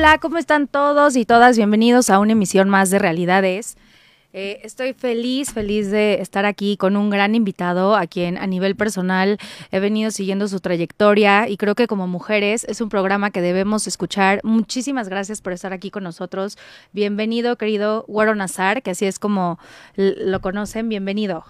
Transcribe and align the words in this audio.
Hola, 0.00 0.16
¿cómo 0.16 0.38
están 0.38 0.66
todos 0.66 1.14
y 1.14 1.26
todas? 1.26 1.58
Bienvenidos 1.58 2.08
a 2.08 2.20
una 2.20 2.32
emisión 2.32 2.70
más 2.70 2.88
de 2.88 2.98
Realidades. 2.98 3.76
Eh, 4.32 4.58
estoy 4.62 4.94
feliz, 4.94 5.52
feliz 5.52 5.90
de 5.90 6.22
estar 6.22 6.46
aquí 6.46 6.78
con 6.78 6.96
un 6.96 7.10
gran 7.10 7.34
invitado 7.34 7.94
a 7.94 8.06
quien 8.06 8.38
a 8.38 8.46
nivel 8.46 8.76
personal 8.76 9.36
he 9.70 9.78
venido 9.78 10.10
siguiendo 10.10 10.48
su 10.48 10.58
trayectoria 10.60 11.50
y 11.50 11.58
creo 11.58 11.74
que 11.74 11.86
como 11.86 12.06
mujeres 12.06 12.64
es 12.64 12.80
un 12.80 12.88
programa 12.88 13.30
que 13.30 13.42
debemos 13.42 13.86
escuchar. 13.86 14.40
Muchísimas 14.42 15.10
gracias 15.10 15.42
por 15.42 15.52
estar 15.52 15.74
aquí 15.74 15.90
con 15.90 16.04
nosotros. 16.04 16.56
Bienvenido, 16.92 17.56
querido 17.56 18.06
Güero 18.08 18.34
Nazar, 18.34 18.82
que 18.82 18.92
así 18.92 19.04
es 19.04 19.18
como 19.18 19.58
lo 19.96 20.40
conocen. 20.40 20.88
Bienvenido. 20.88 21.44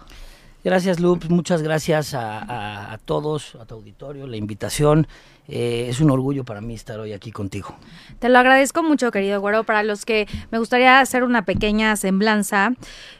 Gracias, 0.65 0.99
Lup. 0.99 1.23
Muchas 1.29 1.61
gracias 1.61 2.13
a, 2.13 2.91
a 2.91 2.97
todos, 2.97 3.55
a 3.55 3.65
tu 3.65 3.75
auditorio, 3.75 4.27
la 4.27 4.35
invitación. 4.35 5.07
Eh, 5.53 5.87
es 5.89 5.99
un 5.99 6.09
orgullo 6.09 6.45
para 6.45 6.61
mí 6.61 6.73
estar 6.73 6.97
hoy 7.01 7.11
aquí 7.11 7.33
contigo. 7.33 7.75
Te 8.19 8.29
lo 8.29 8.39
agradezco 8.39 8.83
mucho, 8.83 9.11
querido 9.11 9.41
Güero. 9.41 9.65
Para 9.65 9.83
los 9.83 10.05
que 10.05 10.25
me 10.49 10.59
gustaría 10.59 11.01
hacer 11.01 11.25
una 11.25 11.43
pequeña 11.43 11.93
semblanza, 11.97 12.73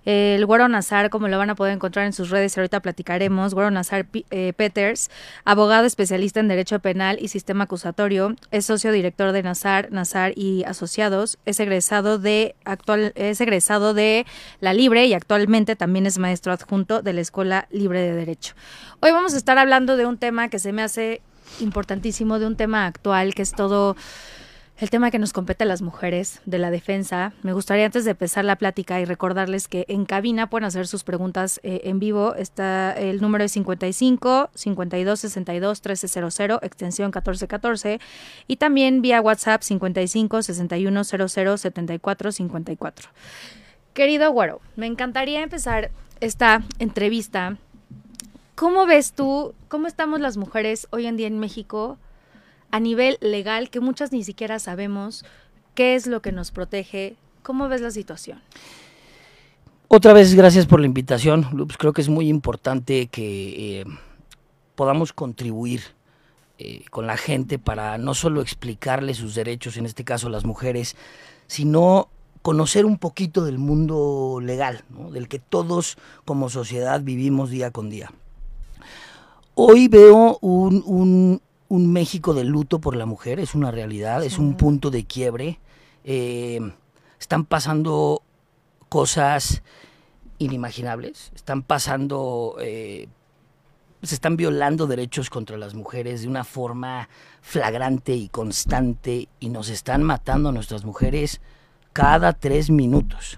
el 0.05 0.45
Güero 0.45 0.69
Nazar, 0.69 1.09
como 1.09 1.27
lo 1.27 1.37
van 1.37 1.49
a 1.49 1.55
poder 1.55 1.73
encontrar 1.73 2.05
en 2.05 2.13
sus 2.13 2.29
redes, 2.29 2.57
ahorita 2.57 2.79
platicaremos, 2.79 3.53
Güero 3.53 3.69
Nazar 3.69 4.05
eh, 4.13 4.53
Peters, 4.55 5.11
abogado 5.43 5.85
especialista 5.85 6.39
en 6.39 6.47
Derecho 6.47 6.79
Penal 6.79 7.17
y 7.19 7.27
Sistema 7.27 7.65
Acusatorio, 7.65 8.33
es 8.51 8.65
socio 8.65 8.93
director 8.93 9.33
de 9.33 9.43
Nazar, 9.43 9.89
Nazar 9.91 10.31
y 10.37 10.63
Asociados, 10.63 11.37
es 11.45 11.59
egresado 11.59 12.17
de 12.17 12.55
actual, 12.63 13.11
es 13.15 13.41
egresado 13.41 13.93
de 13.93 14.25
La 14.61 14.73
Libre 14.73 15.05
y 15.05 15.13
actualmente 15.13 15.75
también 15.75 16.05
es 16.05 16.17
maestro 16.17 16.53
adjunto 16.53 17.01
de 17.01 17.11
la 17.11 17.19
Escuela 17.19 17.67
Libre 17.71 17.99
de 17.99 18.13
Derecho. 18.13 18.53
Hoy 19.01 19.11
vamos 19.11 19.33
a 19.33 19.37
estar 19.37 19.57
hablando 19.57 19.97
de 19.97 20.05
un 20.05 20.17
tema 20.17 20.47
que 20.47 20.59
se 20.59 20.71
me 20.71 20.81
hace 20.81 21.21
importantísimo 21.59 22.39
de 22.39 22.47
un 22.47 22.55
tema 22.55 22.85
actual 22.85 23.33
que 23.35 23.41
es 23.41 23.51
todo 23.51 23.95
el 24.81 24.89
tema 24.89 25.11
que 25.11 25.19
nos 25.19 25.31
compete 25.31 25.63
a 25.63 25.67
las 25.67 25.83
mujeres 25.83 26.41
de 26.47 26.57
la 26.57 26.71
defensa. 26.71 27.33
Me 27.43 27.53
gustaría 27.53 27.85
antes 27.85 28.03
de 28.03 28.11
empezar 28.11 28.45
la 28.45 28.55
plática 28.55 28.99
y 28.99 29.05
recordarles 29.05 29.67
que 29.67 29.85
en 29.87 30.05
cabina 30.05 30.49
pueden 30.49 30.65
hacer 30.65 30.87
sus 30.87 31.03
preguntas 31.03 31.59
eh, 31.61 31.81
en 31.83 31.99
vivo. 31.99 32.33
Está 32.33 32.91
el 32.93 33.21
número 33.21 33.43
es 33.43 33.51
55 33.51 34.49
52 34.55 35.19
62 35.19 35.81
1300 35.85 36.59
extensión 36.63 37.09
1414 37.09 37.99
y 38.47 38.55
también 38.55 39.03
vía 39.03 39.21
WhatsApp 39.21 39.61
55 39.61 40.41
61 40.41 41.03
00 41.03 41.57
74 41.57 42.31
54. 42.31 43.09
Querido 43.93 44.31
Güero, 44.31 44.61
me 44.77 44.87
encantaría 44.87 45.43
empezar 45.43 45.91
esta 46.21 46.63
entrevista 46.79 47.57
¿Cómo 48.55 48.85
ves 48.85 49.13
tú, 49.13 49.53
cómo 49.67 49.87
estamos 49.87 50.19
las 50.19 50.37
mujeres 50.37 50.87
hoy 50.91 51.07
en 51.07 51.17
día 51.17 51.27
en 51.27 51.39
México 51.39 51.97
a 52.69 52.79
nivel 52.79 53.17
legal, 53.21 53.69
que 53.69 53.79
muchas 53.79 54.11
ni 54.11 54.23
siquiera 54.23 54.59
sabemos 54.59 55.25
qué 55.73 55.95
es 55.95 56.07
lo 56.07 56.21
que 56.21 56.31
nos 56.31 56.51
protege? 56.51 57.15
¿Cómo 57.43 57.67
ves 57.69 57.81
la 57.81 57.91
situación? 57.91 58.41
Otra 59.87 60.13
vez, 60.13 60.35
gracias 60.35 60.67
por 60.67 60.79
la 60.79 60.85
invitación, 60.85 61.47
Lupus. 61.53 61.77
Creo 61.77 61.91
que 61.91 62.01
es 62.01 62.09
muy 62.09 62.29
importante 62.29 63.07
que 63.07 63.81
eh, 63.81 63.85
podamos 64.75 65.11
contribuir 65.11 65.81
eh, 66.59 66.85
con 66.91 67.07
la 67.07 67.17
gente 67.17 67.59
para 67.59 67.97
no 67.97 68.13
solo 68.13 68.41
explicarle 68.41 69.15
sus 69.15 69.35
derechos, 69.35 69.77
en 69.77 69.85
este 69.85 70.03
caso 70.03 70.29
las 70.29 70.45
mujeres, 70.45 70.95
sino 71.47 72.09
conocer 72.41 72.85
un 72.85 72.97
poquito 72.97 73.43
del 73.43 73.57
mundo 73.57 74.39
legal, 74.41 74.83
del 75.11 75.27
que 75.27 75.39
todos 75.39 75.97
como 76.25 76.49
sociedad 76.49 77.01
vivimos 77.01 77.49
día 77.49 77.71
con 77.71 77.89
día. 77.89 78.11
Hoy 79.63 79.89
veo 79.89 80.39
un, 80.41 81.39
México 81.69 82.33
de 82.33 82.43
luto 82.43 82.81
por 82.81 82.95
la 82.95 83.05
mujer, 83.05 83.39
es 83.39 83.53
una 83.53 83.69
realidad, 83.69 84.23
es 84.23 84.39
un 84.39 84.57
punto 84.57 84.89
de 84.89 85.05
quiebre. 85.05 85.59
Eh, 86.03 86.59
están 87.19 87.45
pasando 87.45 88.23
cosas 88.89 89.61
inimaginables, 90.39 91.31
están 91.35 91.61
pasando, 91.61 92.55
eh, 92.59 93.07
se 94.01 94.15
están 94.15 94.35
violando 94.35 94.87
derechos 94.87 95.29
contra 95.29 95.59
las 95.59 95.75
mujeres 95.75 96.23
de 96.23 96.27
una 96.27 96.43
forma 96.43 97.07
flagrante 97.41 98.15
y 98.15 98.29
constante 98.29 99.29
y 99.39 99.49
nos 99.49 99.69
están 99.69 100.01
matando 100.01 100.49
a 100.49 100.53
nuestras 100.53 100.85
mujeres 100.85 101.39
cada 101.93 102.33
tres 102.33 102.71
minutos 102.71 103.37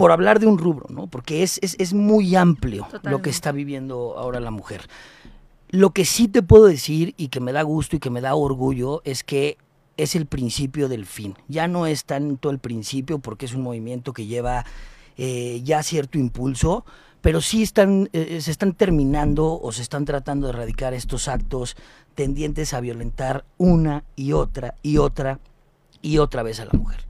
por 0.00 0.12
hablar 0.12 0.40
de 0.40 0.46
un 0.46 0.56
rubro, 0.56 0.86
¿no? 0.88 1.08
Porque 1.08 1.42
es, 1.42 1.60
es, 1.60 1.92
muy 1.92 2.34
amplio 2.34 2.88
lo 3.02 3.20
que 3.20 3.28
está 3.28 3.52
viviendo 3.52 4.14
ahora 4.16 4.40
la 4.40 4.50
mujer. 4.50 4.88
Lo 5.68 5.90
que 5.90 6.06
sí 6.06 6.26
te 6.26 6.42
puedo 6.42 6.64
decir 6.64 7.12
y 7.18 7.28
que 7.28 7.38
me 7.38 7.52
da 7.52 7.60
gusto 7.60 7.96
y 7.96 7.98
que 7.98 8.08
me 8.08 8.22
da 8.22 8.34
orgullo 8.34 9.02
es 9.04 9.22
que 9.24 9.58
es 9.98 10.16
el 10.16 10.24
principio 10.24 10.88
del 10.88 11.04
fin. 11.04 11.34
Ya 11.48 11.68
no 11.68 11.86
es 11.86 12.06
tanto 12.06 12.48
el 12.48 12.58
principio 12.58 13.18
porque 13.18 13.44
es 13.44 13.52
un 13.52 13.60
movimiento 13.60 14.14
que 14.14 14.24
lleva 14.24 14.64
eh, 15.18 15.60
ya 15.64 15.82
cierto 15.82 16.16
impulso, 16.16 16.86
pero 17.20 17.42
sí 17.42 17.62
están, 17.62 18.08
eh, 18.14 18.40
se 18.40 18.52
están 18.52 18.72
terminando 18.72 19.60
o 19.60 19.70
se 19.70 19.82
están 19.82 20.06
tratando 20.06 20.46
de 20.46 20.54
erradicar 20.54 20.94
estos 20.94 21.28
actos 21.28 21.76
tendientes 22.14 22.72
a 22.72 22.80
violentar 22.80 23.44
una 23.58 24.04
y 24.16 24.32
otra 24.32 24.76
y 24.82 24.96
otra 24.96 25.40
y 26.00 26.16
otra 26.16 26.42
vez 26.42 26.58
a 26.58 26.64
la 26.64 26.72
mujer. 26.72 27.04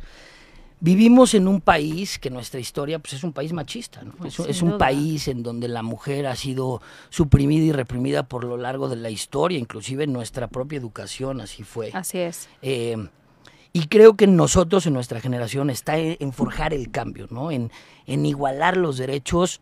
Vivimos 0.82 1.34
en 1.34 1.46
un 1.46 1.60
país 1.60 2.18
que 2.18 2.30
nuestra 2.30 2.58
historia 2.58 2.98
pues, 2.98 3.12
es 3.12 3.22
un 3.22 3.32
país 3.32 3.52
machista, 3.52 4.02
¿no? 4.02 4.14
es, 4.24 4.62
un 4.62 4.78
país 4.78 5.28
en 5.28 5.42
donde 5.42 5.68
la 5.68 5.82
mujer 5.82 6.26
ha 6.26 6.34
sido 6.34 6.80
suprimida 7.10 7.64
y 7.64 7.72
reprimida 7.72 8.22
por 8.22 8.44
lo 8.44 8.56
largo 8.56 8.88
de 8.88 8.96
la 8.96 9.10
historia, 9.10 9.58
inclusive 9.58 10.04
en 10.04 10.12
nuestra 10.14 10.48
propia 10.48 10.78
educación 10.78 11.42
así 11.42 11.64
fue. 11.64 11.90
Así 11.92 12.18
es. 12.18 12.48
Eh, 12.62 12.96
y 13.72 13.86
creo 13.88 14.16
que 14.16 14.26
nosotros, 14.26 14.86
en 14.86 14.94
nuestra 14.94 15.20
generación, 15.20 15.68
está 15.68 15.98
en, 15.98 16.32
forjar 16.32 16.72
el 16.72 16.90
cambio, 16.90 17.28
¿no? 17.30 17.50
En, 17.50 17.70
en 18.06 18.24
igualar 18.24 18.76
los 18.76 18.96
derechos, 18.96 19.60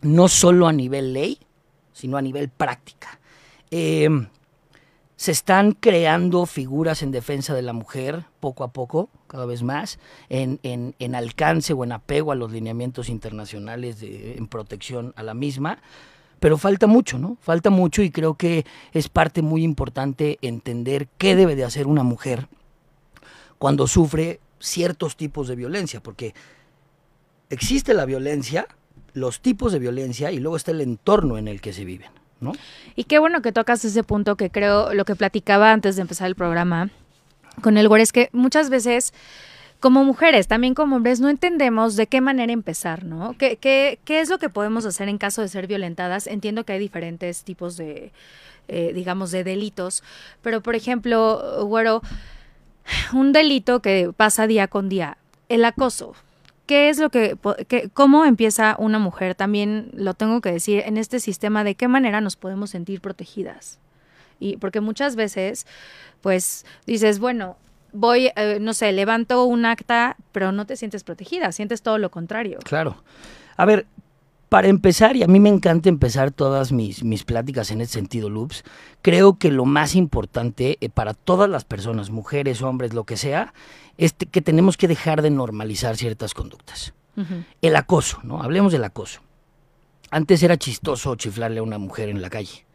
no 0.00 0.28
solo 0.28 0.68
a 0.68 0.72
nivel 0.72 1.12
ley, 1.12 1.38
sino 1.92 2.16
a 2.16 2.22
nivel 2.22 2.48
práctica. 2.48 3.18
Eh, 3.70 4.08
se 5.16 5.30
están 5.30 5.72
creando 5.72 6.46
figuras 6.46 7.02
en 7.02 7.10
defensa 7.10 7.54
de 7.54 7.62
la 7.62 7.72
mujer 7.72 8.24
poco 8.40 8.64
a 8.64 8.72
poco, 8.72 9.08
cada 9.28 9.46
vez 9.46 9.62
más, 9.62 9.98
en, 10.28 10.58
en, 10.62 11.14
alcance 11.14 11.72
o 11.72 11.84
en 11.84 11.92
apego 11.92 12.32
a 12.32 12.34
los 12.34 12.50
lineamientos 12.50 13.08
internacionales 13.08 14.00
de, 14.00 14.34
en 14.36 14.48
protección 14.48 15.12
a 15.16 15.22
la 15.22 15.34
misma. 15.34 15.78
Pero 16.40 16.58
falta 16.58 16.88
mucho, 16.88 17.18
¿no? 17.18 17.36
Falta 17.40 17.70
mucho 17.70 18.02
y 18.02 18.10
creo 18.10 18.34
que 18.34 18.66
es 18.92 19.08
parte 19.08 19.42
muy 19.42 19.62
importante 19.62 20.38
entender 20.42 21.06
qué 21.18 21.36
debe 21.36 21.54
de 21.54 21.64
hacer 21.64 21.86
una 21.86 22.02
mujer 22.02 22.48
cuando 23.58 23.86
sufre 23.86 24.40
ciertos 24.58 25.16
tipos 25.16 25.46
de 25.46 25.54
violencia, 25.54 26.02
porque 26.02 26.34
existe 27.48 27.94
la 27.94 28.06
violencia, 28.06 28.66
los 29.12 29.40
tipos 29.40 29.72
de 29.72 29.78
violencia 29.78 30.32
y 30.32 30.40
luego 30.40 30.56
está 30.56 30.72
el 30.72 30.80
entorno 30.80 31.38
en 31.38 31.46
el 31.46 31.60
que 31.60 31.72
se 31.72 31.84
viven. 31.84 32.10
Y 32.96 33.04
qué 33.04 33.18
bueno 33.18 33.42
que 33.42 33.52
tocas 33.52 33.84
ese 33.84 34.02
punto 34.02 34.36
que 34.36 34.50
creo, 34.50 34.92
lo 34.94 35.04
que 35.04 35.16
platicaba 35.16 35.72
antes 35.72 35.96
de 35.96 36.02
empezar 36.02 36.26
el 36.28 36.34
programa 36.34 36.90
con 37.60 37.76
el 37.76 37.88
Gore, 37.88 38.02
es 38.02 38.12
que 38.12 38.30
muchas 38.32 38.70
veces 38.70 39.12
como 39.80 40.04
mujeres, 40.04 40.46
también 40.46 40.74
como 40.74 40.94
hombres, 40.96 41.18
no 41.18 41.28
entendemos 41.28 41.96
de 41.96 42.06
qué 42.06 42.20
manera 42.20 42.52
empezar, 42.52 43.04
¿no? 43.04 43.36
¿Qué, 43.36 43.56
qué, 43.56 43.98
qué 44.04 44.20
es 44.20 44.28
lo 44.28 44.38
que 44.38 44.48
podemos 44.48 44.86
hacer 44.86 45.08
en 45.08 45.18
caso 45.18 45.42
de 45.42 45.48
ser 45.48 45.66
violentadas? 45.66 46.28
Entiendo 46.28 46.64
que 46.64 46.74
hay 46.74 46.78
diferentes 46.78 47.42
tipos 47.42 47.76
de, 47.76 48.12
eh, 48.68 48.92
digamos, 48.94 49.32
de 49.32 49.42
delitos, 49.42 50.04
pero 50.40 50.62
por 50.62 50.76
ejemplo, 50.76 51.66
Güero, 51.66 52.00
un 53.12 53.32
delito 53.32 53.82
que 53.82 54.12
pasa 54.16 54.46
día 54.46 54.68
con 54.68 54.88
día, 54.88 55.18
el 55.48 55.64
acoso. 55.64 56.14
¿Qué 56.66 56.88
es 56.88 56.98
lo 56.98 57.10
que, 57.10 57.36
cómo 57.92 58.24
empieza 58.24 58.76
una 58.78 58.98
mujer? 58.98 59.34
También 59.34 59.90
lo 59.94 60.14
tengo 60.14 60.40
que 60.40 60.52
decir 60.52 60.82
en 60.86 60.96
este 60.96 61.20
sistema, 61.20 61.64
¿de 61.64 61.74
qué 61.74 61.88
manera 61.88 62.20
nos 62.20 62.36
podemos 62.36 62.70
sentir 62.70 63.00
protegidas? 63.00 63.78
Y 64.38 64.56
porque 64.56 64.80
muchas 64.80 65.16
veces, 65.16 65.66
pues 66.20 66.64
dices, 66.86 67.18
bueno, 67.18 67.56
voy, 67.92 68.30
eh, 68.36 68.58
no 68.60 68.74
sé, 68.74 68.92
levanto 68.92 69.44
un 69.44 69.66
acta, 69.66 70.16
pero 70.32 70.52
no 70.52 70.66
te 70.66 70.76
sientes 70.76 71.04
protegida, 71.04 71.52
sientes 71.52 71.82
todo 71.82 71.98
lo 71.98 72.10
contrario. 72.10 72.58
Claro. 72.64 73.02
A 73.56 73.64
ver, 73.64 73.86
para 74.52 74.68
empezar, 74.68 75.16
y 75.16 75.22
a 75.22 75.28
mí 75.28 75.40
me 75.40 75.48
encanta 75.48 75.88
empezar 75.88 76.30
todas 76.30 76.72
mis, 76.72 77.04
mis 77.04 77.24
pláticas 77.24 77.70
en 77.70 77.80
ese 77.80 77.94
sentido, 77.94 78.28
Loops, 78.28 78.64
creo 79.00 79.38
que 79.38 79.50
lo 79.50 79.64
más 79.64 79.94
importante 79.94 80.76
eh, 80.82 80.90
para 80.90 81.14
todas 81.14 81.48
las 81.48 81.64
personas, 81.64 82.10
mujeres, 82.10 82.60
hombres, 82.60 82.92
lo 82.92 83.04
que 83.04 83.16
sea, 83.16 83.54
es 83.96 84.12
que 84.12 84.42
tenemos 84.42 84.76
que 84.76 84.88
dejar 84.88 85.22
de 85.22 85.30
normalizar 85.30 85.96
ciertas 85.96 86.34
conductas. 86.34 86.92
El 87.62 87.76
acoso, 87.76 88.20
¿no? 88.24 88.42
Hablemos 88.42 88.72
del 88.72 88.84
acoso. 88.84 89.22
Antes 90.10 90.42
era 90.42 90.58
chistoso 90.58 91.14
chiflarle 91.14 91.60
a 91.60 91.62
una 91.62 91.78
mujer 91.78 92.10
en 92.10 92.20
la 92.20 92.28
calle. 92.28 92.66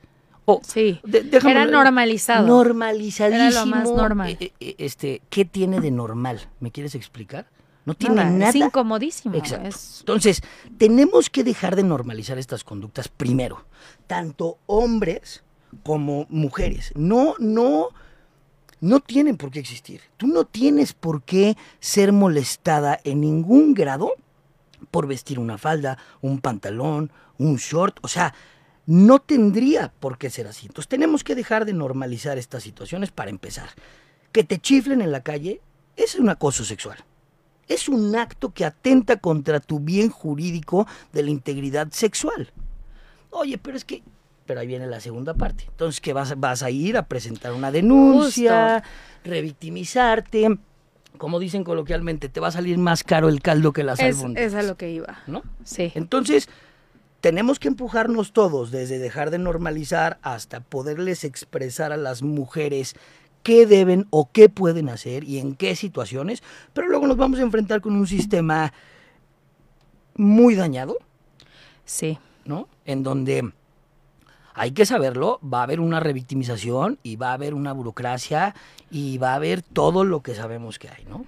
sí, 0.64 1.00
era 1.32 1.66
normalizado. 1.66 2.48
Normalizadísimo. 2.48 3.50
Era 3.50 3.60
lo 3.60 3.66
más 3.68 3.92
normal. 3.92 4.36
Eh, 4.40 4.52
eh, 4.60 4.76
este, 4.80 5.22
¿Qué 5.30 5.46
tiene 5.46 5.80
de 5.80 5.92
normal? 5.92 6.50
¿Me 6.60 6.72
quieres 6.72 6.96
explicar? 6.96 7.46
No 7.88 7.94
tiene 7.94 8.16
nada. 8.26 8.50
Es 8.50 8.56
incomodísimo. 8.56 9.38
Exacto. 9.38 9.70
Entonces, 10.02 10.42
tenemos 10.78 11.30
que 11.30 11.46
dejar 11.46 11.78
de 11.78 11.84
normalizar 11.84 12.38
estas 12.38 12.66
conductas 12.66 13.08
primero, 13.08 13.64
tanto 14.08 14.58
hombres 14.66 15.46
como 15.84 16.26
mujeres. 16.28 16.92
No, 16.96 17.36
no, 17.40 17.88
no 18.82 19.00
tienen 19.00 19.38
por 19.38 19.52
qué 19.52 19.60
existir. 19.60 20.02
Tú 20.18 20.28
no 20.28 20.44
tienes 20.44 20.92
por 20.92 21.24
qué 21.24 21.56
ser 21.80 22.12
molestada 22.12 23.00
en 23.06 23.22
ningún 23.22 23.74
grado 23.74 24.12
por 24.92 25.08
vestir 25.08 25.40
una 25.40 25.58
falda, 25.58 25.98
un 26.20 26.42
pantalón, 26.42 27.10
un 27.38 27.56
short. 27.56 28.00
O 28.02 28.10
sea, 28.10 28.34
no 28.86 29.20
tendría 29.20 29.94
por 29.98 30.18
qué 30.18 30.30
ser 30.30 30.48
así. 30.48 30.66
Entonces 30.66 30.90
tenemos 30.90 31.24
que 31.24 31.36
dejar 31.36 31.64
de 31.64 31.72
normalizar 31.72 32.38
estas 32.38 32.64
situaciones 32.64 33.12
para 33.12 33.30
empezar. 33.30 33.70
Que 34.34 34.44
te 34.44 34.60
chiflen 34.60 35.02
en 35.02 35.14
la 35.14 35.24
calle 35.24 35.62
es 35.96 36.16
un 36.16 36.28
acoso 36.28 36.66
sexual. 36.66 36.98
Es 37.68 37.90
un 37.90 38.16
acto 38.16 38.54
que 38.54 38.66
atenta 38.66 39.18
contra 39.18 39.60
tu 39.60 39.80
bien 39.80 40.10
jurídico 40.10 40.88
de 41.14 41.24
la 41.24 41.30
integridad 41.30 41.90
sexual. 41.92 42.52
Oye, 43.30 43.58
pero 43.58 43.78
es 43.78 43.86
que 43.86 44.04
pero 44.48 44.62
ahí 44.62 44.68
viene 44.68 44.88
la 44.88 45.00
segunda 45.00 45.36
parte. 45.36 45.66
Entonces, 45.68 46.02
que 46.02 46.14
vas, 46.14 46.40
vas 46.40 46.64
a 46.64 46.72
ir 46.72 46.98
a 46.98 47.04
presentar 47.04 47.54
una 47.54 47.70
denuncia, 47.70 48.82
revictimizarte. 49.24 50.58
Como 51.18 51.38
dicen 51.40 51.64
coloquialmente, 51.64 52.30
te 52.30 52.40
va 52.40 52.48
a 52.48 52.52
salir 52.52 52.78
más 52.78 53.04
caro 53.04 53.28
el 53.28 53.42
caldo 53.42 53.74
que 53.74 53.84
las 53.84 54.00
es, 54.00 54.24
Es 54.36 54.56
a 54.56 54.64
lo 54.64 54.78
que 54.78 54.90
iba. 54.90 55.20
¿No? 55.28 55.44
Sí. 55.64 55.92
Entonces, 55.96 56.48
tenemos 57.22 57.60
que 57.60 57.68
empujarnos 57.68 58.32
todos, 58.32 58.72
desde 58.72 59.00
dejar 59.00 59.32
de 59.32 59.38
normalizar 59.40 60.18
hasta 60.22 60.62
poderles 60.62 61.24
expresar 61.24 61.92
a 61.92 61.98
las 61.98 62.24
mujeres 62.24 62.96
qué 63.48 63.66
deben 63.66 64.08
o 64.10 64.30
qué 64.30 64.50
pueden 64.50 64.90
hacer 64.90 65.24
y 65.24 65.40
en 65.40 65.56
qué 65.56 65.78
situaciones, 65.78 66.44
pero 66.74 66.90
luego 66.90 67.08
nos 67.08 67.16
vamos 67.16 67.40
a 67.40 67.44
enfrentar 67.44 67.80
con 67.80 67.96
un 67.96 68.06
sistema 68.06 68.74
muy 70.16 70.56
dañado. 70.56 70.98
Sí. 71.86 72.20
¿No? 72.44 72.68
En 72.84 73.04
donde 73.04 73.54
hay 74.54 74.72
que 74.72 74.86
saberlo, 74.86 75.40
va 75.42 75.62
a 75.62 75.64
haber 75.64 75.80
una 75.80 76.02
revictimización 76.02 77.00
y 77.04 77.16
va 77.16 77.30
a 77.30 77.36
haber 77.36 77.54
una 77.54 77.72
burocracia 77.72 78.54
y 78.92 79.18
va 79.18 79.32
a 79.32 79.36
haber 79.36 79.62
todo 79.62 80.04
lo 80.04 80.22
que 80.22 80.36
sabemos 80.36 80.78
que 80.78 80.90
hay, 80.90 81.06
¿no? 81.06 81.24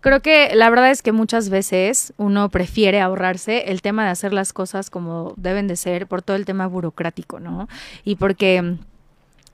Creo 0.00 0.22
que 0.22 0.54
la 0.54 0.70
verdad 0.70 0.90
es 0.90 1.02
que 1.02 1.12
muchas 1.12 1.50
veces 1.50 2.14
uno 2.16 2.48
prefiere 2.48 3.02
ahorrarse 3.02 3.70
el 3.70 3.82
tema 3.82 4.06
de 4.06 4.10
hacer 4.10 4.32
las 4.32 4.54
cosas 4.54 4.88
como 4.88 5.34
deben 5.36 5.66
de 5.66 5.76
ser 5.76 6.06
por 6.06 6.22
todo 6.22 6.34
el 6.38 6.46
tema 6.46 6.66
burocrático, 6.66 7.40
¿no? 7.40 7.68
Y 8.04 8.16
porque, 8.16 8.78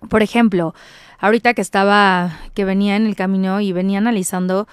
por 0.09 0.23
ejemplo, 0.23 0.75
ahorita 1.19 1.55
que 1.55 1.63
estaba, 1.63 2.39
que 2.55 2.65
venía 2.65 2.97
en 2.97 3.07
el 3.07 3.17
camino 3.17 3.61
y 3.61 3.73
venía 3.73 3.99
analizando 3.99 4.67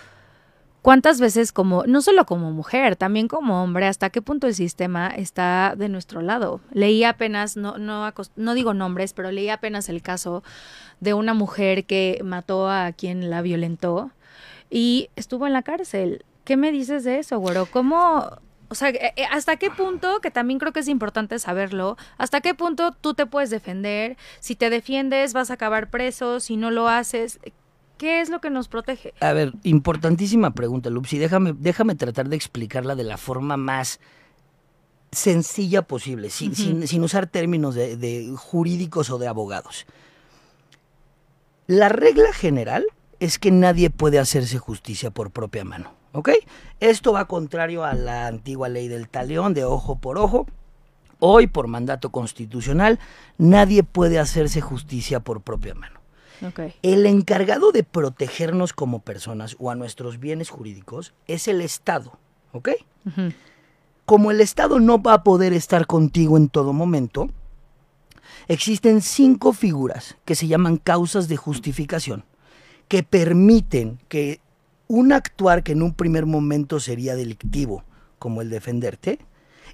¿Cuántas 0.82 1.22
veces 1.22 1.52
como, 1.52 1.84
no 1.86 2.02
solo 2.02 2.26
como 2.26 2.52
mujer, 2.52 2.96
también 2.96 3.28
como 3.28 3.62
hombre, 3.62 3.86
hasta 3.86 4.10
qué 4.10 4.24
punto 4.24 4.48
el 4.48 4.56
sistema 4.56 5.10
está 5.10 5.76
de 5.78 5.90
nuestro 5.90 6.24
lado? 6.24 6.60
Leí 6.72 7.04
apenas, 7.04 7.56
no, 7.56 7.78
no, 7.78 8.12
no 8.36 8.54
digo 8.56 8.74
nombres, 8.74 9.14
pero 9.14 9.32
leí 9.32 9.50
apenas 9.50 9.90
el 9.90 10.02
caso 10.02 10.44
de 11.00 11.14
una 11.14 11.36
mujer 11.36 11.86
que 11.86 12.20
mató 12.24 12.68
a 12.68 12.94
quien 12.94 13.30
la 13.30 13.44
violentó 13.44 14.10
y 14.72 15.10
estuvo 15.16 15.46
en 15.46 15.54
la 15.54 15.62
cárcel. 15.62 16.26
¿Qué 16.46 16.58
me 16.58 16.72
dices 16.72 17.04
de 17.04 17.20
eso, 17.20 17.38
güero? 17.38 17.68
¿Cómo, 17.68 18.40
o 18.72 18.76
sea, 18.76 18.90
eh, 18.90 19.14
eh, 19.18 19.26
¿hasta 19.30 19.58
qué 19.58 19.70
punto, 19.70 20.22
que 20.22 20.32
también 20.32 20.58
creo 20.58 20.72
que 20.72 20.80
es 20.80 20.88
importante 20.88 21.38
saberlo, 21.40 21.98
hasta 22.18 22.40
qué 22.40 22.56
punto 22.56 22.94
tú 22.94 23.14
te 23.14 23.26
puedes 23.26 23.50
defender? 23.50 24.16
Si 24.40 24.56
te 24.56 24.70
defiendes, 24.70 25.34
vas 25.34 25.52
a 25.52 25.56
acabar 25.56 25.90
preso, 25.90 26.40
si 26.40 26.56
no 26.56 26.72
lo 26.72 26.88
haces, 26.88 27.40
¿Qué 27.98 28.20
es 28.20 28.32
lo 28.32 28.42
que 28.42 28.50
nos 28.50 28.68
protege? 28.68 29.14
A 29.20 29.32
ver, 29.32 29.54
importantísima 29.62 30.56
pregunta, 30.56 30.90
Lupsi. 30.90 31.20
Déjame, 31.20 31.54
déjame 31.56 31.94
tratar 31.94 32.30
de 32.30 32.36
explicarla 32.36 32.96
de 32.96 33.04
la 33.04 33.18
forma 33.18 33.58
más 33.58 34.00
sencilla 35.12 35.84
posible, 35.84 36.32
sin, 36.32 36.56
sin, 36.56 37.04
usar 37.04 37.28
términos 37.28 37.76
de, 37.76 38.34
jurídicos 38.36 39.12
o 39.12 39.20
de 39.20 39.28
abogados. 39.28 39.86
La 41.68 41.90
regla 41.90 42.34
general 42.34 42.86
es 43.20 43.38
que 43.38 43.52
nadie 43.52 43.92
puede 43.92 44.18
hacerse 44.18 44.58
justicia 44.58 45.12
por 45.12 45.30
propia 45.30 45.64
mano. 45.64 46.01
¿Ok? 46.14 46.30
Esto 46.80 47.14
va 47.14 47.26
contrario 47.26 47.84
a 47.84 47.94
la 47.94 48.28
antigua 48.28 48.70
ley 48.70 48.88
del 48.88 49.08
talión 49.08 49.54
de 49.54 49.64
ojo 49.64 49.98
por 49.98 50.18
ojo. 50.18 50.46
Hoy, 51.20 51.48
por 51.48 51.68
mandato 51.68 52.10
constitucional, 52.10 53.00
nadie 53.38 53.84
puede 53.84 54.20
hacerse 54.20 54.60
justicia 54.60 55.20
por 55.20 55.42
propia 55.42 55.76
mano. 55.76 56.02
El 56.82 57.06
encargado 57.06 57.72
de 57.72 57.84
protegernos 57.84 58.74
como 58.74 59.00
personas 59.00 59.56
o 59.60 59.70
a 59.70 59.76
nuestros 59.76 60.20
bienes 60.20 60.50
jurídicos 60.50 61.14
es 61.28 61.48
el 61.48 61.62
Estado, 61.62 62.18
¿ok? 62.52 62.70
Como 64.06 64.32
el 64.32 64.42
Estado 64.42 64.80
no 64.80 65.02
va 65.02 65.14
a 65.14 65.24
poder 65.24 65.54
estar 65.54 65.86
contigo 65.86 66.38
en 66.38 66.50
todo 66.50 66.74
momento, 66.74 67.30
existen 68.48 69.02
cinco 69.02 69.54
figuras 69.54 70.18
que 70.26 70.34
se 70.34 70.48
llaman 70.48 70.78
causas 70.78 71.28
de 71.28 71.38
justificación, 71.38 72.26
que 72.88 73.04
permiten 73.04 74.00
que 74.10 74.42
un 74.92 75.14
actuar 75.14 75.64
que 75.64 75.72
en 75.72 75.84
un 75.84 75.94
primer 75.94 76.26
momento 76.26 76.82
sería 76.82 77.16
delictivo, 77.16 77.86
como 78.20 78.42
el 78.42 78.50
defenderte, 78.50 79.20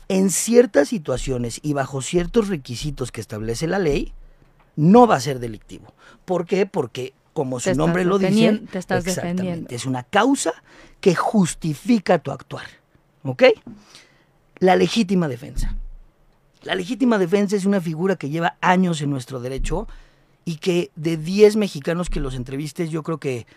en 0.09 0.29
ciertas 0.29 0.89
situaciones 0.89 1.59
y 1.63 1.73
bajo 1.73 2.03
ciertos 2.03 2.49
requisitos 2.49 3.11
que 3.11 3.19
establece 3.19 3.65
la 3.65 3.79
ley, 3.79 4.13
no 4.75 5.07
va 5.07 5.15
a 5.15 5.19
ser 5.19 5.39
delictivo. 5.39 5.91
¿Por 6.23 6.45
qué? 6.45 6.67
Porque 6.67 7.13
como 7.33 7.59
su 7.59 7.73
nombre 7.73 8.05
lo 8.05 8.19
dice, 8.19 8.61
te 8.71 8.77
estás 8.77 9.05
defendiendo. 9.05 9.67
es 9.71 9.87
una 9.87 10.03
causa 10.03 10.53
que 11.01 11.15
justifica 11.15 12.19
tu 12.19 12.31
actuar. 12.31 12.67
¿Ok? 13.23 13.43
La 14.59 14.75
legítima 14.75 15.27
defensa. 15.27 15.75
La 16.61 16.75
legítima 16.75 17.17
defensa 17.17 17.55
es 17.55 17.65
una 17.65 17.81
figura 17.81 18.17
que 18.17 18.29
lleva 18.29 18.55
años 18.61 19.01
en 19.01 19.09
nuestro 19.09 19.39
derecho 19.39 19.87
y 20.45 20.57
que 20.57 20.91
de 20.95 21.17
10 21.17 21.55
mexicanos 21.55 22.11
que 22.11 22.19
los 22.19 22.35
entrevistes, 22.35 22.91
yo 22.91 23.01
creo 23.01 23.17
que 23.17 23.47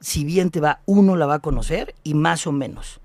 si 0.00 0.24
bien 0.24 0.50
te 0.50 0.60
va, 0.60 0.80
uno 0.86 1.16
la 1.16 1.26
va 1.26 1.34
a 1.34 1.38
conocer 1.40 1.94
y 2.04 2.14
más 2.14 2.46
o 2.46 2.52
menos. 2.52 3.00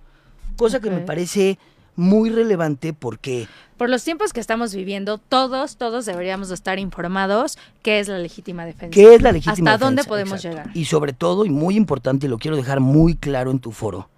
Cosa 0.57 0.80
que 0.80 0.90
me 0.90 1.00
parece 1.00 1.57
muy 1.95 2.30
relevante 2.30 2.94
porque... 2.94 3.48
Por 3.78 3.90
los 3.90 4.04
tiempos 4.04 4.34
que 4.34 4.40
estamos 4.40 4.74
viviendo, 4.74 5.18
todos, 5.18 5.78
todos 5.78 6.06
deberíamos 6.06 6.51
estar 6.51 6.80
informados 6.80 7.57
qué 7.81 8.00
es 8.00 8.07
la 8.07 8.19
legítima 8.19 8.66
defensa. 8.66 8.94
¿Qué 8.94 9.16
es 9.16 9.22
la 9.22 9.31
legítima 9.31 9.54
defensa? 9.54 9.74
¿Hasta 9.74 9.86
dónde 9.86 10.04
podemos 10.04 10.42
llegar? 10.42 10.69
Y 10.74 10.86
sobre 10.86 11.13
todo, 11.13 11.45
y 11.45 11.50
muy 11.50 11.75
importante, 11.75 12.28
y 12.28 12.30
lo 12.30 12.38
quiero 12.38 12.56
dejar 12.56 12.80
muy 12.80 13.16
claro 13.16 13.51
en 13.51 13.60
tu 13.60 13.72
foro, 13.72 14.10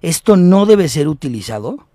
esto 0.00 0.36
no 0.36 0.66
debe 0.66 0.88
ser 0.88 1.08
utilizado 1.08 1.86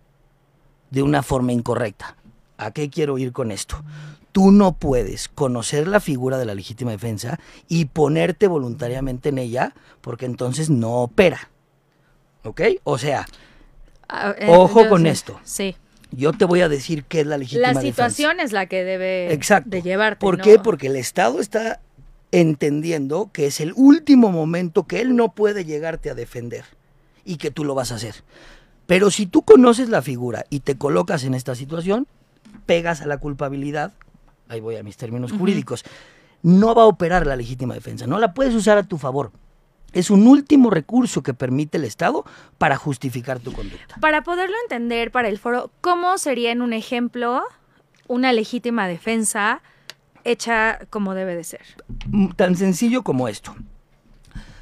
de 0.91 1.03
una 1.03 1.21
forma 1.23 1.51
incorrecta. 1.51 2.15
¿A 2.59 2.71
qué 2.71 2.89
quiero 2.89 3.17
ir 3.17 3.31
con 3.31 3.51
esto? 3.51 3.83
Tú 4.31 4.51
no 4.51 4.73
puedes 4.73 5.27
conocer 5.27 5.87
la 5.87 5.99
figura 5.99 6.37
de 6.37 6.45
la 6.45 6.53
legítima 6.53 6.91
defensa 6.91 7.39
y 7.67 7.85
ponerte 7.85 8.47
voluntariamente 8.47 9.29
en 9.29 9.39
ella 9.39 9.73
porque 10.01 10.25
entonces 10.25 10.69
no 10.69 10.97
opera. 11.01 11.49
¿Ok? 12.43 12.61
O 12.83 12.97
sea, 12.97 13.25
Ah, 14.09 14.33
eh, 14.37 14.47
Ojo 14.49 14.89
con 14.89 15.05
esto. 15.05 15.39
Sí. 15.43 15.75
Yo 16.11 16.33
te 16.33 16.45
voy 16.45 16.61
a 16.61 16.69
decir 16.69 17.03
qué 17.03 17.21
es 17.21 17.27
la 17.27 17.37
legítima 17.37 17.73
La 17.73 17.79
situación 17.81 18.39
es 18.39 18.51
la 18.51 18.65
que 18.65 18.83
debe 18.83 19.31
Exacto. 19.31 19.69
de 19.69 19.83
llevarte. 19.83 20.19
¿Por 20.19 20.41
qué? 20.41 20.57
Porque 20.57 20.87
el 20.87 20.95
Estado 20.95 21.39
está 21.39 21.79
entendiendo 22.31 23.29
que 23.31 23.45
es 23.45 23.59
el 23.59 23.73
último 23.75 24.31
momento 24.31 24.87
que 24.87 25.01
él 25.01 25.15
no 25.15 25.33
puede 25.33 25.65
llegarte 25.65 26.09
a 26.09 26.15
defender 26.15 26.65
y 27.23 27.37
que 27.37 27.51
tú 27.51 27.63
lo 27.63 27.75
vas 27.75 27.91
a 27.91 27.95
hacer. 27.95 28.15
Pero 28.87 29.11
si 29.11 29.27
tú 29.27 29.43
conoces 29.43 29.89
la 29.89 30.01
figura 30.01 30.45
y 30.49 30.61
te 30.61 30.75
colocas 30.75 31.23
en 31.23 31.35
esta 31.35 31.53
situación, 31.53 32.07
pegas 32.65 33.01
a 33.01 33.07
la 33.07 33.17
culpabilidad, 33.17 33.93
ahí 34.47 34.59
voy 34.59 34.75
a 34.75 34.83
mis 34.83 34.97
términos 34.97 35.31
jurídicos, 35.31 35.83
no 36.41 36.75
va 36.75 36.83
a 36.83 36.87
operar 36.87 37.27
la 37.27 37.35
legítima 37.35 37.73
defensa, 37.73 38.07
no 38.07 38.19
la 38.19 38.33
puedes 38.33 38.53
usar 38.53 38.77
a 38.77 38.83
tu 38.83 38.97
favor 38.97 39.31
es 39.93 40.09
un 40.09 40.27
último 40.27 40.69
recurso 40.69 41.23
que 41.23 41.33
permite 41.33 41.77
el 41.77 41.83
Estado 41.83 42.25
para 42.57 42.77
justificar 42.77 43.39
tu 43.39 43.51
conducta. 43.51 43.95
Para 43.99 44.23
poderlo 44.23 44.55
entender 44.63 45.11
para 45.11 45.27
el 45.29 45.39
foro, 45.39 45.71
¿cómo 45.81 46.17
sería 46.17 46.51
en 46.51 46.61
un 46.61 46.73
ejemplo 46.73 47.43
una 48.07 48.33
legítima 48.33 48.87
defensa 48.87 49.61
hecha 50.23 50.79
como 50.89 51.15
debe 51.15 51.35
de 51.35 51.43
ser? 51.43 51.61
Mm, 52.07 52.29
tan 52.29 52.55
sencillo 52.55 53.03
como 53.03 53.27
esto. 53.27 53.55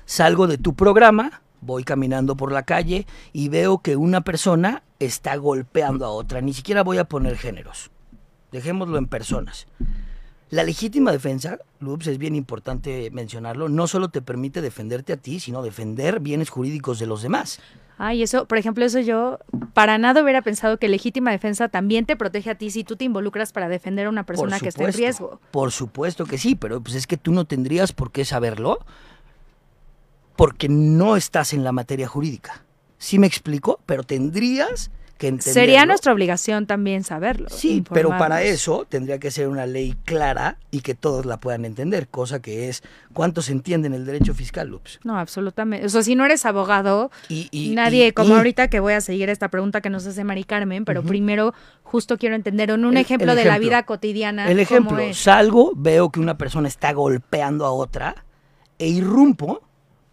Salgo 0.05 0.47
de 0.47 0.57
tu 0.57 0.73
programa, 0.75 1.41
voy 1.61 1.83
caminando 1.83 2.35
por 2.35 2.51
la 2.51 2.63
calle 2.63 3.05
y 3.33 3.49
veo 3.49 3.79
que 3.79 3.95
una 3.95 4.21
persona 4.21 4.83
está 4.99 5.35
golpeando 5.35 6.05
a 6.05 6.09
otra. 6.09 6.41
Ni 6.41 6.53
siquiera 6.53 6.83
voy 6.83 6.97
a 6.97 7.05
poner 7.05 7.37
géneros. 7.37 7.91
Dejémoslo 8.51 8.97
en 8.97 9.07
personas. 9.07 9.67
La 10.49 10.63
legítima 10.63 11.11
defensa, 11.11 11.59
Lups, 11.81 12.07
es 12.07 12.17
bien 12.17 12.33
importante 12.33 13.11
mencionarlo, 13.11 13.67
no 13.67 13.85
solo 13.87 14.07
te 14.09 14.21
permite 14.21 14.61
defenderte 14.61 15.11
a 15.11 15.17
ti, 15.17 15.41
sino 15.41 15.61
defender 15.61 16.21
bienes 16.21 16.49
jurídicos 16.49 16.99
de 16.99 17.05
los 17.05 17.21
demás. 17.21 17.59
Ay, 17.97 18.23
eso, 18.23 18.45
por 18.45 18.57
ejemplo, 18.57 18.85
eso 18.85 18.99
yo 18.99 19.39
para 19.73 19.97
nada 19.97 20.21
hubiera 20.21 20.41
pensado 20.43 20.77
que 20.77 20.87
legítima 20.87 21.31
defensa 21.31 21.67
también 21.67 22.05
te 22.05 22.15
protege 22.15 22.51
a 22.51 22.55
ti 22.55 22.69
si 22.69 22.83
tú 22.83 22.95
te 22.95 23.05
involucras 23.05 23.51
para 23.51 23.67
defender 23.67 24.05
a 24.05 24.09
una 24.09 24.23
persona 24.23 24.59
que 24.59 24.69
está 24.69 24.85
en 24.85 24.93
riesgo. 24.93 25.41
Por 25.51 25.71
supuesto 25.71 26.25
que 26.25 26.37
sí, 26.37 26.55
pero 26.55 26.79
pues 26.79 26.95
es 26.95 27.07
que 27.07 27.17
tú 27.17 27.33
no 27.33 27.45
tendrías 27.45 27.91
por 27.91 28.11
qué 28.11 28.23
saberlo 28.23 28.79
porque 30.37 30.69
no 30.69 31.17
estás 31.17 31.53
en 31.53 31.63
la 31.63 31.71
materia 31.71 32.07
jurídica. 32.07 32.63
¿Sí 32.97 33.19
me 33.19 33.27
explico? 33.27 33.79
Pero 33.85 34.03
tendrías 34.03 34.89
que 35.17 35.27
entenderlo. 35.29 35.53
Sería 35.61 35.85
nuestra 35.87 36.13
obligación 36.13 36.67
también 36.67 37.03
saberlo. 37.03 37.49
Sí, 37.49 37.83
pero 37.91 38.09
para 38.09 38.43
eso 38.43 38.85
tendría 38.87 39.17
que 39.17 39.31
ser 39.31 39.47
una 39.47 39.65
ley 39.65 39.95
clara 40.05 40.59
y 40.69 40.81
que 40.81 40.93
todos 40.93 41.25
la 41.25 41.39
puedan 41.39 41.65
entender, 41.65 42.07
cosa 42.07 42.39
que 42.39 42.69
es 42.69 42.83
cuántos 43.13 43.49
entienden 43.49 43.95
el 43.95 44.05
derecho 44.05 44.35
fiscal, 44.35 44.67
Loops. 44.67 44.99
No, 45.03 45.17
absolutamente. 45.17 45.87
O 45.87 45.89
sea, 45.89 46.03
si 46.03 46.13
no 46.13 46.23
eres 46.23 46.45
abogado, 46.45 47.09
Y, 47.29 47.47
y- 47.51 47.73
nadie, 47.73 48.07
y- 48.07 48.11
como 48.11 48.35
y- 48.35 48.37
ahorita 48.37 48.67
que 48.67 48.79
voy 48.79 48.93
a 48.93 49.01
seguir 49.01 49.29
esta 49.31 49.49
pregunta 49.49 49.81
que 49.81 49.89
nos 49.89 50.05
hace 50.05 50.23
Mari 50.23 50.43
Carmen, 50.43 50.85
pero 50.85 51.01
primero 51.01 51.55
justo 51.81 52.17
quiero 52.19 52.35
entender 52.35 52.69
en 52.69 52.85
un 52.85 52.95
El- 52.95 53.01
ejemplo 53.01 53.31
el 53.31 53.37
de 53.39 53.45
la 53.45 53.57
vida 53.57 53.83
cotidiana. 53.87 54.51
El 54.51 54.59
ejemplo, 54.59 54.99
salgo, 55.13 55.71
veo 55.75 56.11
que 56.11 56.19
una 56.19 56.37
persona 56.37 56.67
está 56.67 56.93
golpeando 56.93 57.65
a 57.65 57.71
otra 57.71 58.23
e 58.77 58.87
irrumpo 58.87 59.63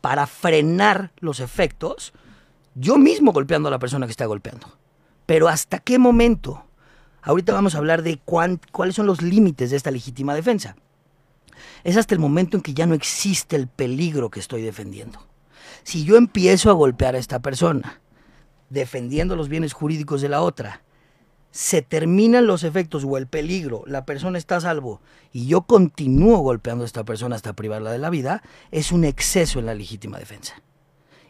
para 0.05 0.27
frenar 0.27 1.13
los 1.21 1.41
efectos, 1.41 2.13
yo 2.75 2.99
mismo 2.99 3.33
golpeando 3.33 3.69
a 3.69 3.71
la 3.71 3.79
persona 3.79 4.05
que 4.05 4.11
está 4.11 4.27
golpeando. 4.27 4.67
Pero 5.25 5.49
¿hasta 5.49 5.79
qué 5.79 5.99
momento? 5.99 6.67
Ahorita 7.23 7.55
vamos 7.55 7.75
a 7.75 7.79
hablar 7.79 8.03
de 8.03 8.19
cuáles 8.19 8.95
son 8.95 9.07
los 9.07 9.23
límites 9.23 9.71
de 9.71 9.79
esta 9.79 9.91
legítima 9.91 10.35
defensa. 10.35 10.77
Es 11.85 11.97
hasta 11.97 12.15
el 12.15 12.21
momento 12.21 12.59
en 12.59 12.63
que 12.63 12.75
ya 12.75 12.85
no 12.85 12.93
existe 12.93 13.57
el 13.57 13.67
peligro 13.67 14.29
que 14.29 14.41
estoy 14.41 14.61
defendiendo. 14.61 15.27
Si 15.85 16.05
yo 16.05 16.19
empiezo 16.19 16.69
a 16.69 16.75
golpear 16.75 17.15
a 17.15 17.19
esta 17.19 17.39
persona, 17.39 18.03
defendiendo 18.69 19.37
los 19.37 19.49
bienes 19.49 19.73
jurídicos 19.73 20.21
de 20.21 20.29
la 20.29 20.43
otra, 20.43 20.83
se 21.55 21.83
terminan 21.83 22.49
los 22.49 22.65
efectos 22.65 23.05
o 23.07 23.17
el 23.17 23.29
peligro, 23.29 23.85
la 23.87 24.05
persona 24.05 24.39
está 24.39 24.57
a 24.57 24.61
salvo 24.61 25.01
y 25.33 25.47
yo 25.47 25.63
continúo 25.63 26.39
golpeando 26.39 26.83
a 26.83 26.85
esta 26.85 27.05
persona 27.05 27.37
hasta 27.37 27.53
privarla 27.53 27.93
de 27.93 27.99
la 27.99 28.11
vida, 28.11 28.43
es 28.73 28.91
un 28.91 29.05
exceso 29.05 29.61
en 29.61 29.67
la 29.67 29.75
legítima 29.75 30.19
defensa. 30.19 30.61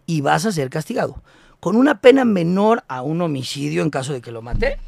Y 0.06 0.22
vas 0.22 0.46
a 0.46 0.52
ser 0.52 0.70
castigado. 0.70 1.22
Con 1.60 1.76
una 1.76 2.00
pena 2.00 2.24
menor 2.24 2.84
a 2.88 3.02
un 3.02 3.20
homicidio 3.20 3.82
en 3.82 3.90
caso 3.90 4.14
de 4.14 4.22
que 4.22 4.32
lo 4.32 4.40
mate, 4.40 4.78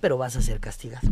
pero 0.00 0.16
vas 0.16 0.36
a 0.36 0.42
ser 0.42 0.60
castigado. 0.60 1.08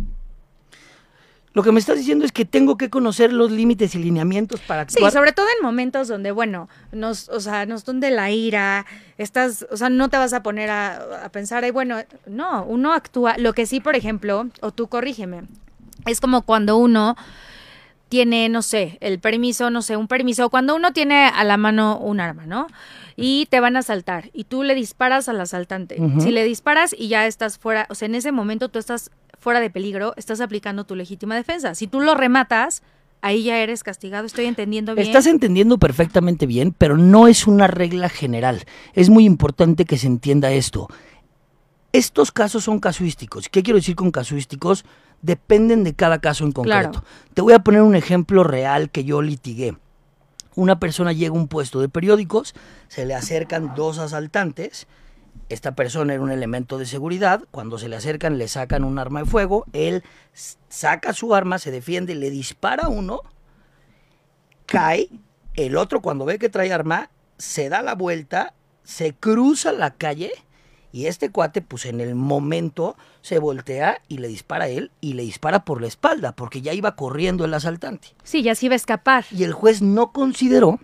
Lo 1.56 1.62
que 1.62 1.72
me 1.72 1.80
estás 1.80 1.96
diciendo 1.96 2.26
es 2.26 2.32
que 2.32 2.44
tengo 2.44 2.76
que 2.76 2.90
conocer 2.90 3.32
los 3.32 3.50
límites 3.50 3.94
y 3.94 3.98
lineamientos 3.98 4.60
para 4.60 4.82
Sí, 4.82 4.96
actuar. 4.96 5.10
sobre 5.10 5.32
todo 5.32 5.46
en 5.58 5.64
momentos 5.64 6.06
donde, 6.06 6.30
bueno, 6.30 6.68
nos, 6.92 7.30
o 7.30 7.40
sea, 7.40 7.64
nos 7.64 7.82
tunde 7.82 8.10
la 8.10 8.30
ira, 8.30 8.84
estás, 9.16 9.66
o 9.70 9.76
sea, 9.78 9.88
no 9.88 10.10
te 10.10 10.18
vas 10.18 10.34
a 10.34 10.42
poner 10.42 10.68
a, 10.68 11.24
a 11.24 11.30
pensar, 11.30 11.64
"Ay, 11.64 11.70
bueno, 11.70 11.96
no, 12.26 12.62
uno 12.64 12.92
actúa, 12.92 13.38
lo 13.38 13.54
que 13.54 13.64
sí, 13.64 13.80
por 13.80 13.96
ejemplo, 13.96 14.48
o 14.60 14.70
tú 14.70 14.88
corrígeme, 14.88 15.44
es 16.04 16.20
como 16.20 16.42
cuando 16.42 16.76
uno 16.76 17.16
tiene, 18.10 18.50
no 18.50 18.60
sé, 18.60 18.98
el 19.00 19.18
permiso, 19.18 19.70
no 19.70 19.80
sé, 19.80 19.96
un 19.96 20.08
permiso, 20.08 20.50
cuando 20.50 20.76
uno 20.76 20.92
tiene 20.92 21.24
a 21.26 21.42
la 21.42 21.56
mano 21.56 21.98
un 21.98 22.20
arma, 22.20 22.44
¿no? 22.44 22.66
Y 23.16 23.46
te 23.46 23.60
van 23.60 23.76
a 23.76 23.78
asaltar 23.78 24.28
y 24.34 24.44
tú 24.44 24.62
le 24.62 24.74
disparas 24.74 25.28
al 25.30 25.40
asaltante. 25.40 25.96
Si 26.20 26.30
le 26.30 26.44
disparas 26.44 26.94
y 26.96 27.08
ya 27.08 27.26
estás 27.26 27.58
fuera, 27.58 27.86
o 27.88 27.94
sea, 27.94 28.06
en 28.06 28.14
ese 28.14 28.30
momento 28.30 28.68
tú 28.68 28.78
estás 28.78 29.10
fuera 29.46 29.60
de 29.60 29.70
peligro, 29.70 30.12
estás 30.16 30.40
aplicando 30.40 30.86
tu 30.86 30.96
legítima 30.96 31.36
defensa. 31.36 31.76
Si 31.76 31.86
tú 31.86 32.00
lo 32.00 32.16
rematas, 32.16 32.82
ahí 33.22 33.44
ya 33.44 33.58
eres 33.58 33.84
castigado. 33.84 34.26
Estoy 34.26 34.46
entendiendo 34.46 34.92
bien. 34.96 35.06
Estás 35.06 35.28
entendiendo 35.28 35.78
perfectamente 35.78 36.46
bien, 36.46 36.74
pero 36.76 36.96
no 36.96 37.28
es 37.28 37.46
una 37.46 37.68
regla 37.68 38.08
general. 38.08 38.64
Es 38.92 39.08
muy 39.08 39.24
importante 39.24 39.84
que 39.84 39.98
se 39.98 40.08
entienda 40.08 40.50
esto. 40.50 40.88
Estos 41.92 42.32
casos 42.32 42.64
son 42.64 42.80
casuísticos. 42.80 43.48
¿Qué 43.48 43.62
quiero 43.62 43.78
decir 43.78 43.94
con 43.94 44.10
casuísticos? 44.10 44.84
Dependen 45.22 45.84
de 45.84 45.94
cada 45.94 46.18
caso 46.18 46.42
en 46.42 46.50
concreto. 46.50 46.90
Claro. 46.90 47.04
Te 47.32 47.40
voy 47.40 47.52
a 47.52 47.60
poner 47.60 47.82
un 47.82 47.94
ejemplo 47.94 48.42
real 48.42 48.90
que 48.90 49.04
yo 49.04 49.22
litigué. 49.22 49.76
Una 50.56 50.80
persona 50.80 51.12
llega 51.12 51.30
a 51.30 51.38
un 51.38 51.46
puesto 51.46 51.80
de 51.80 51.88
periódicos, 51.88 52.52
se 52.88 53.06
le 53.06 53.14
acercan 53.14 53.76
dos 53.76 53.98
asaltantes. 53.98 54.88
Esta 55.48 55.74
persona 55.74 56.14
era 56.14 56.22
un 56.22 56.30
elemento 56.30 56.78
de 56.78 56.86
seguridad. 56.86 57.44
Cuando 57.50 57.78
se 57.78 57.88
le 57.88 57.96
acercan, 57.96 58.38
le 58.38 58.48
sacan 58.48 58.84
un 58.84 58.98
arma 58.98 59.20
de 59.20 59.26
fuego. 59.26 59.64
Él 59.72 60.02
saca 60.68 61.12
su 61.12 61.34
arma, 61.34 61.58
se 61.58 61.70
defiende, 61.70 62.14
le 62.14 62.30
dispara 62.30 62.84
a 62.84 62.88
uno 62.88 63.22
cae, 64.66 65.08
el 65.54 65.76
otro 65.76 66.02
cuando 66.02 66.24
ve 66.24 66.38
que 66.38 66.48
trae 66.48 66.72
arma, 66.72 67.10
se 67.38 67.68
da 67.68 67.82
la 67.82 67.94
vuelta, 67.94 68.54
se 68.82 69.14
cruza 69.14 69.72
la 69.72 69.92
calle 69.94 70.32
y 70.92 71.06
este 71.06 71.30
cuate 71.30 71.62
pues 71.62 71.86
en 71.86 72.00
el 72.00 72.14
momento 72.14 72.96
se 73.22 73.38
voltea 73.38 74.00
y 74.08 74.18
le 74.18 74.28
dispara 74.28 74.64
a 74.64 74.68
él 74.68 74.90
y 75.00 75.14
le 75.14 75.22
dispara 75.22 75.64
por 75.64 75.80
la 75.80 75.86
espalda 75.86 76.32
porque 76.32 76.62
ya 76.62 76.72
iba 76.72 76.96
corriendo 76.96 77.44
el 77.44 77.54
asaltante. 77.54 78.08
Sí, 78.22 78.42
ya 78.42 78.54
sí 78.54 78.68
va 78.68 78.74
a 78.74 78.76
escapar. 78.76 79.24
Y 79.30 79.44
el 79.44 79.52
juez 79.52 79.82
no 79.82 80.12
consideró 80.12 80.80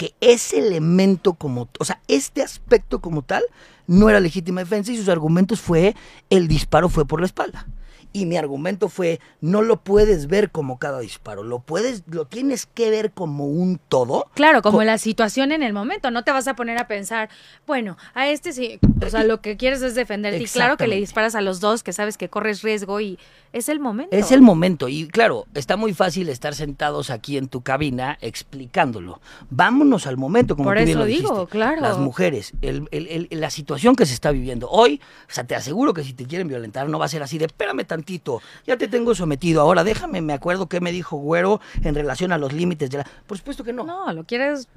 que 0.00 0.14
ese 0.22 0.56
elemento 0.66 1.34
como, 1.34 1.68
o 1.78 1.84
sea, 1.84 2.00
este 2.08 2.40
aspecto 2.42 3.02
como 3.02 3.20
tal 3.20 3.42
no 3.86 4.08
era 4.08 4.18
legítima 4.18 4.62
defensa 4.62 4.90
y 4.92 4.96
sus 4.96 5.10
argumentos 5.10 5.60
fue 5.60 5.94
el 6.30 6.48
disparo 6.48 6.88
fue 6.88 7.04
por 7.04 7.20
la 7.20 7.26
espalda. 7.26 7.66
Y 8.14 8.24
mi 8.24 8.38
argumento 8.38 8.88
fue, 8.88 9.20
no 9.42 9.60
lo 9.60 9.76
puedes 9.82 10.26
ver 10.26 10.50
como 10.50 10.78
cada 10.78 11.00
disparo, 11.00 11.42
lo 11.42 11.58
puedes, 11.60 12.02
lo 12.06 12.24
tienes 12.24 12.64
que 12.64 12.88
ver 12.88 13.12
como 13.12 13.44
un 13.46 13.78
todo. 13.90 14.26
Claro, 14.32 14.62
como 14.62 14.78
Co- 14.78 14.84
la 14.84 14.96
situación 14.96 15.52
en 15.52 15.62
el 15.62 15.74
momento, 15.74 16.10
no 16.10 16.24
te 16.24 16.32
vas 16.32 16.48
a 16.48 16.56
poner 16.56 16.78
a 16.78 16.88
pensar, 16.88 17.28
bueno, 17.66 17.98
a 18.14 18.26
este 18.28 18.54
sí, 18.54 18.80
o 19.04 19.10
sea, 19.10 19.22
lo 19.22 19.42
que 19.42 19.58
quieres 19.58 19.82
es 19.82 19.94
defenderte 19.94 20.42
y 20.42 20.46
claro 20.46 20.78
que 20.78 20.86
le 20.88 20.96
disparas 20.96 21.34
a 21.34 21.42
los 21.42 21.60
dos 21.60 21.82
que 21.82 21.92
sabes 21.92 22.16
que 22.16 22.30
corres 22.30 22.62
riesgo 22.62 23.00
y 23.02 23.18
es 23.52 23.68
el 23.68 23.80
momento. 23.80 24.14
Es 24.16 24.30
el 24.32 24.42
momento 24.42 24.88
y 24.88 25.08
claro, 25.08 25.46
está 25.54 25.76
muy 25.76 25.92
fácil 25.92 26.28
estar 26.28 26.54
sentados 26.54 27.10
aquí 27.10 27.36
en 27.36 27.48
tu 27.48 27.62
cabina 27.62 28.16
explicándolo. 28.20 29.20
Vámonos 29.50 30.06
al 30.06 30.16
momento, 30.16 30.54
como 30.56 30.68
Por 30.68 30.76
tú 30.78 30.84
bien 30.84 30.90
eso 30.90 30.98
lo 31.00 31.04
digo, 31.04 31.28
dijiste. 31.34 31.50
claro. 31.50 31.80
Las 31.80 31.98
mujeres, 31.98 32.52
el- 32.62 32.88
el- 32.92 33.28
el- 33.30 33.40
la 33.40 33.50
situación 33.50 33.96
que 33.96 34.06
se 34.06 34.14
está 34.14 34.30
viviendo 34.30 34.68
hoy, 34.70 35.00
o 35.28 35.32
sea, 35.32 35.44
te 35.44 35.54
aseguro 35.54 35.92
que 35.94 36.04
si 36.04 36.12
te 36.12 36.26
quieren 36.26 36.46
violentar 36.48 36.88
no 36.88 36.98
va 36.98 37.06
a 37.06 37.08
ser 37.08 37.22
así 37.22 37.38
de, 37.38 37.46
espérame 37.46 37.84
tantito, 37.84 38.40
ya 38.66 38.76
te 38.76 38.86
tengo 38.88 39.14
sometido, 39.14 39.60
ahora 39.62 39.82
déjame, 39.84 40.20
me 40.20 40.32
acuerdo 40.32 40.68
qué 40.68 40.80
me 40.80 40.92
dijo 40.92 41.16
Güero 41.16 41.60
en 41.82 41.94
relación 41.94 42.32
a 42.32 42.38
los 42.38 42.52
límites 42.52 42.90
de 42.90 42.98
la... 42.98 43.06
Por 43.26 43.36
supuesto 43.38 43.64
que 43.64 43.72
no. 43.72 43.84
No, 43.84 44.12
lo 44.12 44.24
quieres 44.24 44.68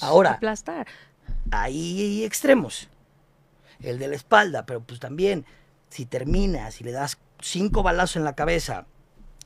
Ahora. 0.00 0.32
aplastar. 0.32 0.86
Ahí 1.50 2.00
hay 2.00 2.24
extremos. 2.24 2.88
El 3.80 3.98
de 3.98 4.08
la 4.08 4.14
espalda, 4.16 4.66
pero 4.66 4.80
pues 4.80 5.00
también, 5.00 5.44
si 5.88 6.04
terminas 6.06 6.80
y 6.80 6.84
le 6.84 6.92
das 6.92 7.16
cinco 7.40 7.82
balazos 7.82 8.16
en 8.16 8.24
la 8.24 8.34
cabeza 8.34 8.86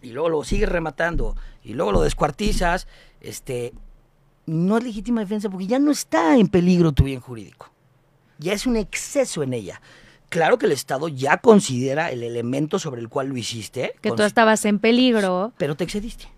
y 0.02 0.10
luego 0.10 0.28
lo 0.28 0.44
sigues 0.44 0.68
rematando 0.68 1.36
y 1.62 1.74
luego 1.74 1.92
lo 1.92 2.02
descuartizas, 2.02 2.86
este, 3.20 3.72
no 4.46 4.76
es 4.78 4.84
legítima 4.84 5.20
defensa 5.20 5.48
porque 5.48 5.66
ya 5.66 5.78
no 5.78 5.90
está 5.90 6.36
en 6.36 6.48
peligro 6.48 6.92
tu 6.92 7.04
bien 7.04 7.20
jurídico. 7.20 7.70
Ya 8.38 8.52
es 8.52 8.66
un 8.66 8.76
exceso 8.76 9.42
en 9.42 9.54
ella. 9.54 9.80
Claro 10.28 10.58
que 10.58 10.66
el 10.66 10.72
Estado 10.72 11.08
ya 11.08 11.38
considera 11.38 12.10
el 12.10 12.22
elemento 12.22 12.78
sobre 12.78 13.00
el 13.00 13.08
cual 13.08 13.28
lo 13.28 13.36
hiciste, 13.36 13.94
Que 14.00 14.10
tú 14.10 14.22
estabas 14.22 14.64
en 14.64 14.78
peligro. 14.78 15.52
pero 15.56 15.76
te 15.76 15.84
excediste 15.84 16.28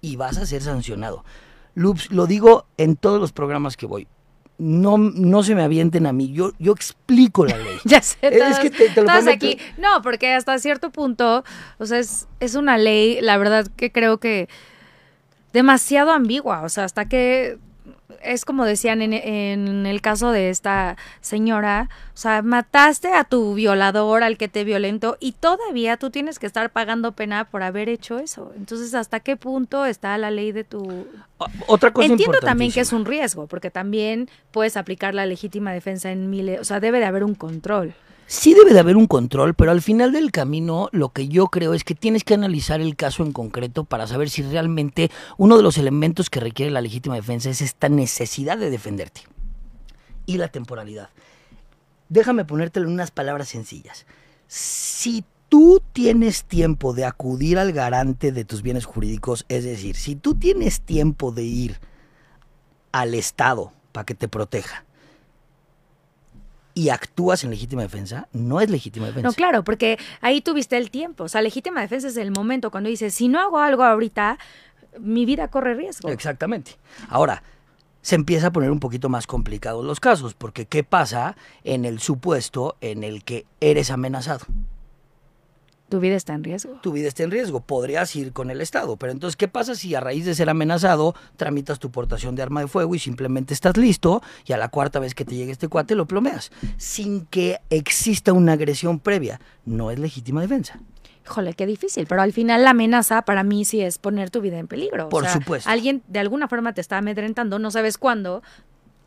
y 0.00 0.16
vas 0.16 0.38
a 0.38 0.46
ser 0.46 0.62
sancionado. 0.62 1.24
Loops, 1.74 2.10
lo 2.10 2.26
digo 2.26 2.66
en 2.76 2.96
todos 2.96 3.20
los 3.20 3.32
programas 3.32 3.76
que 3.76 3.86
voy. 3.86 4.08
No, 4.58 4.98
no 4.98 5.44
se 5.44 5.54
me 5.54 5.62
avienten 5.62 6.04
a 6.06 6.12
mí, 6.12 6.32
yo, 6.32 6.50
yo 6.58 6.72
explico 6.72 7.46
la 7.46 7.56
ley. 7.56 7.78
Ya 7.84 8.02
sé, 8.02 8.16
Es 8.22 8.58
que 8.58 8.70
te- 8.70 8.88
te 8.90 9.00
lo 9.02 9.06
todos 9.06 9.22
prometo. 9.24 9.46
aquí. 9.46 9.58
No, 9.78 10.02
porque 10.02 10.32
hasta 10.34 10.58
cierto 10.58 10.90
punto, 10.90 11.44
o 11.78 11.86
sea, 11.86 11.98
es, 12.00 12.26
es 12.40 12.56
una 12.56 12.76
ley, 12.76 13.20
la 13.20 13.38
verdad 13.38 13.68
que 13.76 13.92
creo 13.92 14.18
que 14.18 14.48
demasiado 15.52 16.10
ambigua. 16.12 16.62
O 16.62 16.68
sea, 16.68 16.84
hasta 16.84 17.08
que 17.08 17.58
es 18.22 18.44
como 18.44 18.64
decían 18.64 19.02
en, 19.02 19.12
en 19.12 19.86
el 19.86 20.00
caso 20.00 20.30
de 20.30 20.50
esta 20.50 20.96
señora, 21.20 21.88
o 22.14 22.16
sea, 22.16 22.42
mataste 22.42 23.12
a 23.14 23.24
tu 23.24 23.54
violador, 23.54 24.22
al 24.22 24.36
que 24.36 24.48
te 24.48 24.64
violentó, 24.64 25.16
y 25.20 25.32
todavía 25.32 25.96
tú 25.96 26.10
tienes 26.10 26.38
que 26.38 26.46
estar 26.46 26.70
pagando 26.70 27.12
pena 27.12 27.44
por 27.44 27.62
haber 27.62 27.88
hecho 27.88 28.18
eso. 28.18 28.52
Entonces, 28.56 28.94
¿hasta 28.94 29.20
qué 29.20 29.36
punto 29.36 29.84
está 29.86 30.16
la 30.18 30.30
ley 30.30 30.52
de 30.52 30.64
tu, 30.64 31.06
Otra 31.66 31.92
cosa 31.92 32.06
Entiendo 32.06 32.38
también 32.40 32.72
que 32.72 32.80
es 32.80 32.92
un 32.92 33.04
riesgo, 33.04 33.46
porque 33.46 33.70
también 33.70 34.28
puedes 34.50 34.76
aplicar 34.76 35.14
la 35.14 35.26
legítima 35.26 35.72
defensa 35.72 36.10
en 36.10 36.30
miles, 36.30 36.60
o 36.60 36.64
sea, 36.64 36.80
debe 36.80 36.98
de 36.98 37.04
haber 37.04 37.24
un 37.24 37.34
control. 37.34 37.94
Sí 38.30 38.52
debe 38.52 38.74
de 38.74 38.80
haber 38.80 38.98
un 38.98 39.06
control, 39.06 39.54
pero 39.54 39.70
al 39.70 39.80
final 39.80 40.12
del 40.12 40.32
camino 40.32 40.90
lo 40.92 41.14
que 41.14 41.28
yo 41.28 41.46
creo 41.46 41.72
es 41.72 41.82
que 41.82 41.94
tienes 41.94 42.24
que 42.24 42.34
analizar 42.34 42.78
el 42.82 42.94
caso 42.94 43.22
en 43.22 43.32
concreto 43.32 43.84
para 43.84 44.06
saber 44.06 44.28
si 44.28 44.42
realmente 44.42 45.10
uno 45.38 45.56
de 45.56 45.62
los 45.62 45.78
elementos 45.78 46.28
que 46.28 46.38
requiere 46.38 46.70
la 46.70 46.82
legítima 46.82 47.14
defensa 47.14 47.48
es 47.48 47.62
esta 47.62 47.88
necesidad 47.88 48.58
de 48.58 48.68
defenderte 48.68 49.22
y 50.26 50.36
la 50.36 50.48
temporalidad. 50.48 51.08
Déjame 52.10 52.44
ponértelo 52.44 52.86
en 52.86 52.92
unas 52.92 53.10
palabras 53.10 53.48
sencillas. 53.48 54.04
Si 54.46 55.24
tú 55.48 55.80
tienes 55.94 56.44
tiempo 56.44 56.92
de 56.92 57.06
acudir 57.06 57.58
al 57.58 57.72
garante 57.72 58.30
de 58.30 58.44
tus 58.44 58.60
bienes 58.60 58.84
jurídicos, 58.84 59.46
es 59.48 59.64
decir, 59.64 59.96
si 59.96 60.16
tú 60.16 60.34
tienes 60.34 60.82
tiempo 60.82 61.32
de 61.32 61.44
ir 61.44 61.80
al 62.92 63.14
Estado 63.14 63.72
para 63.92 64.04
que 64.04 64.14
te 64.14 64.28
proteja, 64.28 64.84
y 66.78 66.90
actúas 66.90 67.42
en 67.42 67.50
legítima 67.50 67.82
defensa, 67.82 68.28
no 68.32 68.60
es 68.60 68.70
legítima 68.70 69.06
defensa. 69.06 69.26
No, 69.26 69.34
claro, 69.34 69.64
porque 69.64 69.98
ahí 70.20 70.40
tuviste 70.40 70.76
el 70.76 70.92
tiempo, 70.92 71.24
o 71.24 71.28
sea, 71.28 71.42
legítima 71.42 71.80
defensa 71.80 72.06
es 72.06 72.16
el 72.16 72.30
momento 72.30 72.70
cuando 72.70 72.88
dices, 72.88 73.12
si 73.12 73.26
no 73.26 73.40
hago 73.40 73.58
algo 73.58 73.82
ahorita, 73.82 74.38
mi 75.00 75.26
vida 75.26 75.48
corre 75.48 75.74
riesgo. 75.74 76.08
Exactamente. 76.08 76.76
Ahora, 77.08 77.42
se 78.00 78.14
empieza 78.14 78.46
a 78.46 78.52
poner 78.52 78.70
un 78.70 78.78
poquito 78.78 79.08
más 79.08 79.26
complicados 79.26 79.84
los 79.84 79.98
casos, 79.98 80.34
porque 80.34 80.66
¿qué 80.66 80.84
pasa 80.84 81.34
en 81.64 81.84
el 81.84 81.98
supuesto 81.98 82.76
en 82.80 83.02
el 83.02 83.24
que 83.24 83.44
eres 83.60 83.90
amenazado? 83.90 84.46
Tu 85.88 86.00
vida 86.00 86.16
está 86.16 86.34
en 86.34 86.44
riesgo. 86.44 86.74
Tu 86.82 86.92
vida 86.92 87.08
está 87.08 87.22
en 87.22 87.30
riesgo. 87.30 87.60
Podrías 87.60 88.14
ir 88.14 88.32
con 88.32 88.50
el 88.50 88.60
Estado. 88.60 88.96
Pero 88.96 89.12
entonces, 89.12 89.36
¿qué 89.36 89.48
pasa 89.48 89.74
si 89.74 89.94
a 89.94 90.00
raíz 90.00 90.24
de 90.26 90.34
ser 90.34 90.50
amenazado 90.50 91.14
tramitas 91.36 91.78
tu 91.78 91.90
portación 91.90 92.34
de 92.34 92.42
arma 92.42 92.60
de 92.60 92.68
fuego 92.68 92.94
y 92.94 92.98
simplemente 92.98 93.54
estás 93.54 93.76
listo 93.76 94.22
y 94.44 94.52
a 94.52 94.58
la 94.58 94.68
cuarta 94.68 94.98
vez 94.98 95.14
que 95.14 95.24
te 95.24 95.34
llegue 95.34 95.52
este 95.52 95.68
cuate 95.68 95.94
lo 95.94 96.06
plomeas? 96.06 96.50
Sin 96.76 97.24
que 97.26 97.60
exista 97.70 98.32
una 98.32 98.52
agresión 98.52 99.00
previa. 99.00 99.40
No 99.64 99.90
es 99.90 99.98
legítima 99.98 100.42
defensa. 100.42 100.78
Híjole, 101.24 101.52
qué 101.52 101.66
difícil, 101.66 102.06
pero 102.06 102.22
al 102.22 102.32
final 102.32 102.64
la 102.64 102.70
amenaza 102.70 103.20
para 103.20 103.42
mí 103.42 103.66
sí 103.66 103.82
es 103.82 103.98
poner 103.98 104.30
tu 104.30 104.40
vida 104.40 104.58
en 104.58 104.66
peligro. 104.66 105.10
Por 105.10 105.26
supuesto. 105.28 105.68
Alguien 105.68 106.02
de 106.08 106.20
alguna 106.20 106.48
forma 106.48 106.72
te 106.72 106.80
está 106.80 106.96
amedrentando, 106.96 107.58
no 107.58 107.70
sabes 107.70 107.98
cuándo, 107.98 108.42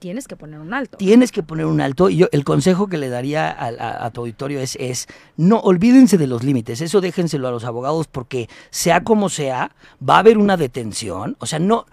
tienes 0.01 0.27
que 0.27 0.35
poner 0.35 0.59
un 0.59 0.73
alto. 0.73 0.97
Tienes 0.97 1.31
que 1.31 1.43
poner 1.43 1.67
un 1.67 1.79
alto. 1.79 2.09
Y 2.09 2.17
yo, 2.17 2.27
el 2.31 2.43
consejo 2.43 2.87
que 2.87 2.97
le 2.97 3.09
daría 3.09 3.55
a, 3.55 4.09
tu 4.09 4.21
auditorio 4.21 4.59
es, 4.59 4.75
es, 4.77 5.07
no 5.37 5.59
olvídense 5.59 6.17
de 6.17 6.25
los 6.25 6.43
límites. 6.43 6.81
Eso 6.81 7.01
déjenselo 7.01 7.47
a 7.47 7.51
los 7.51 7.65
abogados 7.65 8.07
porque 8.07 8.49
sea 8.71 9.03
como 9.03 9.29
sea, 9.29 9.71
va 10.07 10.15
a 10.15 10.19
haber 10.19 10.39
una 10.39 10.57
detención. 10.57 11.37
O 11.37 11.45
sea, 11.45 11.59
no, 11.59 11.85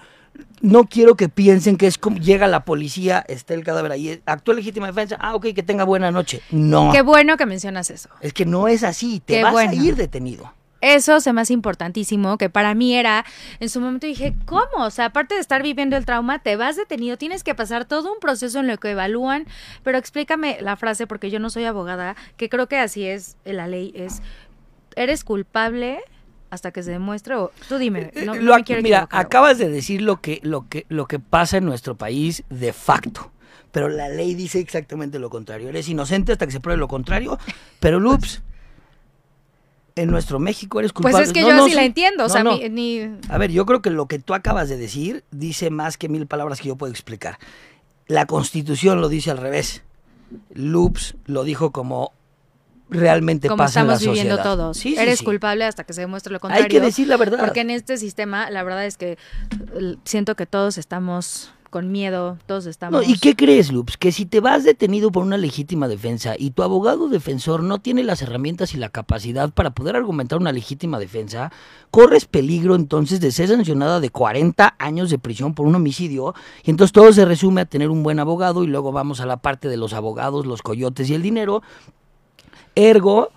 no 0.62 0.84
quiero 0.84 1.16
que 1.16 1.28
piensen 1.28 1.76
que 1.76 1.86
es 1.86 1.98
como 1.98 2.16
llega 2.16 2.48
la 2.48 2.64
policía, 2.64 3.22
está 3.28 3.52
el 3.52 3.62
cadáver 3.62 3.92
ahí, 3.92 4.22
actúa 4.24 4.54
legítima 4.54 4.86
defensa, 4.86 5.18
ah, 5.20 5.34
ok, 5.34 5.48
que 5.54 5.62
tenga 5.62 5.84
buena 5.84 6.10
noche. 6.10 6.40
No. 6.50 6.90
Qué 6.90 7.02
bueno 7.02 7.36
que 7.36 7.44
mencionas 7.44 7.90
eso. 7.90 8.08
Es 8.22 8.32
que 8.32 8.46
no 8.46 8.68
es 8.68 8.84
así, 8.84 9.20
te 9.20 9.42
vas 9.42 9.54
a 9.54 9.74
ir 9.74 9.96
detenido. 9.96 10.54
Eso 10.80 11.20
se 11.20 11.32
me 11.32 11.40
hace 11.40 11.52
importantísimo, 11.52 12.38
que 12.38 12.50
para 12.50 12.74
mí 12.74 12.94
era, 12.94 13.24
en 13.60 13.68
su 13.68 13.80
momento 13.80 14.06
dije, 14.06 14.34
¿cómo? 14.46 14.84
O 14.84 14.90
sea, 14.90 15.06
aparte 15.06 15.34
de 15.34 15.40
estar 15.40 15.62
viviendo 15.62 15.96
el 15.96 16.04
trauma, 16.04 16.38
te 16.38 16.56
vas 16.56 16.76
detenido, 16.76 17.16
tienes 17.16 17.42
que 17.42 17.54
pasar 17.54 17.84
todo 17.84 18.12
un 18.12 18.20
proceso 18.20 18.60
en 18.60 18.68
lo 18.68 18.78
que 18.78 18.90
evalúan, 18.90 19.46
pero 19.82 19.98
explícame 19.98 20.58
la 20.60 20.76
frase, 20.76 21.06
porque 21.06 21.30
yo 21.30 21.40
no 21.40 21.50
soy 21.50 21.64
abogada, 21.64 22.16
que 22.36 22.48
creo 22.48 22.68
que 22.68 22.78
así 22.78 23.04
es 23.04 23.36
la 23.44 23.66
ley, 23.66 23.92
es, 23.96 24.22
eres 24.94 25.24
culpable 25.24 26.00
hasta 26.50 26.70
que 26.70 26.82
se 26.82 26.90
demuestre 26.92 27.34
o 27.34 27.52
tú 27.68 27.76
dime 27.76 28.10
no, 28.24 28.34
lo, 28.34 28.56
me 28.56 28.64
quiero 28.64 28.80
mira 28.80 29.06
acabas 29.10 29.58
de 29.58 29.68
decir 29.68 30.00
lo 30.00 30.22
que 30.22 30.40
lo 30.42 30.66
que 30.66 30.86
lo 30.88 31.06
que 31.06 31.18
pasa 31.18 31.58
en 31.58 31.66
nuestro 31.66 31.96
país 31.96 32.42
de 32.48 32.72
facto 32.72 33.30
pero 33.70 33.88
la 33.88 34.08
ley 34.08 34.34
dice 34.34 34.60
exactamente 34.60 35.18
lo 35.18 35.28
contrario. 35.28 35.68
Eres 35.68 35.88
inocente 35.88 36.32
hasta 36.32 36.46
que 36.46 36.52
se 36.52 36.60
pruebe 36.60 36.78
lo 36.78 36.88
contrario 36.88 37.38
pero 37.80 38.00
loops 38.00 38.42
en 39.98 40.10
nuestro 40.10 40.38
México 40.38 40.78
eres 40.78 40.92
culpable. 40.92 41.16
Pues 41.16 41.28
es 41.28 41.32
que 41.32 41.40
yo 41.40 41.64
así 41.64 41.74
la 41.74 41.84
entiendo, 41.84 42.24
o 42.24 42.28
sea, 42.28 42.44
ni... 42.44 43.10
A 43.28 43.38
ver, 43.38 43.50
yo 43.50 43.66
creo 43.66 43.82
que 43.82 43.90
lo 43.90 44.06
que 44.06 44.18
tú 44.18 44.34
acabas 44.34 44.68
de 44.68 44.76
decir 44.76 45.24
dice 45.30 45.70
más 45.70 45.96
que 45.98 46.08
mil 46.08 46.26
palabras 46.26 46.60
que 46.60 46.68
yo 46.68 46.76
puedo 46.76 46.92
explicar. 46.92 47.38
La 48.06 48.26
Constitución 48.26 49.00
lo 49.00 49.08
dice 49.08 49.30
al 49.30 49.38
revés. 49.38 49.82
Loops 50.54 51.16
lo 51.26 51.42
dijo 51.42 51.72
como 51.72 52.12
realmente 52.90 53.48
como 53.48 53.58
pasa 53.58 53.80
en 53.80 53.88
la 53.88 53.98
viviendo 53.98 54.38
todos. 54.42 54.84
Eres 54.86 55.22
culpable 55.22 55.64
hasta 55.64 55.84
que 55.84 55.92
se 55.92 56.02
demuestre 56.02 56.32
lo 56.32 56.40
contrario. 56.40 56.64
Hay 56.64 56.70
que 56.70 56.80
decir 56.80 57.08
la 57.08 57.16
verdad. 57.16 57.40
Porque 57.40 57.60
en 57.60 57.70
este 57.70 57.98
sistema, 57.98 58.50
la 58.50 58.62
verdad 58.62 58.86
es 58.86 58.96
que 58.96 59.18
siento 60.04 60.36
que 60.36 60.46
todos 60.46 60.78
estamos 60.78 61.52
con 61.70 61.92
miedo, 61.92 62.38
todos 62.46 62.66
estamos... 62.66 63.06
¿Y 63.06 63.18
qué 63.18 63.36
crees, 63.36 63.72
Lups? 63.72 63.96
Que 63.96 64.12
si 64.12 64.26
te 64.26 64.40
vas 64.40 64.64
detenido 64.64 65.12
por 65.12 65.22
una 65.22 65.36
legítima 65.36 65.88
defensa 65.88 66.34
y 66.38 66.50
tu 66.50 66.62
abogado 66.62 67.08
defensor 67.08 67.62
no 67.62 67.78
tiene 67.78 68.02
las 68.04 68.22
herramientas 68.22 68.74
y 68.74 68.78
la 68.78 68.88
capacidad 68.88 69.50
para 69.50 69.70
poder 69.70 69.96
argumentar 69.96 70.38
una 70.38 70.52
legítima 70.52 70.98
defensa, 70.98 71.52
corres 71.90 72.24
peligro 72.24 72.74
entonces 72.74 73.20
de 73.20 73.32
ser 73.32 73.48
sancionada 73.48 74.00
de 74.00 74.10
40 74.10 74.76
años 74.78 75.10
de 75.10 75.18
prisión 75.18 75.54
por 75.54 75.66
un 75.66 75.74
homicidio 75.74 76.34
y 76.64 76.70
entonces 76.70 76.92
todo 76.92 77.12
se 77.12 77.24
resume 77.24 77.62
a 77.62 77.66
tener 77.66 77.90
un 77.90 78.02
buen 78.02 78.18
abogado 78.18 78.64
y 78.64 78.66
luego 78.66 78.92
vamos 78.92 79.20
a 79.20 79.26
la 79.26 79.36
parte 79.36 79.68
de 79.68 79.76
los 79.76 79.92
abogados, 79.92 80.46
los 80.46 80.62
coyotes 80.62 81.10
y 81.10 81.14
el 81.14 81.22
dinero. 81.22 81.62
Ergo, 82.74 83.30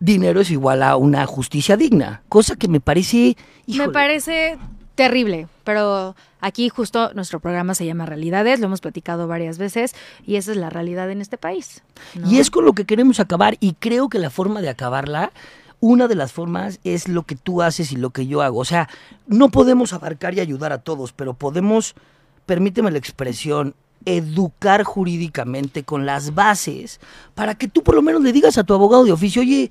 dinero 0.00 0.40
es 0.40 0.50
igual 0.50 0.82
a 0.82 0.96
una 0.96 1.26
justicia 1.26 1.76
digna, 1.76 2.22
cosa 2.28 2.56
que 2.56 2.68
me 2.68 2.80
parece... 2.80 3.36
Me 3.66 3.88
parece 3.88 4.58
terrible, 4.94 5.46
pero 5.64 6.14
aquí 6.42 6.68
justo 6.68 7.14
nuestro 7.14 7.40
programa 7.40 7.74
se 7.74 7.86
llama 7.86 8.04
Realidades, 8.04 8.60
lo 8.60 8.66
hemos 8.66 8.82
platicado 8.82 9.26
varias 9.26 9.56
veces 9.56 9.94
y 10.26 10.36
esa 10.36 10.50
es 10.50 10.58
la 10.58 10.68
realidad 10.68 11.10
en 11.10 11.22
este 11.22 11.38
país. 11.38 11.82
Y 12.28 12.38
es 12.38 12.50
con 12.50 12.66
lo 12.66 12.74
que 12.74 12.84
queremos 12.84 13.20
acabar 13.20 13.56
y 13.60 13.72
creo 13.74 14.10
que 14.10 14.18
la 14.18 14.28
forma 14.28 14.60
de 14.60 14.68
acabarla, 14.68 15.32
una 15.80 16.08
de 16.08 16.14
las 16.14 16.32
formas 16.32 16.78
es 16.84 17.08
lo 17.08 17.22
que 17.22 17.36
tú 17.36 17.62
haces 17.62 17.90
y 17.92 17.96
lo 17.96 18.10
que 18.10 18.26
yo 18.26 18.42
hago. 18.42 18.58
O 18.58 18.64
sea, 18.64 18.88
no 19.26 19.48
podemos 19.48 19.92
abarcar 19.92 20.34
y 20.34 20.40
ayudar 20.40 20.72
a 20.72 20.78
todos, 20.78 21.12
pero 21.12 21.34
podemos, 21.34 21.94
permíteme 22.44 22.90
la 22.90 22.98
expresión, 22.98 23.74
educar 24.04 24.82
jurídicamente 24.82 25.84
con 25.84 26.06
las 26.06 26.34
bases 26.34 27.00
para 27.34 27.54
que 27.54 27.68
tú 27.68 27.82
por 27.82 27.94
lo 27.94 28.02
menos 28.02 28.22
le 28.22 28.32
digas 28.32 28.58
a 28.58 28.64
tu 28.64 28.74
abogado 28.74 29.04
de 29.04 29.12
oficio, 29.12 29.42
oye, 29.42 29.70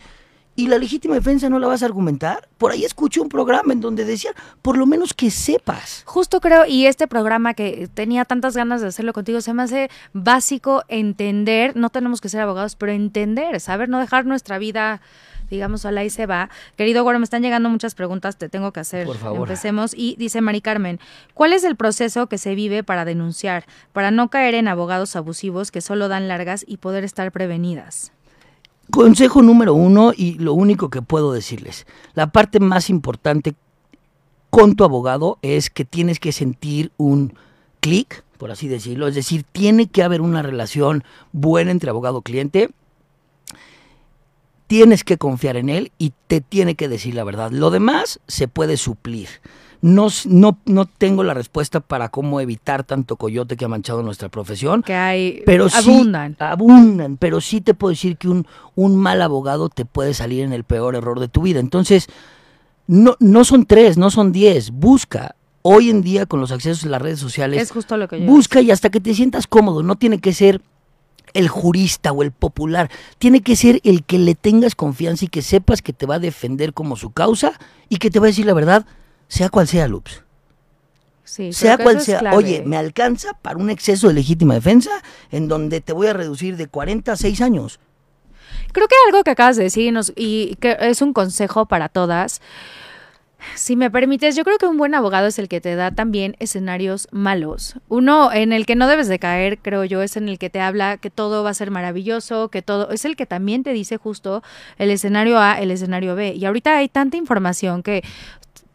¿Y 0.55 0.67
la 0.67 0.77
legítima 0.77 1.15
defensa 1.15 1.49
no 1.49 1.59
la 1.59 1.67
vas 1.67 1.81
a 1.81 1.85
argumentar? 1.85 2.49
Por 2.57 2.71
ahí 2.71 2.83
escuché 2.83 3.21
un 3.21 3.29
programa 3.29 3.71
en 3.71 3.79
donde 3.79 4.03
decía, 4.03 4.31
por 4.61 4.77
lo 4.77 4.85
menos 4.85 5.13
que 5.13 5.31
sepas. 5.31 6.03
Justo 6.05 6.41
creo, 6.41 6.65
y 6.65 6.87
este 6.87 7.07
programa 7.07 7.53
que 7.53 7.89
tenía 7.93 8.25
tantas 8.25 8.55
ganas 8.55 8.81
de 8.81 8.87
hacerlo 8.87 9.13
contigo, 9.13 9.39
se 9.41 9.53
me 9.53 9.63
hace 9.63 9.89
básico 10.13 10.83
entender, 10.89 11.75
no 11.75 11.89
tenemos 11.89 12.19
que 12.19 12.29
ser 12.29 12.41
abogados, 12.41 12.75
pero 12.75 12.91
entender, 12.91 13.59
saber, 13.61 13.87
no 13.87 13.99
dejar 13.99 14.25
nuestra 14.25 14.57
vida 14.57 15.01
digamos, 15.49 15.85
a 15.85 15.91
la 15.91 16.03
y 16.03 16.09
se 16.09 16.25
va. 16.25 16.49
Querido 16.77 17.03
Güero, 17.03 17.19
me 17.19 17.25
están 17.25 17.43
llegando 17.43 17.69
muchas 17.69 17.93
preguntas, 17.93 18.37
te 18.37 18.49
tengo 18.49 18.71
que 18.71 18.79
hacer. 18.79 19.05
Por 19.05 19.17
favor. 19.17 19.41
Empecemos. 19.41 19.93
Y 19.93 20.15
dice 20.17 20.41
Mari 20.41 20.61
Carmen, 20.61 20.99
¿cuál 21.33 21.53
es 21.53 21.63
el 21.63 21.75
proceso 21.75 22.27
que 22.27 22.37
se 22.37 22.55
vive 22.55 22.83
para 22.83 23.03
denunciar, 23.03 23.65
para 23.91 24.09
no 24.09 24.29
caer 24.29 24.55
en 24.55 24.69
abogados 24.69 25.15
abusivos 25.15 25.69
que 25.69 25.81
solo 25.81 26.07
dan 26.07 26.27
largas 26.27 26.63
y 26.65 26.77
poder 26.77 27.03
estar 27.03 27.31
prevenidas? 27.33 28.13
Consejo 28.91 29.41
número 29.41 29.73
uno 29.73 30.11
y 30.15 30.33
lo 30.33 30.53
único 30.53 30.89
que 30.89 31.01
puedo 31.01 31.31
decirles, 31.31 31.87
la 32.13 32.31
parte 32.31 32.59
más 32.59 32.89
importante 32.89 33.55
con 34.49 34.75
tu 34.75 34.83
abogado 34.83 35.39
es 35.41 35.69
que 35.69 35.85
tienes 35.85 36.19
que 36.19 36.31
sentir 36.31 36.91
un 36.97 37.33
clic, 37.79 38.23
por 38.37 38.51
así 38.51 38.67
decirlo, 38.67 39.07
es 39.07 39.15
decir, 39.15 39.43
tiene 39.51 39.87
que 39.87 40.03
haber 40.03 40.21
una 40.21 40.41
relación 40.41 41.03
buena 41.31 41.71
entre 41.71 41.89
abogado-cliente, 41.89 42.69
tienes 44.67 45.03
que 45.03 45.17
confiar 45.17 45.57
en 45.57 45.69
él 45.69 45.91
y 45.97 46.13
te 46.27 46.41
tiene 46.41 46.75
que 46.75 46.87
decir 46.87 47.15
la 47.15 47.23
verdad. 47.23 47.51
Lo 47.51 47.71
demás 47.71 48.19
se 48.27 48.47
puede 48.47 48.77
suplir. 48.77 49.27
No, 49.81 50.09
no, 50.25 50.59
no 50.65 50.85
tengo 50.85 51.23
la 51.23 51.33
respuesta 51.33 51.79
para 51.79 52.09
cómo 52.09 52.39
evitar 52.39 52.83
tanto 52.83 53.15
coyote 53.15 53.57
que 53.57 53.65
ha 53.65 53.67
manchado 53.67 54.03
nuestra 54.03 54.29
profesión. 54.29 54.83
Que 54.83 54.93
hay, 54.93 55.41
pero 55.45 55.67
abundan. 55.73 56.35
abundan, 56.39 57.17
pero 57.17 57.41
sí 57.41 57.61
te 57.61 57.73
puedo 57.73 57.89
decir 57.89 58.17
que 58.17 58.27
un, 58.29 58.45
un 58.75 58.95
mal 58.95 59.21
abogado 59.23 59.69
te 59.69 59.85
puede 59.85 60.13
salir 60.13 60.43
en 60.43 60.53
el 60.53 60.63
peor 60.63 60.95
error 60.95 61.19
de 61.19 61.27
tu 61.27 61.41
vida. 61.41 61.59
Entonces, 61.59 62.07
no, 62.85 63.15
no 63.19 63.43
son 63.43 63.65
tres, 63.65 63.97
no 63.97 64.11
son 64.11 64.31
diez. 64.31 64.69
Busca, 64.69 65.35
hoy 65.63 65.89
en 65.89 66.01
día 66.01 66.27
con 66.27 66.39
los 66.39 66.51
accesos 66.51 66.85
a 66.85 66.89
las 66.89 67.01
redes 67.01 67.19
sociales. 67.19 67.61
Es 67.61 67.71
justo 67.71 67.97
lo 67.97 68.07
que 68.07 68.19
yo 68.19 68.25
Busca 68.27 68.61
y 68.61 68.69
hasta 68.69 68.89
que 68.91 68.99
te 68.99 69.15
sientas 69.15 69.47
cómodo. 69.47 69.81
No 69.81 69.95
tiene 69.95 70.19
que 70.19 70.33
ser 70.33 70.61
el 71.33 71.47
jurista 71.47 72.11
o 72.11 72.23
el 72.23 72.31
popular. 72.31 72.91
Tiene 73.17 73.41
que 73.41 73.55
ser 73.55 73.79
el 73.83 74.03
que 74.03 74.19
le 74.19 74.35
tengas 74.35 74.75
confianza 74.75 75.25
y 75.25 75.27
que 75.29 75.41
sepas 75.41 75.81
que 75.81 75.93
te 75.93 76.05
va 76.05 76.15
a 76.15 76.19
defender 76.19 76.73
como 76.73 76.95
su 76.95 77.11
causa 77.11 77.53
y 77.89 77.97
que 77.97 78.11
te 78.11 78.19
va 78.19 78.25
a 78.25 78.27
decir 78.27 78.45
la 78.45 78.53
verdad 78.53 78.85
sea 79.31 79.47
cual 79.47 79.65
sea, 79.65 79.87
Loops. 79.87 80.23
Sí, 81.23 81.53
sea 81.53 81.77
cual 81.77 82.01
sea, 82.01 82.33
oye, 82.33 82.63
me 82.65 82.75
alcanza 82.75 83.31
para 83.41 83.57
un 83.57 83.69
exceso 83.69 84.09
de 84.09 84.13
legítima 84.13 84.55
defensa 84.55 84.91
en 85.31 85.47
donde 85.47 85.79
te 85.79 85.93
voy 85.93 86.07
a 86.07 86.13
reducir 86.13 86.57
de 86.57 86.67
40 86.67 87.13
a 87.13 87.15
6 87.15 87.39
años. 87.39 87.79
Creo 88.73 88.89
que 88.89 88.95
algo 89.07 89.23
que 89.23 89.31
acabas 89.31 89.55
de 89.55 89.63
decir 89.63 89.97
y 90.17 90.55
que 90.55 90.75
es 90.81 91.01
un 91.01 91.13
consejo 91.13 91.65
para 91.65 91.87
todas. 91.87 92.41
Si 93.55 93.77
me 93.77 93.89
permites, 93.89 94.35
yo 94.35 94.43
creo 94.43 94.57
que 94.57 94.65
un 94.65 94.77
buen 94.77 94.93
abogado 94.93 95.27
es 95.27 95.39
el 95.39 95.47
que 95.47 95.61
te 95.61 95.75
da 95.75 95.91
también 95.91 96.35
escenarios 96.39 97.07
malos. 97.11 97.75
Uno 97.87 98.33
en 98.33 98.51
el 98.51 98.65
que 98.65 98.75
no 98.75 98.89
debes 98.89 99.07
de 99.07 99.17
caer, 99.17 99.59
creo 99.59 99.85
yo, 99.85 100.01
es 100.01 100.17
en 100.17 100.27
el 100.27 100.37
que 100.39 100.49
te 100.49 100.59
habla 100.59 100.97
que 100.97 101.09
todo 101.09 101.41
va 101.45 101.51
a 101.51 101.53
ser 101.53 101.71
maravilloso, 101.71 102.49
que 102.49 102.61
todo 102.61 102.91
es 102.91 103.05
el 103.05 103.15
que 103.15 103.25
también 103.25 103.63
te 103.63 103.71
dice 103.71 103.95
justo 103.95 104.43
el 104.77 104.91
escenario 104.91 105.39
A, 105.39 105.53
el 105.61 105.71
escenario 105.71 106.15
B. 106.15 106.33
Y 106.33 106.43
ahorita 106.43 106.75
hay 106.75 106.89
tanta 106.89 107.15
información 107.15 107.81
que 107.81 108.03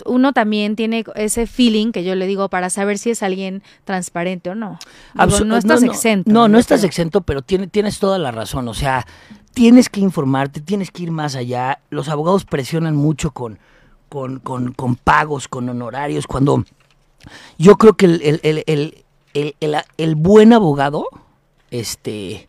uno 0.04 0.32
también 0.32 0.76
tiene 0.76 1.04
ese 1.14 1.46
feeling 1.46 1.92
que 1.92 2.04
yo 2.04 2.14
le 2.14 2.26
digo 2.26 2.48
para 2.48 2.70
saber 2.70 2.98
si 2.98 3.10
es 3.10 3.22
alguien 3.22 3.62
transparente 3.84 4.50
o 4.50 4.54
no. 4.54 4.78
no 5.14 5.56
estás 5.56 5.82
exento. 5.82 6.30
No, 6.30 6.48
no, 6.48 6.58
estás 6.58 6.84
exento, 6.84 7.22
pero 7.22 7.42
tienes 7.42 7.98
toda 7.98 8.18
la 8.18 8.30
razón. 8.30 8.68
O 8.68 8.74
sea, 8.74 9.06
tienes 9.54 9.88
que 9.88 10.00
informarte, 10.00 10.60
tienes 10.60 10.90
que 10.90 11.04
ir 11.04 11.10
más 11.10 11.34
allá. 11.34 11.80
Los 11.90 12.08
abogados 12.08 12.44
presionan 12.44 12.94
mucho 12.96 13.30
con, 13.30 13.58
con, 14.08 14.40
con, 14.40 14.72
con 14.72 14.96
pagos, 14.96 15.48
con 15.48 15.68
honorarios, 15.68 16.26
cuando 16.26 16.64
yo 17.58 17.76
creo 17.76 17.94
que 17.94 18.06
el, 18.06 18.40
el, 18.42 19.04
el, 19.30 19.84
el, 19.96 20.14
buen 20.14 20.52
abogado, 20.52 21.06
este, 21.70 22.48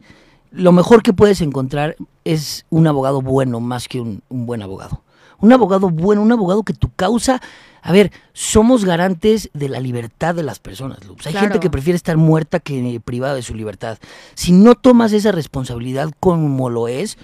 lo 0.51 0.71
mejor 0.71 1.01
que 1.01 1.13
puedes 1.13 1.41
encontrar 1.41 1.95
es 2.23 2.65
un 2.69 2.87
abogado 2.87 3.21
bueno 3.21 3.59
más 3.59 3.87
que 3.87 3.99
un, 3.99 4.21
un 4.29 4.45
buen 4.45 4.61
abogado 4.61 5.01
Un 5.39 5.53
abogado 5.53 5.89
bueno, 5.89 6.21
un 6.21 6.31
abogado 6.31 6.63
que 6.63 6.73
tu 6.73 6.91
causa... 6.93 7.41
A 7.83 7.91
ver, 7.93 8.11
somos 8.33 8.83
garantes 8.83 9.49
de 9.53 9.69
la 9.69 9.79
libertad 9.79 10.35
de 10.35 10.43
las 10.43 10.59
personas, 10.59 11.05
Luz. 11.05 11.25
Hay 11.25 11.31
Claro. 11.31 11.45
gente 11.47 11.59
que 11.61 11.69
prefiere 11.69 11.95
estar 11.95 12.17
muerta 12.17 12.59
que 12.59 12.99
privada 12.99 13.33
de 13.35 13.41
su 13.43 13.53
libertad. 13.53 13.97
Si 14.33 14.51
no 14.51 14.75
tomas 14.75 15.13
esa 15.13 15.31
responsabilidad 15.31 16.11
como 16.19 16.69
lo 16.69 16.89
es, 16.89 17.17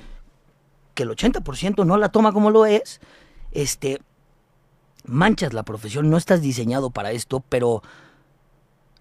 que 0.93 1.03
el 1.03 1.09
80% 1.09 1.85
no 1.85 1.97
la 1.97 2.09
toma 2.09 2.31
como 2.31 2.49
lo 2.49 2.65
es, 2.65 3.01
este, 3.51 3.99
manchas 5.05 5.51
la 5.53 5.63
profesión, 5.63 6.09
no 6.09 6.15
estás 6.15 6.41
diseñado 6.41 6.91
para 6.91 7.11
esto, 7.11 7.43
pero 7.49 7.83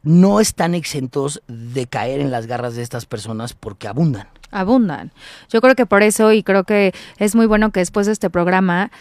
no 0.03 0.41
están 0.41 0.75
exentos 0.75 1.43
de 1.47 1.87
caer 1.87 2.21
en 2.21 2.33
las 2.33 2.47
garras 2.47 2.75
de 2.75 2.83
estas 2.83 3.07
personas 3.07 3.53
porque 3.55 3.87
abundan. 3.87 4.27
Abundan. 4.53 5.13
Yo 5.49 5.61
creo 5.61 5.75
que 5.75 5.87
por 5.87 6.03
eso 6.03 6.33
y 6.33 6.43
creo 6.43 6.65
que 6.65 6.95
es 7.19 7.35
muy 7.35 7.47
bueno 7.47 7.73
que 7.73 7.81
después 7.81 8.07
de 8.07 8.13
este 8.13 8.31
programa 8.31 8.93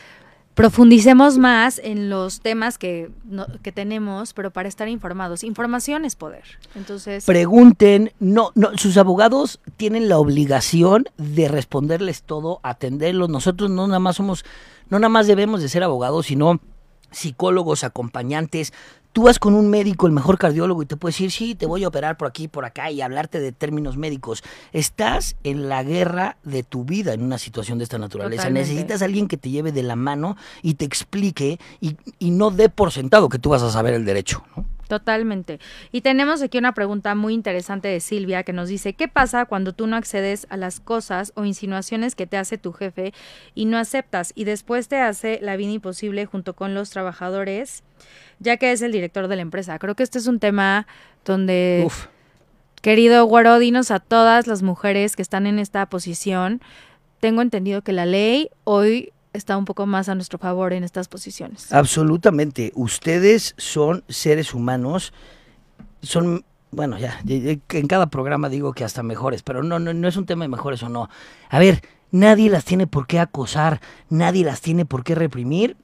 profundicemos 0.53 1.37
más 1.37 1.79
en 1.79 2.09
los 2.09 2.41
temas 2.41 2.77
que, 2.77 3.09
que 3.61 3.71
tenemos, 3.71 4.33
pero 4.33 4.51
para 4.51 4.67
estar 4.67 4.87
informados. 4.87 5.43
Información 5.43 6.05
es 6.05 6.15
poder. 6.15 6.43
Entonces, 6.75 7.25
Pregunten, 7.25 8.11
no, 8.19 8.51
no, 8.55 8.77
sus 8.77 8.97
abogados 8.97 9.59
tienen 9.77 10.09
la 10.09 10.17
obligación 10.17 11.05
de 11.17 11.47
responderles 11.47 12.23
todo, 12.23 12.59
atenderlos. 12.63 13.29
Nosotros 13.29 13.69
no 13.69 13.87
nada 13.87 13.99
más 13.99 14.17
somos, 14.17 14.43
no 14.89 14.99
nada 14.99 15.09
más 15.09 15.27
debemos 15.27 15.61
de 15.61 15.69
ser 15.69 15.83
abogados, 15.83 16.25
sino 16.25 16.59
psicólogos, 17.11 17.83
acompañantes. 17.83 18.73
Tú 19.13 19.23
vas 19.23 19.39
con 19.39 19.53
un 19.53 19.69
médico, 19.69 20.07
el 20.07 20.13
mejor 20.13 20.37
cardiólogo, 20.37 20.83
y 20.83 20.85
te 20.85 20.95
puede 20.95 21.11
decir, 21.11 21.31
sí, 21.31 21.55
te 21.55 21.65
voy 21.65 21.83
a 21.83 21.89
operar 21.89 22.17
por 22.17 22.27
aquí, 22.27 22.47
por 22.47 22.63
acá, 22.63 22.91
y 22.91 23.01
hablarte 23.01 23.39
de 23.39 23.51
términos 23.51 23.97
médicos. 23.97 24.43
Estás 24.71 25.35
en 25.43 25.67
la 25.67 25.83
guerra 25.83 26.37
de 26.43 26.63
tu 26.63 26.85
vida 26.85 27.13
en 27.13 27.21
una 27.21 27.37
situación 27.37 27.77
de 27.77 27.83
esta 27.83 27.97
naturaleza. 27.97 28.43
Totalmente. 28.43 28.69
Necesitas 28.69 29.01
a 29.01 29.05
alguien 29.05 29.27
que 29.27 29.37
te 29.37 29.49
lleve 29.49 29.71
de 29.71 29.83
la 29.83 29.95
mano 29.95 30.37
y 30.61 30.75
te 30.75 30.85
explique 30.85 31.59
y, 31.81 31.97
y 32.19 32.31
no 32.31 32.51
dé 32.51 32.69
por 32.69 32.91
sentado 32.91 33.27
que 33.27 33.39
tú 33.39 33.49
vas 33.49 33.63
a 33.63 33.69
saber 33.69 33.93
el 33.93 34.05
derecho. 34.05 34.43
¿no? 34.55 34.65
Totalmente. 34.91 35.61
Y 35.93 36.01
tenemos 36.01 36.41
aquí 36.41 36.57
una 36.57 36.73
pregunta 36.73 37.15
muy 37.15 37.33
interesante 37.33 37.87
de 37.87 38.01
Silvia 38.01 38.43
que 38.43 38.51
nos 38.51 38.67
dice, 38.67 38.91
¿qué 38.91 39.07
pasa 39.07 39.45
cuando 39.45 39.71
tú 39.71 39.87
no 39.87 39.95
accedes 39.95 40.47
a 40.49 40.57
las 40.57 40.81
cosas 40.81 41.31
o 41.35 41.45
insinuaciones 41.45 42.13
que 42.13 42.27
te 42.27 42.35
hace 42.35 42.57
tu 42.57 42.73
jefe 42.73 43.13
y 43.55 43.67
no 43.67 43.77
aceptas 43.77 44.33
y 44.35 44.43
después 44.43 44.89
te 44.89 44.97
hace 44.97 45.39
la 45.41 45.55
vida 45.55 45.71
imposible 45.71 46.25
junto 46.25 46.57
con 46.57 46.73
los 46.73 46.89
trabajadores, 46.89 47.83
ya 48.39 48.57
que 48.57 48.71
es 48.71 48.81
el 48.81 48.91
director 48.91 49.27
de 49.27 49.35
la 49.35 49.41
empresa? 49.41 49.77
Creo 49.79 49.95
que 49.95 50.03
este 50.03 50.17
es 50.17 50.27
un 50.27 50.39
tema 50.39 50.87
donde, 51.25 51.83
Uf. 51.85 52.07
querido 52.81 53.25
Guaro, 53.25 53.59
dinos 53.59 53.91
a 53.91 53.99
todas 53.99 54.47
las 54.47 54.63
mujeres 54.63 55.15
que 55.15 55.21
están 55.21 55.47
en 55.47 55.59
esta 55.59 55.85
posición, 55.87 56.61
tengo 57.19 57.41
entendido 57.41 57.81
que 57.83 57.93
la 57.93 58.05
ley 58.05 58.49
hoy 58.63 59.13
está 59.33 59.57
un 59.57 59.65
poco 59.65 59.85
más 59.85 60.09
a 60.09 60.15
nuestro 60.15 60.39
favor 60.39 60.73
en 60.73 60.83
estas 60.83 61.07
posiciones. 61.07 61.71
Absolutamente. 61.71 62.71
Ustedes 62.75 63.53
son 63.57 64.03
seres 64.09 64.53
humanos, 64.53 65.13
son, 66.01 66.43
bueno, 66.71 66.97
ya, 66.97 67.21
en 67.25 67.87
cada 67.87 68.07
programa 68.07 68.49
digo 68.49 68.73
que 68.73 68.83
hasta 68.83 69.03
mejores, 69.03 69.43
pero 69.43 69.63
no, 69.63 69.79
no, 69.79 69.93
no 69.93 70.07
es 70.07 70.17
un 70.17 70.25
tema 70.25 70.43
de 70.43 70.49
mejores 70.49 70.83
o 70.83 70.89
no. 70.89 71.09
A 71.49 71.59
ver, 71.59 71.81
nadie 72.11 72.49
las 72.49 72.65
tiene 72.65 72.87
por 72.87 73.07
qué 73.07 73.19
acosar, 73.19 73.81
nadie 74.09 74.43
las 74.43 74.61
tiene 74.61 74.85
por 74.85 75.03
qué 75.03 75.15
reprimir. 75.15 75.77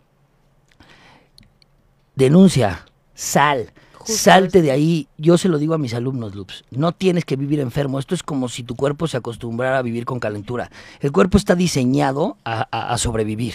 Denuncia, 2.18 2.86
sal. 3.14 3.72
Justo 3.94 4.14
Salte 4.24 4.58
eso. 4.60 4.66
de 4.66 4.72
ahí. 4.72 5.08
Yo 5.18 5.38
se 5.38 5.48
lo 5.50 5.58
digo 5.58 5.74
a 5.74 5.78
mis 5.78 5.94
alumnos, 5.94 6.34
Loops. 6.36 6.66
No 6.72 6.92
tienes 6.94 7.26
que 7.26 7.36
vivir 7.36 7.60
enfermo. 7.60 8.00
Esto 8.00 8.16
es 8.16 8.24
como 8.24 8.50
si 8.50 8.64
tu 8.64 8.76
cuerpo 8.76 9.08
se 9.08 9.18
acostumbrara 9.18 9.78
a 9.78 9.82
vivir 9.82 10.04
con 10.06 10.20
calentura. 10.20 10.70
El 11.00 11.12
cuerpo 11.12 11.38
está 11.38 11.56
diseñado 11.56 12.38
a- 12.44 12.68
a- 12.72 12.94
a 12.94 12.98
sobrevivir 12.98 13.54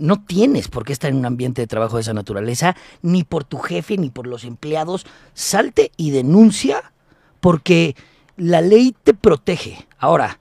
no 0.00 0.22
tienes 0.24 0.68
por 0.68 0.84
qué 0.84 0.92
estar 0.92 1.10
en 1.10 1.16
un 1.16 1.26
ambiente 1.26 1.60
de 1.60 1.66
trabajo 1.66 1.96
de 1.96 2.02
esa 2.02 2.14
naturaleza, 2.14 2.76
ni 3.02 3.24
por 3.24 3.42
tu 3.42 3.58
jefe, 3.58 3.96
ni 3.98 4.10
por 4.10 4.28
los 4.28 4.44
empleados. 4.44 5.04
Salte 5.34 5.90
y 5.96 6.12
denuncia 6.12 6.92
porque 7.40 7.96
la 8.36 8.60
ley 8.60 8.94
te 9.02 9.12
protege. 9.12 9.88
Ahora, 9.98 10.38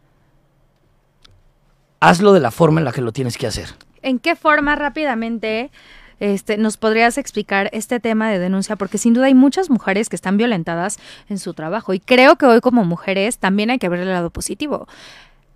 hazlo 1.99 2.33
de 2.33 2.39
la 2.39 2.51
forma 2.51 2.79
en 2.79 2.85
la 2.85 2.91
que 2.91 3.01
lo 3.01 3.11
tienes 3.11 3.35
que 3.35 3.47
hacer. 3.47 3.69
¿En 4.03 4.19
qué 4.19 4.35
forma 4.35 4.75
rápidamente 4.75 5.71
este, 6.19 6.57
nos 6.57 6.77
podrías 6.77 7.17
explicar 7.17 7.69
este 7.73 7.99
tema 7.99 8.29
de 8.29 8.39
denuncia? 8.39 8.75
Porque 8.75 8.97
sin 8.97 9.13
duda 9.13 9.27
hay 9.27 9.33
muchas 9.33 9.69
mujeres 9.69 10.09
que 10.09 10.15
están 10.15 10.37
violentadas 10.37 10.97
en 11.29 11.39
su 11.39 11.53
trabajo 11.53 11.93
y 11.93 11.99
creo 11.99 12.35
que 12.37 12.45
hoy 12.45 12.61
como 12.61 12.85
mujeres 12.85 13.37
también 13.37 13.69
hay 13.69 13.79
que 13.79 13.89
ver 13.89 13.99
el 14.01 14.09
lado 14.09 14.29
positivo. 14.29 14.87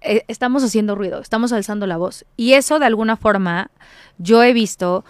Eh, 0.01 0.23
estamos 0.27 0.63
haciendo 0.63 0.95
ruido, 0.95 1.21
estamos 1.21 1.53
alzando 1.53 1.85
la 1.87 1.97
voz 1.97 2.25
y 2.35 2.53
eso 2.53 2.79
de 2.79 2.85
alguna 2.85 3.17
forma 3.17 3.69
yo 4.17 4.43
he 4.43 4.53
visto 4.53 5.05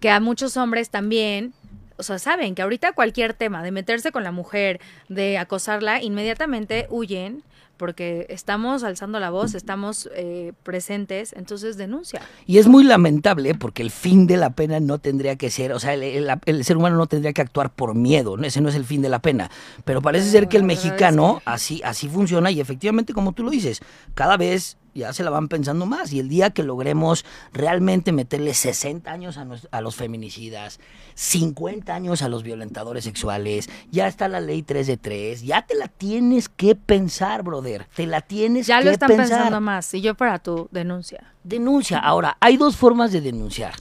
que 0.00 0.10
a 0.10 0.20
muchos 0.20 0.56
hombres 0.56 0.90
también... 0.90 1.52
O 1.98 2.02
sea, 2.02 2.18
saben 2.18 2.54
que 2.54 2.60
ahorita 2.60 2.92
cualquier 2.92 3.32
tema 3.32 3.62
de 3.62 3.70
meterse 3.70 4.12
con 4.12 4.22
la 4.22 4.30
mujer, 4.30 4.82
de 5.08 5.38
acosarla, 5.38 6.02
inmediatamente 6.02 6.86
huyen 6.90 7.42
porque 7.76 8.26
estamos 8.28 8.82
alzando 8.84 9.20
la 9.20 9.30
voz, 9.30 9.54
estamos 9.54 10.08
eh, 10.14 10.52
presentes, 10.62 11.32
entonces 11.34 11.76
denuncia. 11.76 12.20
Y 12.46 12.58
es 12.58 12.66
muy 12.68 12.84
lamentable 12.84 13.54
porque 13.54 13.82
el 13.82 13.90
fin 13.90 14.26
de 14.26 14.36
la 14.36 14.50
pena 14.50 14.80
no 14.80 14.98
tendría 14.98 15.36
que 15.36 15.50
ser, 15.50 15.72
o 15.72 15.78
sea, 15.80 15.94
el, 15.94 16.02
el- 16.02 16.30
el 16.46 16.64
ser 16.64 16.76
humano 16.76 16.96
no 16.96 17.06
tendría 17.06 17.32
que 17.32 17.42
actuar 17.42 17.72
por 17.72 17.94
miedo, 17.94 18.36
¿no? 18.36 18.46
ese 18.46 18.60
no 18.60 18.68
es 18.68 18.74
el 18.74 18.84
fin 18.84 19.02
de 19.02 19.08
la 19.08 19.20
pena. 19.20 19.50
Pero 19.84 20.02
parece 20.02 20.26
Pero 20.26 20.32
ser 20.32 20.48
que 20.48 20.56
el 20.56 20.62
mexicano 20.64 21.42
así, 21.44 21.80
así 21.84 22.08
funciona 22.08 22.50
y 22.50 22.60
efectivamente, 22.60 23.12
como 23.12 23.32
tú 23.32 23.42
lo 23.44 23.50
dices, 23.50 23.80
cada 24.14 24.36
vez 24.36 24.76
ya 24.96 25.12
se 25.12 25.22
la 25.22 25.30
van 25.30 25.48
pensando 25.48 25.86
más 25.86 26.12
y 26.12 26.20
el 26.20 26.28
día 26.28 26.50
que 26.50 26.62
logremos 26.62 27.24
realmente 27.52 28.12
meterle 28.12 28.54
60 28.54 29.10
años 29.12 29.36
a, 29.38 29.44
nos- 29.44 29.68
a 29.70 29.80
los 29.80 29.94
feminicidas, 29.96 30.80
50 31.14 31.94
años 31.94 32.22
a 32.22 32.28
los 32.28 32.42
violentadores 32.42 33.04
sexuales, 33.04 33.68
ya 33.90 34.06
está 34.06 34.28
la 34.28 34.40
ley 34.40 34.62
3 34.62 34.86
de 34.86 34.96
3, 34.96 35.42
ya 35.42 35.62
te 35.66 35.74
la 35.74 35.88
tienes 35.88 36.48
que 36.48 36.74
pensar, 36.74 37.42
brother, 37.42 37.86
te 37.94 38.06
la 38.06 38.20
tienes 38.20 38.66
Ya 38.66 38.78
que 38.78 38.86
lo 38.86 38.90
están 38.90 39.08
pensar 39.08 39.28
pensando 39.28 39.60
más. 39.60 39.92
Y 39.94 40.00
yo 40.00 40.14
para 40.14 40.38
tu 40.38 40.68
denuncia. 40.72 41.32
denuncia. 41.44 41.98
Ahora, 41.98 42.36
hay 42.40 42.56
dos 42.56 42.76
formas 42.76 43.12
de 43.12 43.20
denunciar. 43.20 43.74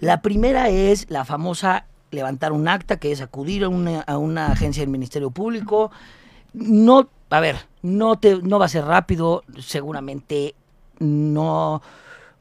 La 0.00 0.22
primera 0.22 0.68
es 0.68 1.06
la 1.10 1.24
famosa 1.24 1.86
levantar 2.10 2.52
un 2.52 2.68
acta, 2.68 2.98
que 2.98 3.10
es 3.12 3.20
acudir 3.20 3.64
a 3.64 3.68
una, 3.68 4.00
a 4.00 4.18
una 4.18 4.48
agencia 4.52 4.82
del 4.82 4.90
Ministerio 4.90 5.30
Público. 5.30 5.90
No, 6.52 7.08
a 7.30 7.40
ver, 7.40 7.56
no, 7.80 8.18
te, 8.18 8.36
no 8.42 8.58
va 8.58 8.66
a 8.66 8.68
ser 8.68 8.84
rápido, 8.84 9.42
seguramente 9.58 10.54
no 11.02 11.82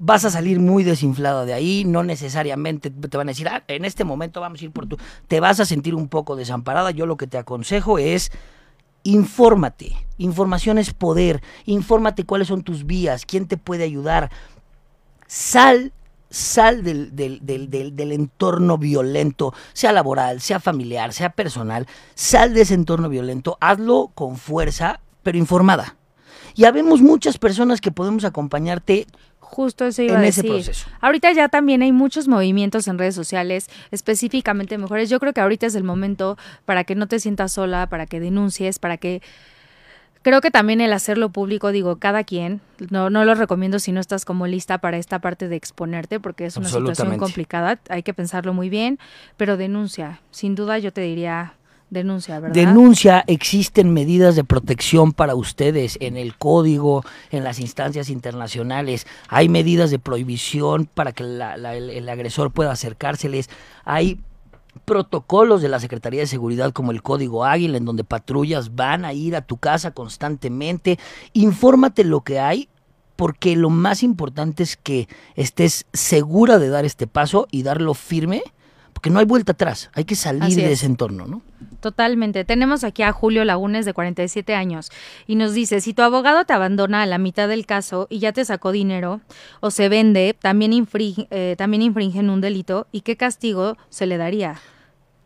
vas 0.04 0.26
a 0.26 0.32
salir 0.32 0.60
muy 0.60 0.84
desinflado 0.84 1.45
de 1.45 1.54
ahí, 1.54 1.84
no 1.86 2.04
necesariamente 2.04 2.89
te 2.89 3.17
van 3.17 3.30
a 3.30 3.32
decir, 3.32 3.47
ah, 3.47 3.63
en 3.67 3.86
este 3.86 4.04
momento 4.04 4.41
vamos 4.41 4.60
a 4.62 4.65
ir 4.65 4.71
por 4.71 4.88
tu... 4.88 4.97
Te 5.28 5.39
vas 5.39 5.60
a 5.60 5.65
sentir 5.65 5.93
un 5.93 6.08
poco 6.08 6.36
desamparada. 6.36 6.89
Yo 6.89 7.06
lo 7.06 7.17
que 7.17 7.28
te 7.28 7.38
aconsejo 7.38 8.00
es 8.00 8.32
infórmate. 9.04 9.95
Información 10.17 10.80
es 10.80 10.91
poder. 10.93 11.43
Infórmate 11.65 12.26
cuáles 12.26 12.47
son 12.47 12.63
tus 12.63 12.86
vías, 12.88 13.28
quién 13.28 13.47
te 13.47 13.58
puede 13.58 13.84
ayudar. 13.84 14.32
Sal, 15.28 15.93
sal 16.32 16.84
del, 16.84 17.15
del, 17.15 17.39
del, 17.45 17.69
del, 17.69 17.95
del 17.95 18.12
entorno 18.12 18.80
violento, 18.80 19.54
sea 19.74 19.91
laboral, 19.91 20.41
sea 20.41 20.60
familiar, 20.60 21.13
sea 21.13 21.30
personal. 21.30 21.86
Sal 22.15 22.56
de 22.56 22.62
ese 22.62 22.74
entorno 22.74 23.08
violento, 23.08 23.56
hazlo 23.62 24.12
con 24.15 24.38
fuerza, 24.38 25.00
pero 25.21 25.38
informada. 25.38 25.95
Y 26.56 26.66
habemos 26.66 27.02
muchas 27.02 27.38
personas 27.38 27.82
que 27.82 27.92
podemos 27.92 28.26
acompañarte 28.26 29.08
Justo 29.52 29.86
eso 29.86 30.02
iba 30.02 30.16
en 30.16 30.22
a 30.22 30.28
ese 30.28 30.46
proceso. 30.46 30.88
Ahorita 31.02 31.30
ya 31.34 31.50
también 31.50 31.82
hay 31.82 31.92
muchos 31.92 32.30
movimientos 32.30 32.88
en 32.88 32.98
redes 32.98 33.16
sociales, 33.16 33.68
específicamente 33.92 34.78
mujeres. 34.78 35.10
Yo 35.10 35.20
creo 35.20 35.34
que 35.34 35.42
ahorita 35.42 35.66
es 35.66 35.76
el 35.76 35.84
momento 35.84 36.38
para 36.64 36.86
que 36.86 36.96
no 36.96 37.08
te 37.08 37.20
sientas 37.20 37.52
sola, 37.52 37.88
para 37.88 38.06
que 38.06 38.22
denuncies, 38.22 38.80
para 38.80 38.96
que... 38.96 39.22
Creo 40.22 40.40
que 40.40 40.52
también 40.52 40.80
el 40.80 40.94
hacerlo 40.94 41.32
público, 41.32 41.74
digo, 41.74 41.98
cada 41.98 42.24
quien, 42.24 42.62
no, 42.92 43.10
no 43.10 43.26
lo 43.26 43.36
recomiendo 43.36 43.80
si 43.80 43.92
no 43.92 44.00
estás 44.00 44.24
como 44.24 44.48
lista 44.48 44.78
para 44.78 44.98
esta 44.98 45.20
parte 45.20 45.50
de 45.50 45.56
exponerte, 45.58 46.20
porque 46.20 46.46
es 46.46 46.56
una 46.56 46.70
situación 46.70 47.18
complicada, 47.18 47.82
hay 47.90 48.04
que 48.04 48.14
pensarlo 48.14 48.54
muy 48.54 48.70
bien, 48.70 49.00
pero 49.36 49.58
denuncia, 49.58 50.22
sin 50.30 50.54
duda 50.54 50.78
yo 50.78 50.94
te 50.94 51.02
diría 51.02 51.56
denuncia, 51.91 52.39
¿verdad? 52.39 52.56
Denuncia, 52.56 53.23
existen 53.27 53.93
medidas 53.93 54.36
de 54.36 54.43
protección 54.43 55.12
para 55.12 55.36
ustedes 55.36 55.97
en 56.01 56.17
el 56.17 56.36
código, 56.38 57.04
en 57.30 57.43
las 57.43 57.60
instancias 57.60 58.10
internacionales. 58.10 59.06
Hay 59.27 59.47
medidas 59.49 59.91
de 59.91 59.99
prohibición 59.99 60.86
para 60.91 61.12
que 61.12 61.23
la- 61.23 61.58
la- 61.58 61.75
el, 61.75 61.89
el 61.91 62.10
agresor 62.10 62.51
pueda 62.51 62.71
acercárseles. 62.71 63.49
Hay 63.86 64.19
protocolos 64.86 65.62
de 65.62 65.67
la 65.69 65.80
Secretaría 65.80 66.21
de 66.21 66.27
Seguridad 66.27 66.71
como 66.71 66.91
el 66.91 67.01
Código 67.04 67.43
Águila, 67.43 67.77
en 67.77 67.86
donde 67.86 68.04
patrullas 68.06 68.73
van 68.75 69.04
a 69.06 69.13
ir 69.13 69.36
a 69.36 69.41
tu 69.41 69.58
casa 69.58 69.91
constantemente. 69.91 70.97
Infórmate 71.34 72.06
lo 72.06 72.21
que 72.21 72.39
hay, 72.39 72.69
porque 73.17 73.56
lo 73.58 73.69
más 73.69 74.01
importante 74.01 74.63
es 74.63 74.77
que 74.77 75.10
estés 75.36 75.86
segura 75.91 76.58
de 76.58 76.69
dar 76.69 76.86
este 76.86 77.06
paso 77.06 77.47
y 77.51 77.63
darlo 77.63 77.93
firme, 77.93 78.41
porque 78.93 79.10
no 79.10 79.19
hay 79.19 79.25
vuelta 79.25 79.51
atrás. 79.51 79.89
Hay 79.93 80.06
que 80.06 80.15
salir 80.15 80.43
Así 80.43 80.56
de 80.56 80.67
es. 80.67 80.80
ese 80.80 80.86
entorno, 80.86 81.27
¿no? 81.27 81.41
Totalmente. 81.82 82.46
Tenemos 82.46 82.84
aquí 82.84 83.02
a 83.02 83.12
Julio 83.12 83.44
Lagunes 83.44 83.86
de 83.86 83.94
47 83.94 84.54
años 84.54 84.91
y 85.26 85.36
nos 85.36 85.54
dice, 85.54 85.82
si 85.82 85.96
tu 85.96 86.04
abogado 86.04 86.46
te 86.46 86.54
abandona 86.54 87.02
a 87.02 87.06
la 87.08 87.17
mitad 87.17 87.50
del 87.50 87.65
caso 87.65 88.06
y 88.08 88.20
ya 88.20 88.32
te 88.32 88.46
sacó 88.46 88.72
dinero 88.72 89.20
o 89.62 89.72
se 89.72 89.89
vende, 89.89 90.38
también, 90.39 90.74
infringe, 90.74 91.28
eh, 91.32 91.56
también 91.58 91.82
infringen 91.82 92.30
un 92.30 92.39
delito 92.39 92.88
y 92.91 93.02
qué 93.02 93.17
castigo 93.17 93.78
se 93.89 94.06
le 94.06 94.17
daría. 94.17 94.62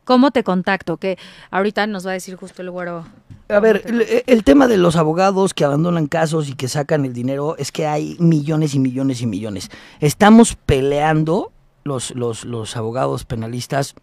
¿Cómo 0.06 0.32
te 0.32 0.44
contacto? 0.44 0.96
Que 0.96 1.18
ahorita 1.52 1.88
nos 1.88 2.06
va 2.06 2.12
a 2.12 2.14
decir 2.14 2.36
justo 2.38 2.62
el 2.62 2.72
güero. 2.72 3.06
A 3.50 3.60
ver, 3.60 3.82
el, 3.86 4.24
el, 4.26 4.44
tema 4.46 4.68
de 4.68 4.78
los 4.78 4.96
abogados 4.96 5.54
que 5.54 5.66
abandonan 5.66 6.08
casos 6.08 6.48
y 6.48 6.54
que 6.54 6.70
sacan 6.70 7.04
el 7.04 7.12
dinero 7.12 7.58
es 7.58 7.72
que 7.72 7.86
hay 7.86 8.16
millones 8.20 8.76
y 8.76 8.80
millones 8.80 9.22
y 9.22 9.26
millones. 9.26 9.70
Estamos 10.00 10.56
peleando 10.56 11.52
los, 11.84 12.16
los, 12.16 12.46
los 12.46 12.78
abogados 12.78 13.26
penalistas 13.26 13.96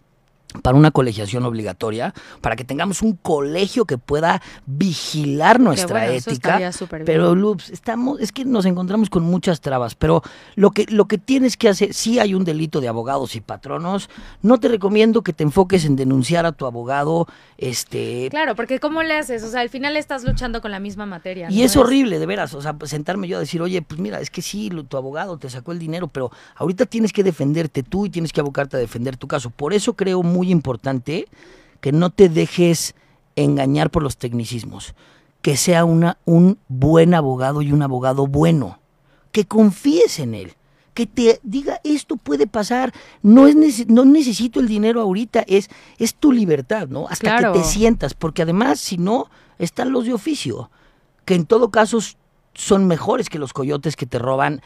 para 0.61 0.77
una 0.77 0.91
colegiación 0.91 1.45
obligatoria, 1.45 2.13
para 2.41 2.57
que 2.57 2.65
tengamos 2.65 3.03
un 3.03 3.17
colegio 3.17 3.85
que 3.85 3.97
pueda 3.97 4.43
vigilar 4.67 5.61
nuestra 5.61 6.01
bueno, 6.01 6.13
ética. 6.13 6.71
Pero 7.07 7.35
Loops, 7.35 7.71
estamos, 7.71 8.21
es 8.21 8.33
que 8.33 8.45
nos 8.45 8.67
encontramos 8.67 9.09
con 9.09 9.23
muchas 9.23 9.61
trabas, 9.61 9.95
pero 9.95 10.23
lo 10.55 10.71
que, 10.71 10.87
lo 10.89 11.07
que 11.07 11.19
tienes 11.19 11.57
que 11.57 11.69
hacer, 11.69 11.95
si 11.95 12.19
hay 12.19 12.35
un 12.35 12.45
delito 12.45 12.81
de 12.81 12.89
abogados 12.89 13.35
y 13.35 13.41
patronos, 13.41 14.11
no 14.43 14.59
te 14.59 14.69
recomiendo 14.69 15.23
que 15.23 15.33
te 15.33 15.43
enfoques 15.43 15.85
en 15.85 15.97
denunciar 15.97 16.45
a 16.45 16.53
tu 16.53 16.67
abogado, 16.67 17.27
este 17.57 18.29
Claro, 18.31 18.55
porque 18.55 18.79
¿cómo 18.81 19.03
le 19.03 19.17
haces? 19.17 19.43
O 19.45 19.49
sea, 19.49 19.61
al 19.61 19.71
final 19.71 19.97
estás 19.97 20.25
luchando 20.25 20.61
con 20.61 20.71
la 20.71 20.81
misma 20.81 21.07
materia. 21.07 21.49
Y 21.51 21.61
¿no? 21.61 21.65
es 21.65 21.77
horrible, 21.77 22.19
de 22.19 22.27
veras, 22.27 22.55
o 22.55 22.61
sea, 22.61 22.75
pues 22.75 22.91
sentarme 22.91 23.29
yo 23.29 23.39
a 23.39 23.41
decir, 23.41 23.63
oye, 23.63 23.81
pues 23.83 24.01
mira, 24.01 24.21
es 24.21 24.31
que 24.31 24.43
sí, 24.43 24.71
tu 24.89 24.97
abogado 24.97 25.39
te 25.39 25.49
sacó 25.49 25.73
el 25.73 25.79
dinero, 25.79 26.09
pero 26.09 26.31
ahorita 26.57 26.87
tienes 26.87 27.13
que 27.13 27.23
defenderte 27.23 27.83
tú 27.83 28.07
y 28.07 28.11
tienes 28.11 28.33
que 28.33 28.41
abocarte 28.41 28.77
a 28.77 28.81
defender 28.81 29.17
tu 29.17 29.29
caso. 29.29 29.51
Por 29.51 29.73
eso 29.73 29.95
creo 29.95 30.23
muy 30.33 30.51
importante 30.51 31.29
que 31.81 31.93
no 31.93 32.11
te 32.11 32.29
dejes 32.29 32.95
engañar 33.37 33.91
por 33.91 34.03
los 34.03 34.17
tecnicismos, 34.17 34.95
que 35.43 35.57
sea 35.57 35.85
una, 35.85 36.19
un 36.25 36.59
buen 36.69 37.15
abogado 37.15 37.63
y 37.63 37.73
un 37.73 37.83
abogado 37.83 38.27
bueno, 38.27 38.79
que 39.33 39.45
confíes 39.45 40.19
en 40.19 40.35
él, 40.35 40.55
que 40.95 41.07
te 41.07 41.41
diga 41.43 41.81
esto 41.85 42.17
puede 42.17 42.47
pasar, 42.47 42.93
no 43.23 43.47
es 43.47 43.89
no 43.89 44.05
necesito 44.05 44.61
el 44.61 44.69
dinero 44.69 45.01
ahorita, 45.01 45.45
es, 45.47 45.71
es 45.99 46.15
tu 46.15 46.33
libertad, 46.33 46.89
¿no? 46.89 47.09
Hasta 47.09 47.39
claro. 47.39 47.53
que 47.53 47.61
te 47.61 47.65
sientas, 47.65 48.15
porque 48.15 48.43
además 48.43 48.79
si 48.79 48.99
no, 48.99 49.29
están 49.59 49.93
los 49.93 50.05
de 50.05 50.13
oficio, 50.13 50.71
que 51.25 51.35
en 51.35 51.47
todo 51.47 51.71
caso 51.71 51.99
son 52.55 52.87
mejores 52.87 53.29
que 53.29 53.39
los 53.39 53.53
coyotes 53.53 53.97
que 53.97 54.07
te 54.07 54.19
roban 54.19 54.61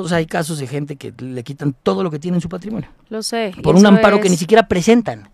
o 0.00 0.08
sea, 0.08 0.18
hay 0.18 0.26
casos 0.26 0.58
de 0.58 0.66
gente 0.66 0.96
que 0.96 1.14
le 1.18 1.44
quitan 1.44 1.72
todo 1.72 2.02
lo 2.02 2.10
que 2.10 2.18
tiene 2.18 2.38
en 2.38 2.40
su 2.40 2.48
patrimonio. 2.48 2.88
Lo 3.10 3.22
sé. 3.22 3.54
Por 3.62 3.76
un 3.76 3.86
amparo 3.86 4.16
es... 4.16 4.22
que 4.22 4.28
ni 4.28 4.36
siquiera 4.36 4.66
presentan. 4.66 5.28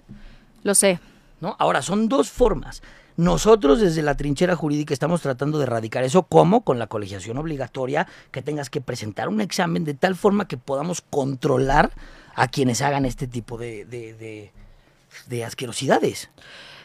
Lo 0.63 0.75
sé. 0.75 1.01
¿No? 1.41 1.57
Ahora, 1.59 1.81
son 1.81 2.11
dos 2.11 2.29
formas. 2.31 2.83
Nosotros 3.17 3.81
desde 3.81 4.03
la 4.03 4.17
trinchera 4.17 4.57
jurídica 4.57 4.93
estamos 4.93 5.23
tratando 5.23 5.59
de 5.59 5.65
erradicar 5.65 6.05
eso, 6.05 6.25
como 6.25 6.61
con 6.61 6.79
la 6.79 6.89
colegiación 6.89 7.39
obligatoria, 7.39 8.07
que 8.31 8.43
tengas 8.43 8.69
que 8.69 8.83
presentar 8.83 9.31
un 9.31 9.41
examen 9.41 9.85
de 9.85 9.95
tal 9.95 10.15
forma 10.15 10.47
que 10.47 10.59
podamos 10.59 11.01
controlar 11.01 11.91
a 12.35 12.49
quienes 12.49 12.83
hagan 12.83 13.07
este 13.07 13.27
tipo 13.27 13.57
de, 13.57 13.87
de, 13.87 14.13
de, 14.13 14.53
de 15.27 15.45
asquerosidades. 15.45 16.29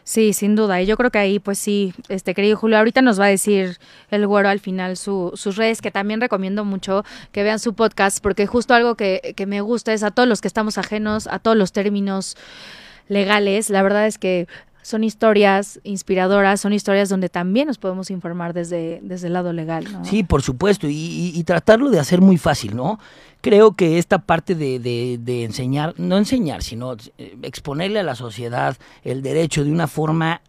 Sí, 0.08 0.34
sin 0.34 0.56
duda. 0.56 0.80
Y 0.84 0.86
yo 0.86 0.98
creo 0.98 1.10
que 1.10 1.18
ahí, 1.18 1.40
pues 1.40 1.58
sí, 1.58 1.92
este 2.10 2.36
querido 2.36 2.58
Julio, 2.58 2.78
ahorita 2.78 3.02
nos 3.02 3.20
va 3.20 3.26
a 3.26 3.30
decir 3.30 3.80
el 4.12 4.28
güero 4.28 4.50
al 4.50 4.60
final 4.60 4.98
su, 4.98 5.32
sus 5.34 5.56
redes, 5.58 5.82
que 5.82 5.90
también 5.90 6.22
recomiendo 6.22 6.64
mucho 6.64 7.04
que 7.32 7.42
vean 7.42 7.58
su 7.58 7.74
podcast, 7.74 8.22
porque 8.22 8.46
justo 8.46 8.76
algo 8.76 8.94
que, 8.94 9.34
que 9.36 9.48
me 9.48 9.62
gusta 9.62 9.94
es 9.94 10.04
a 10.04 10.12
todos 10.12 10.30
los 10.30 10.42
que 10.42 10.48
estamos 10.48 10.78
ajenos 10.78 11.26
a 11.26 11.40
todos 11.40 11.58
los 11.58 11.72
términos 11.72 12.38
legales. 13.08 13.72
La 13.72 13.82
verdad 13.82 14.06
es 14.06 14.20
que 14.20 14.48
son 14.86 15.04
historias 15.04 15.80
inspiradoras, 15.84 16.62
son 16.62 16.72
historias 16.72 17.10
donde 17.10 17.28
también 17.28 17.66
nos 17.66 17.80
podemos 17.80 18.12
informar 18.12 18.54
desde, 18.54 19.00
desde 19.02 19.26
el 19.26 19.34
lado 19.34 19.52
legal. 19.52 19.92
¿no? 19.92 20.06
Sí, 20.06 20.22
por 20.22 20.44
supuesto, 20.44 20.88
y, 20.88 20.94
y, 20.94 21.32
y, 21.34 21.44
tratarlo 21.44 21.90
de 21.90 21.98
hacer 21.98 22.22
muy 22.22 22.38
fácil, 22.38 22.76
¿no? 22.76 23.00
Creo 23.42 23.72
que 23.72 23.98
esta 23.98 24.20
parte 24.20 24.54
de, 24.54 24.78
de, 24.78 25.18
de, 25.20 25.44
enseñar, 25.44 25.96
no 25.98 26.20
enseñar, 26.20 26.62
sino 26.62 26.96
exponerle 27.42 28.00
a 28.00 28.04
la 28.04 28.14
sociedad 28.14 28.78
el 29.04 29.24
derecho 29.24 29.64
de 29.64 29.72
una 29.72 29.88
forma 29.88 30.42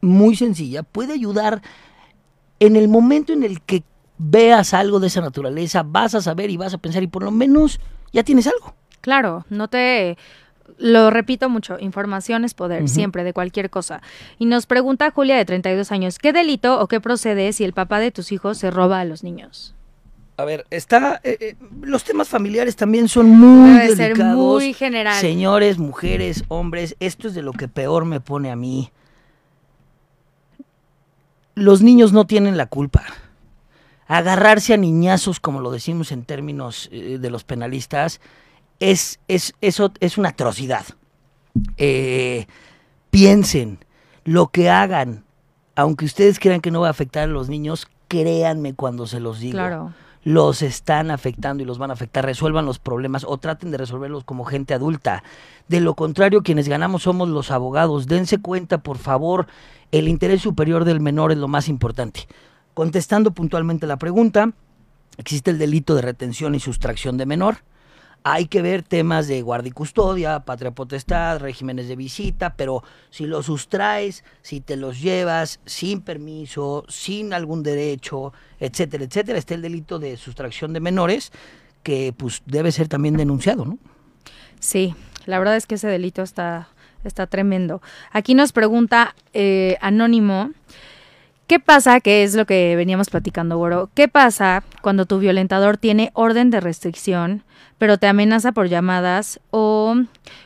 muy 0.00 0.36
sencilla 0.36 0.84
puede 0.84 1.12
ayudar 1.12 1.60
en 2.60 2.76
el 2.76 2.86
momento 2.86 3.32
en 3.32 3.42
el 3.42 3.60
que 3.60 3.82
veas 4.18 4.72
algo 4.72 5.00
de 5.00 5.08
esa 5.08 5.20
naturaleza, 5.20 5.82
vas 5.82 6.14
a 6.14 6.22
saber 6.22 6.50
y 6.50 6.56
vas 6.56 6.74
a 6.74 6.78
pensar 6.78 7.02
y 7.02 7.08
por 7.08 7.24
lo 7.24 7.32
menos 7.32 7.80
ya 8.12 8.22
tienes 8.22 8.46
algo. 8.46 8.72
Claro, 9.00 9.46
no 9.50 9.66
te 9.66 10.16
lo 10.80 11.10
repito 11.10 11.48
mucho, 11.48 11.78
información 11.78 12.44
es 12.44 12.54
poder, 12.54 12.82
uh 12.82 12.86
-huh. 12.86 12.88
siempre, 12.88 13.22
de 13.22 13.32
cualquier 13.32 13.70
cosa. 13.70 14.00
Y 14.38 14.46
nos 14.46 14.66
pregunta 14.66 15.10
Julia 15.10 15.36
de 15.36 15.44
32 15.44 15.92
años, 15.92 16.18
¿qué 16.18 16.32
delito 16.32 16.80
o 16.80 16.88
qué 16.88 17.00
procede 17.00 17.52
si 17.52 17.64
el 17.64 17.72
papá 17.72 18.00
de 18.00 18.10
tus 18.10 18.32
hijos 18.32 18.58
se 18.58 18.70
roba 18.70 19.00
a 19.00 19.04
los 19.04 19.22
niños? 19.22 19.74
A 20.38 20.44
ver, 20.46 20.66
está, 20.70 21.20
eh, 21.22 21.36
eh, 21.38 21.56
los 21.82 22.02
temas 22.02 22.30
familiares 22.30 22.74
también 22.74 23.08
son 23.08 23.28
muy 23.28 23.78
Debe 23.78 23.94
delicados. 23.94 24.16
Ser 24.16 24.36
muy 24.36 24.72
general. 24.72 25.20
Señores, 25.20 25.76
mujeres, 25.76 26.44
hombres, 26.48 26.96
esto 26.98 27.28
es 27.28 27.34
de 27.34 27.42
lo 27.42 27.52
que 27.52 27.68
peor 27.68 28.06
me 28.06 28.20
pone 28.20 28.50
a 28.50 28.56
mí. 28.56 28.90
Los 31.54 31.82
niños 31.82 32.14
no 32.14 32.26
tienen 32.26 32.56
la 32.56 32.64
culpa. 32.66 33.04
Agarrarse 34.06 34.72
a 34.72 34.78
niñazos, 34.78 35.40
como 35.40 35.60
lo 35.60 35.70
decimos 35.70 36.10
en 36.10 36.24
términos 36.24 36.88
eh, 36.90 37.18
de 37.20 37.30
los 37.30 37.44
penalistas, 37.44 38.22
es, 38.80 39.20
es, 39.28 39.54
eso 39.60 39.92
es 40.00 40.18
una 40.18 40.30
atrocidad. 40.30 40.84
Eh, 41.76 42.46
piensen, 43.10 43.78
lo 44.24 44.48
que 44.48 44.70
hagan, 44.70 45.24
aunque 45.76 46.06
ustedes 46.06 46.38
crean 46.40 46.60
que 46.60 46.70
no 46.70 46.80
va 46.80 46.88
a 46.88 46.92
afectar 46.92 47.24
a 47.24 47.32
los 47.32 47.48
niños, 47.48 47.86
créanme 48.08 48.74
cuando 48.74 49.06
se 49.06 49.20
los 49.20 49.38
digo. 49.38 49.52
Claro. 49.52 49.92
Los 50.22 50.60
están 50.60 51.10
afectando 51.10 51.62
y 51.62 51.66
los 51.66 51.78
van 51.78 51.90
a 51.90 51.94
afectar. 51.94 52.24
Resuelvan 52.24 52.66
los 52.66 52.78
problemas 52.78 53.24
o 53.26 53.38
traten 53.38 53.70
de 53.70 53.78
resolverlos 53.78 54.24
como 54.24 54.44
gente 54.44 54.74
adulta. 54.74 55.22
De 55.68 55.80
lo 55.80 55.94
contrario, 55.94 56.42
quienes 56.42 56.68
ganamos 56.68 57.04
somos 57.04 57.28
los 57.30 57.50
abogados. 57.50 58.06
Dense 58.06 58.38
cuenta, 58.38 58.78
por 58.78 58.98
favor, 58.98 59.46
el 59.92 60.08
interés 60.08 60.42
superior 60.42 60.84
del 60.84 61.00
menor 61.00 61.32
es 61.32 61.38
lo 61.38 61.48
más 61.48 61.68
importante. 61.68 62.28
Contestando 62.74 63.30
puntualmente 63.30 63.86
la 63.86 63.96
pregunta, 63.96 64.52
existe 65.16 65.50
el 65.50 65.58
delito 65.58 65.94
de 65.94 66.02
retención 66.02 66.54
y 66.54 66.60
sustracción 66.60 67.16
de 67.16 67.24
menor 67.24 67.58
hay 68.22 68.46
que 68.46 68.62
ver 68.62 68.82
temas 68.82 69.28
de 69.28 69.42
guardia 69.42 69.70
y 69.70 69.72
custodia, 69.72 70.40
patria 70.40 70.72
potestad, 70.72 71.38
regímenes 71.38 71.88
de 71.88 71.96
visita, 71.96 72.54
pero 72.54 72.82
si 73.10 73.26
los 73.26 73.46
sustraes, 73.46 74.24
si 74.42 74.60
te 74.60 74.76
los 74.76 75.00
llevas 75.00 75.60
sin 75.64 76.02
permiso, 76.02 76.84
sin 76.88 77.32
algún 77.32 77.62
derecho, 77.62 78.32
etcétera, 78.58 79.04
etcétera, 79.04 79.38
está 79.38 79.54
el 79.54 79.62
delito 79.62 79.98
de 79.98 80.16
sustracción 80.16 80.72
de 80.72 80.80
menores 80.80 81.32
que 81.82 82.12
pues 82.16 82.42
debe 82.46 82.72
ser 82.72 82.88
también 82.88 83.16
denunciado, 83.16 83.64
¿no? 83.64 83.78
Sí, 84.58 84.94
la 85.26 85.38
verdad 85.38 85.56
es 85.56 85.66
que 85.66 85.76
ese 85.76 85.88
delito 85.88 86.22
está, 86.22 86.68
está 87.04 87.26
tremendo. 87.26 87.80
Aquí 88.12 88.34
nos 88.34 88.52
pregunta 88.52 89.14
eh, 89.32 89.78
Anónimo, 89.80 90.50
¿Qué 91.50 91.58
pasa? 91.58 91.98
Que 91.98 92.22
es 92.22 92.36
lo 92.36 92.46
que 92.46 92.76
veníamos 92.76 93.10
platicando, 93.10 93.58
Güero. 93.58 93.90
¿Qué 93.94 94.06
pasa 94.06 94.62
cuando 94.82 95.04
tu 95.04 95.18
violentador 95.18 95.78
tiene 95.78 96.12
orden 96.14 96.48
de 96.48 96.60
restricción, 96.60 97.42
pero 97.76 97.98
te 97.98 98.06
amenaza 98.06 98.52
por 98.52 98.68
llamadas 98.68 99.40
o 99.50 99.96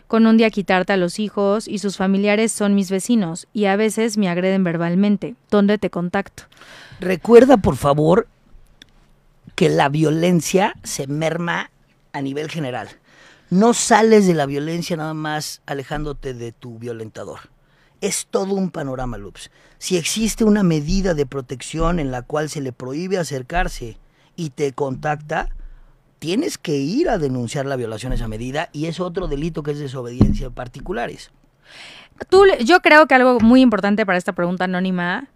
con 0.08 0.26
un 0.26 0.38
día 0.38 0.48
quitarte 0.48 0.94
a 0.94 0.96
los 0.96 1.18
hijos 1.18 1.68
y 1.68 1.76
sus 1.76 1.98
familiares 1.98 2.52
son 2.52 2.74
mis 2.74 2.90
vecinos 2.90 3.48
y 3.52 3.66
a 3.66 3.76
veces 3.76 4.16
me 4.16 4.30
agreden 4.30 4.64
verbalmente? 4.64 5.34
¿Dónde 5.50 5.76
te 5.76 5.90
contacto? 5.90 6.44
Recuerda, 7.00 7.58
por 7.58 7.76
favor, 7.76 8.26
que 9.56 9.68
la 9.68 9.90
violencia 9.90 10.74
se 10.84 11.06
merma 11.06 11.70
a 12.14 12.22
nivel 12.22 12.50
general. 12.50 12.88
No 13.50 13.74
sales 13.74 14.26
de 14.26 14.32
la 14.32 14.46
violencia 14.46 14.96
nada 14.96 15.12
más 15.12 15.60
alejándote 15.66 16.32
de 16.32 16.52
tu 16.52 16.78
violentador 16.78 17.40
es 18.06 18.26
todo 18.30 18.54
un 18.54 18.70
panorama, 18.70 19.18
Loops. 19.18 19.50
Si 19.78 19.96
existe 19.96 20.44
una 20.44 20.62
medida 20.62 21.14
de 21.14 21.26
protección 21.26 21.98
en 21.98 22.10
la 22.10 22.22
cual 22.22 22.48
se 22.50 22.60
le 22.60 22.72
prohíbe 22.72 23.18
acercarse 23.18 23.98
y 24.36 24.50
te 24.50 24.72
contacta, 24.72 25.50
tienes 26.18 26.58
que 26.58 26.76
ir 26.76 27.08
a 27.08 27.18
denunciar 27.18 27.66
la 27.66 27.76
violación 27.76 28.12
a 28.12 28.14
esa 28.14 28.28
medida 28.28 28.68
y 28.72 28.86
es 28.86 29.00
otro 29.00 29.26
delito 29.28 29.62
que 29.62 29.72
es 29.72 29.78
desobediencia 29.78 30.46
en 30.46 30.52
particulares. 30.52 31.30
Tú, 32.28 32.44
yo 32.64 32.80
creo 32.80 33.06
que 33.06 33.14
algo 33.14 33.40
muy 33.40 33.60
importante 33.60 34.06
para 34.06 34.18
esta 34.18 34.32
pregunta 34.32 34.64
anónima, 34.64 35.28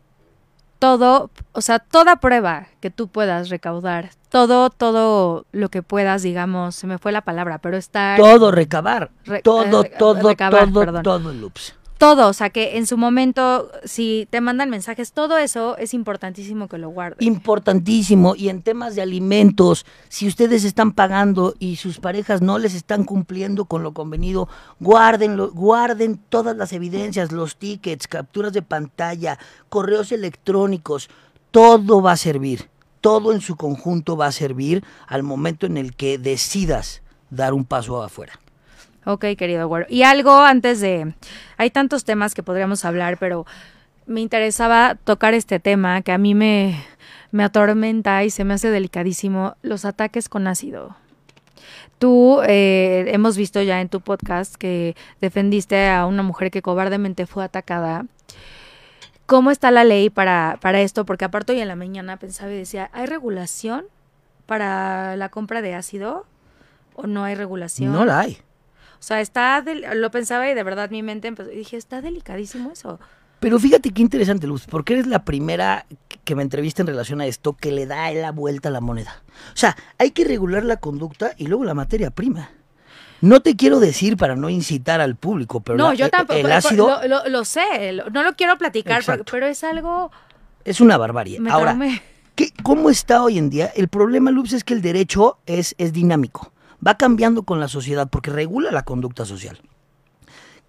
todo, 0.78 1.30
o 1.52 1.60
sea, 1.60 1.78
toda 1.80 2.16
prueba 2.16 2.68
que 2.80 2.90
tú 2.90 3.08
puedas 3.08 3.48
recaudar, 3.48 4.10
todo, 4.28 4.70
todo 4.70 5.44
lo 5.52 5.68
que 5.70 5.82
puedas, 5.82 6.22
digamos, 6.22 6.76
se 6.76 6.86
me 6.86 6.98
fue 6.98 7.12
la 7.12 7.22
palabra, 7.22 7.58
pero 7.58 7.76
estar... 7.76 8.18
Todo 8.18 8.52
recabar, 8.52 9.10
Re- 9.24 9.42
todo, 9.42 9.84
eh, 9.84 9.92
todo, 9.98 10.28
recabar, 10.28 10.70
todo, 10.70 10.80
perdón. 10.80 11.02
todo, 11.02 11.32
Loops. 11.32 11.74
Todo, 11.98 12.28
o 12.28 12.32
sea, 12.32 12.50
que 12.50 12.78
en 12.78 12.86
su 12.86 12.96
momento, 12.96 13.70
si 13.84 14.28
te 14.30 14.40
mandan 14.40 14.70
mensajes, 14.70 15.12
todo 15.12 15.36
eso 15.36 15.76
es 15.76 15.92
importantísimo 15.94 16.68
que 16.68 16.78
lo 16.78 16.90
guarden. 16.90 17.26
Importantísimo. 17.26 18.36
Y 18.36 18.48
en 18.48 18.62
temas 18.62 18.94
de 18.94 19.02
alimentos, 19.02 19.84
si 20.08 20.28
ustedes 20.28 20.62
están 20.64 20.92
pagando 20.92 21.54
y 21.58 21.76
sus 21.76 21.98
parejas 21.98 22.40
no 22.40 22.58
les 22.58 22.74
están 22.74 23.04
cumpliendo 23.04 23.64
con 23.64 23.82
lo 23.82 23.92
convenido, 23.92 24.48
guárdenlo, 24.78 25.50
guarden 25.50 26.20
todas 26.28 26.56
las 26.56 26.72
evidencias, 26.72 27.32
los 27.32 27.56
tickets, 27.56 28.06
capturas 28.06 28.52
de 28.52 28.62
pantalla, 28.62 29.38
correos 29.68 30.12
electrónicos, 30.12 31.10
todo 31.50 32.00
va 32.00 32.12
a 32.12 32.16
servir. 32.16 32.70
Todo 33.00 33.32
en 33.32 33.40
su 33.40 33.56
conjunto 33.56 34.16
va 34.16 34.26
a 34.26 34.32
servir 34.32 34.84
al 35.06 35.24
momento 35.24 35.66
en 35.66 35.76
el 35.76 35.94
que 35.94 36.18
decidas 36.18 37.02
dar 37.30 37.54
un 37.54 37.64
paso 37.64 38.02
afuera. 38.02 38.38
Ok, 39.08 39.24
querido 39.38 39.66
güero. 39.68 39.86
Y 39.88 40.02
algo 40.02 40.42
antes 40.42 40.82
de... 40.82 41.14
Hay 41.56 41.70
tantos 41.70 42.04
temas 42.04 42.34
que 42.34 42.42
podríamos 42.42 42.84
hablar, 42.84 43.16
pero 43.16 43.46
me 44.04 44.20
interesaba 44.20 44.96
tocar 45.02 45.32
este 45.32 45.60
tema 45.60 46.02
que 46.02 46.12
a 46.12 46.18
mí 46.18 46.34
me, 46.34 46.84
me 47.30 47.42
atormenta 47.42 48.22
y 48.24 48.28
se 48.28 48.44
me 48.44 48.52
hace 48.52 48.70
delicadísimo, 48.70 49.56
los 49.62 49.86
ataques 49.86 50.28
con 50.28 50.46
ácido. 50.46 50.94
Tú 51.98 52.42
eh, 52.46 53.06
hemos 53.08 53.38
visto 53.38 53.62
ya 53.62 53.80
en 53.80 53.88
tu 53.88 54.02
podcast 54.02 54.56
que 54.56 54.94
defendiste 55.22 55.88
a 55.88 56.04
una 56.04 56.22
mujer 56.22 56.50
que 56.50 56.60
cobardemente 56.60 57.24
fue 57.24 57.44
atacada. 57.44 58.04
¿Cómo 59.24 59.50
está 59.50 59.70
la 59.70 59.84
ley 59.84 60.10
para, 60.10 60.58
para 60.60 60.82
esto? 60.82 61.06
Porque 61.06 61.24
aparte 61.24 61.54
hoy 61.54 61.60
en 61.60 61.68
la 61.68 61.76
mañana 61.76 62.18
pensaba 62.18 62.52
y 62.52 62.58
decía, 62.58 62.90
¿hay 62.92 63.06
regulación 63.06 63.86
para 64.44 65.16
la 65.16 65.30
compra 65.30 65.62
de 65.62 65.74
ácido 65.74 66.26
o 66.94 67.06
no 67.06 67.24
hay 67.24 67.36
regulación? 67.36 67.90
No 67.90 68.04
la 68.04 68.20
hay. 68.20 68.38
O 68.98 69.02
sea, 69.02 69.20
está, 69.20 69.64
lo 69.94 70.10
pensaba 70.10 70.50
y 70.50 70.54
de 70.54 70.62
verdad 70.62 70.90
mi 70.90 71.02
mente 71.02 71.28
empezó, 71.28 71.52
y 71.52 71.56
dije, 71.56 71.76
está 71.76 72.02
delicadísimo 72.02 72.72
eso. 72.72 72.98
Pero 73.40 73.60
fíjate 73.60 73.92
qué 73.92 74.02
interesante, 74.02 74.46
Luz, 74.46 74.66
porque 74.68 74.94
eres 74.94 75.06
la 75.06 75.24
primera 75.24 75.86
que 76.24 76.34
me 76.34 76.42
entrevista 76.42 76.82
en 76.82 76.88
relación 76.88 77.20
a 77.20 77.26
esto 77.26 77.52
que 77.52 77.70
le 77.70 77.86
da 77.86 78.10
la 78.10 78.32
vuelta 78.32 78.68
a 78.68 78.72
la 78.72 78.80
moneda. 78.80 79.22
O 79.54 79.56
sea, 79.56 79.76
hay 79.98 80.10
que 80.10 80.24
regular 80.24 80.64
la 80.64 80.78
conducta 80.78 81.32
y 81.36 81.46
luego 81.46 81.64
la 81.64 81.74
materia 81.74 82.10
prima. 82.10 82.50
No 83.20 83.40
te 83.40 83.56
quiero 83.56 83.78
decir 83.78 84.16
para 84.16 84.34
no 84.34 84.50
incitar 84.50 85.00
al 85.00 85.14
público, 85.14 85.60
pero 85.60 85.78
no, 85.78 85.94
yo 85.94 86.06
e, 86.06 86.10
tampoco, 86.10 86.38
el 86.38 86.50
ácido... 86.50 87.00
Lo, 87.06 87.44
sé, 87.44 87.92
no 88.12 88.22
lo 88.22 88.34
quiero 88.34 88.58
platicar, 88.58 89.02
pero, 89.30 89.46
es 89.46 89.62
algo... 89.64 90.10
Es 90.64 90.80
una 90.80 90.96
barbarie. 90.96 91.40
Ahora, 91.48 91.78
¿qué, 92.34 92.52
¿cómo 92.62 92.90
está 92.90 93.22
hoy 93.22 93.38
en 93.38 93.50
día? 93.50 93.72
El 93.74 93.88
problema, 93.88 94.30
Luz, 94.30 94.52
es 94.52 94.64
que 94.64 94.74
el 94.74 94.82
derecho 94.82 95.38
es, 95.46 95.74
es 95.78 95.92
dinámico 95.92 96.52
va 96.86 96.96
cambiando 96.96 97.42
con 97.42 97.60
la 97.60 97.68
sociedad 97.68 98.08
porque 98.08 98.30
regula 98.30 98.70
la 98.70 98.84
conducta 98.84 99.24
social. 99.24 99.60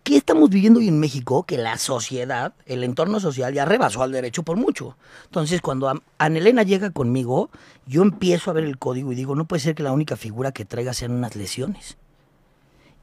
¿Qué 0.04 0.18
estamos 0.18 0.50
viviendo 0.50 0.80
hoy 0.80 0.88
en 0.88 1.00
México? 1.00 1.44
Que 1.44 1.58
la 1.58 1.78
sociedad, 1.78 2.54
el 2.66 2.84
entorno 2.84 3.20
social 3.20 3.54
ya 3.54 3.66
rebasó 3.66 4.02
al 4.02 4.12
derecho 4.12 4.44
por 4.44 4.58
mucho. 4.58 4.96
Entonces, 5.26 5.62
cuando 5.62 6.02
Anelena 6.18 6.64
llega 6.64 6.90
conmigo, 6.90 7.50
yo 7.86 8.02
empiezo 8.02 8.50
a 8.50 8.54
ver 8.54 8.64
el 8.64 8.80
código 8.80 9.12
y 9.12 9.16
digo, 9.16 9.36
no 9.36 9.46
puede 9.46 9.60
ser 9.60 9.76
que 9.76 9.84
la 9.84 9.92
única 9.92 10.16
figura 10.16 10.52
que 10.52 10.66
traiga 10.66 10.94
sean 10.94 11.12
unas 11.12 11.36
lesiones. 11.36 11.98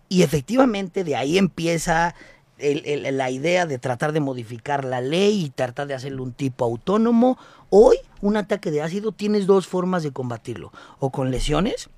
Y 0.09 0.23
efectivamente 0.23 1.05
de 1.05 1.17
ahí 1.17 1.39
empieza 1.39 2.15
la 2.59 3.31
idea 3.31 3.67
de 3.67 3.79
tratar 3.79 4.13
de 4.13 4.21
modificar 4.21 4.85
la 4.85 5.01
ley 5.01 5.45
y 5.45 5.51
tratar 5.51 5.87
de 5.87 5.95
hacerlo 5.95 6.23
un 6.23 6.33
tipo 6.33 6.65
autónomo. 6.65 7.39
Hoy, 7.69 7.99
un 8.23 8.37
ataque 8.37 8.71
de 8.71 8.83
ácido, 8.83 9.13
tienes 9.13 9.47
dos 9.47 9.67
formas 9.67 10.03
de 10.03 10.13
combatirlo. 10.13 10.73
O 10.99 11.11
con 11.11 11.31
lesiones, 11.31 11.91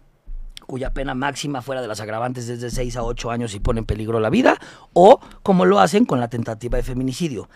cuya 0.68 0.92
pena 0.92 1.14
máxima 1.14 1.62
fuera 1.62 1.80
de 1.80 1.88
las 1.88 2.00
agravantes 2.00 2.46
desde 2.46 2.70
6 2.70 2.98
a 2.98 3.02
8 3.02 3.30
años 3.30 3.54
y 3.54 3.58
pone 3.58 3.78
en 3.80 3.86
peligro 3.86 4.20
la 4.20 4.28
vida, 4.28 4.60
o 4.92 5.18
como 5.42 5.64
lo 5.64 5.80
hacen 5.80 6.04
con 6.04 6.20
la 6.20 6.28
tentativa 6.28 6.76
de 6.76 6.82
feminicidio. 6.82 7.48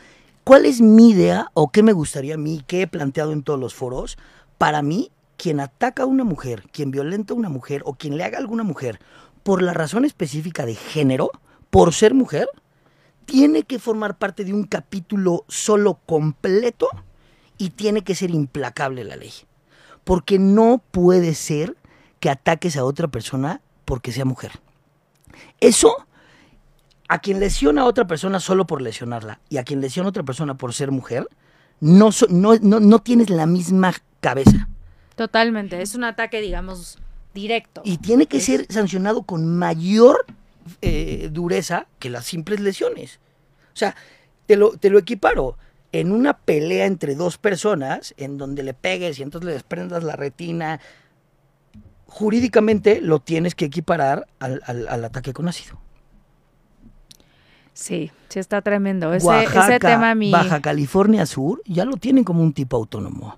¿Cuál 0.45 0.65
es 0.65 0.81
mi 0.81 1.11
idea 1.11 1.51
o 1.53 1.71
qué 1.71 1.83
me 1.83 1.93
gustaría 1.93 2.35
a 2.35 2.39
mí, 2.39 2.65
qué 2.67 2.81
he 2.81 2.87
planteado 2.87 3.33
en 3.33 3.43
todos 3.43 3.61
los 3.61 3.75
foros? 3.75 4.17
Para 4.57 4.81
mí, 4.81 5.13
quien 5.37 5.61
ataca 5.61 6.05
a 6.05 6.07
una 6.07 6.25
mujer, 6.25 6.65
quien 6.73 6.91
violenta 6.91 7.35
a 7.35 7.37
una 7.37 7.51
mujer 7.51 7.83
o 7.85 7.93
quien 7.93 8.17
le 8.17 8.25
haga 8.25 8.39
a 8.39 8.41
alguna 8.41 8.63
mujer 8.63 8.99
por 9.43 9.61
la 9.61 9.75
razón 9.75 10.07
específica 10.07 10.65
de 10.65 10.75
género, 10.75 11.31
por 11.69 11.93
ser 11.93 12.15
mujer, 12.15 12.49
tiene 13.27 13.65
que 13.65 13.79
formar 13.79 14.17
parte 14.17 14.43
de 14.43 14.55
un 14.55 14.65
capítulo 14.65 15.45
solo 15.49 16.01
completo 16.07 16.89
y 17.59 17.71
tiene 17.71 18.05
que 18.05 18.15
ser 18.15 18.31
implacable 18.31 19.05
la 19.05 19.17
ley. 19.17 19.33
Porque 20.03 20.39
no 20.39 20.83
puede 20.91 21.35
ser 21.35 21.77
que 22.23 22.31
ataques 22.31 22.77
a 22.77 22.85
otra 22.85 23.09
persona 23.09 23.61
porque 23.85 24.13
sea 24.13 24.25
mujer. 24.25 24.53
Eso, 25.59 26.07
a 27.09 27.19
quien 27.19 27.41
lesiona 27.41 27.83
a 27.83 27.85
otra 27.87 28.07
persona 28.07 28.39
solo 28.39 28.65
por 28.65 28.81
lesionarla 28.81 29.41
y 29.49 29.57
a 29.57 29.65
quien 29.65 29.81
lesiona 29.81 30.07
a 30.07 30.11
otra 30.11 30.23
persona 30.23 30.57
por 30.57 30.73
ser 30.73 30.93
mujer, 30.93 31.29
no, 31.81 32.11
no, 32.29 32.55
no, 32.61 32.99
tienes 33.01 33.29
la 33.29 33.47
misma 33.47 33.93
cabeza. 34.21 34.69
Totalmente, 35.17 35.83
es 35.83 35.97
un 35.97 36.05
ataque, 36.05 36.41
digamos, 36.41 37.01
directo. 37.35 37.83
Y 37.85 37.97
tiene 37.97 38.27
que 38.27 38.39
ser 38.39 38.67
sancionado 38.71 39.25
con 39.25 39.59
mayor 39.59 40.25
eh, 40.81 41.29
dureza 41.33 41.89
que 41.99 42.09
las 42.09 42.25
simples 42.25 42.61
lesiones. 42.61 43.19
O 43.75 43.77
sea, 43.77 43.97
te 44.47 44.55
lo, 44.55 44.77
te 44.77 44.91
lo 44.91 45.01
equiparo. 45.01 45.59
En 45.91 46.13
una 46.13 46.39
pelea 46.39 46.87
entre 46.87 47.17
dos 47.17 47.37
personas, 47.37 48.15
en 48.17 48.39
donde 48.39 48.63
le 48.63 48.75
pegues 48.75 49.19
y 49.19 49.25
entonces 49.25 49.47
le 49.47 49.55
desprendas 49.55 50.05
la 50.05 50.15
retina, 50.15 50.81
jurídicamente 52.13 53.01
lo 53.01 53.21
tienes 53.21 53.55
que 53.55 53.65
equiparar 53.65 54.27
al, 54.39 54.61
al, 54.67 55.05
ataque 55.05 55.33
con 55.33 55.49
ácido. 55.49 55.81
Sí, 57.73 58.11
sí 58.29 58.39
está 58.39 58.61
tremendo. 58.61 59.15
Ese, 59.15 59.45
ese 59.45 59.79
tema 59.79 60.15
mi... 60.15 60.31
Baja 60.31 60.61
California 60.61 61.25
Sur 61.25 61.63
ya 61.65 61.87
lo 61.87 61.97
tienen 61.97 62.23
como 62.23 62.43
un 62.43 62.53
tipo 62.53 62.77
autónomo. 62.77 63.35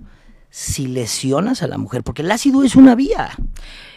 Si 0.51 0.89
lesionas 0.89 1.63
a 1.63 1.69
la 1.69 1.79
mujer, 1.79 2.03
porque 2.03 2.23
el 2.23 2.31
ácido 2.33 2.65
es 2.65 2.75
una 2.75 2.97
vía. 2.97 3.31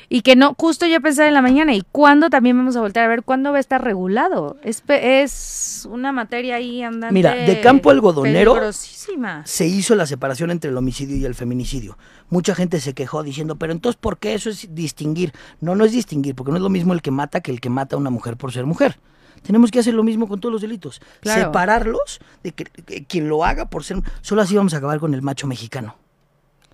Y 0.10 0.22
que 0.22 0.38
no, 0.38 0.56
justo 0.58 0.86
yo 0.86 1.02
pensé 1.02 1.28
en 1.28 1.34
la 1.34 1.41
mañana, 1.41 1.74
¿y 1.76 1.82
cuándo 1.91 2.30
también 2.30 2.56
vamos 2.56 2.78
a 2.78 2.82
voltear 2.82 3.06
a 3.06 3.10
ver 3.10 3.24
cuándo 3.24 3.52
va 3.52 3.58
a 3.58 3.60
estar 3.60 3.84
regulado? 3.84 4.58
Es, 4.63 4.82
es 4.88 5.88
una 5.91 6.13
materia 6.13 6.56
ahí 6.56 6.82
andando. 6.82 7.13
Mira, 7.13 7.36
de 7.36 7.60
campo 7.60 7.89
algodonero 7.89 8.72
se 8.72 9.67
hizo 9.67 9.96
la 9.96 10.06
separación 10.06 10.52
entre 10.52 10.72
el 10.72 10.78
homicidio 10.78 11.17
y 11.17 11.26
el 11.26 11.36
feminicidio. 11.36 11.98
Mucha 12.30 12.56
gente 12.56 12.80
se 12.80 12.93
quejó 12.93 13.22
diciendo, 13.22 13.58
pero 13.58 13.74
entonces, 13.74 14.00
¿por 14.00 14.17
qué 14.17 14.34
eso 14.34 14.50
es 14.50 14.74
distinguir? 14.74 15.34
No, 15.60 15.76
no 15.76 15.84
es 15.84 15.91
distinguir, 15.91 16.36
porque 16.36 16.52
no 16.52 16.58
es 16.58 16.63
lo 16.63 16.70
mismo 16.70 16.93
el 16.93 17.02
que 17.02 17.12
mata 17.12 17.41
que 17.41 17.52
el 17.52 17.60
que 17.60 17.70
mata 17.70 17.98
a 17.98 18.00
una 18.00 18.10
mujer 18.10 18.38
por 18.38 18.54
ser 18.54 18.65
mujer. 18.65 19.00
Tenemos 19.43 19.72
que 19.72 19.80
hacer 19.80 19.93
lo 19.93 20.04
mismo 20.04 20.28
con 20.28 20.39
todos 20.39 20.54
los 20.54 20.62
delitos. 20.62 21.02
Separarlos 21.22 22.20
de 22.43 22.54
que, 22.54 22.63
que 22.63 23.06
quien 23.06 23.28
lo 23.28 23.43
haga 23.43 23.70
por 23.70 23.84
ser... 23.84 23.98
Solo 24.22 24.41
así 24.41 24.56
vamos 24.56 24.74
a 24.74 24.78
acabar 24.78 25.00
con 25.00 25.13
el 25.13 25.22
macho 25.22 25.48
mexicano. 25.48 25.96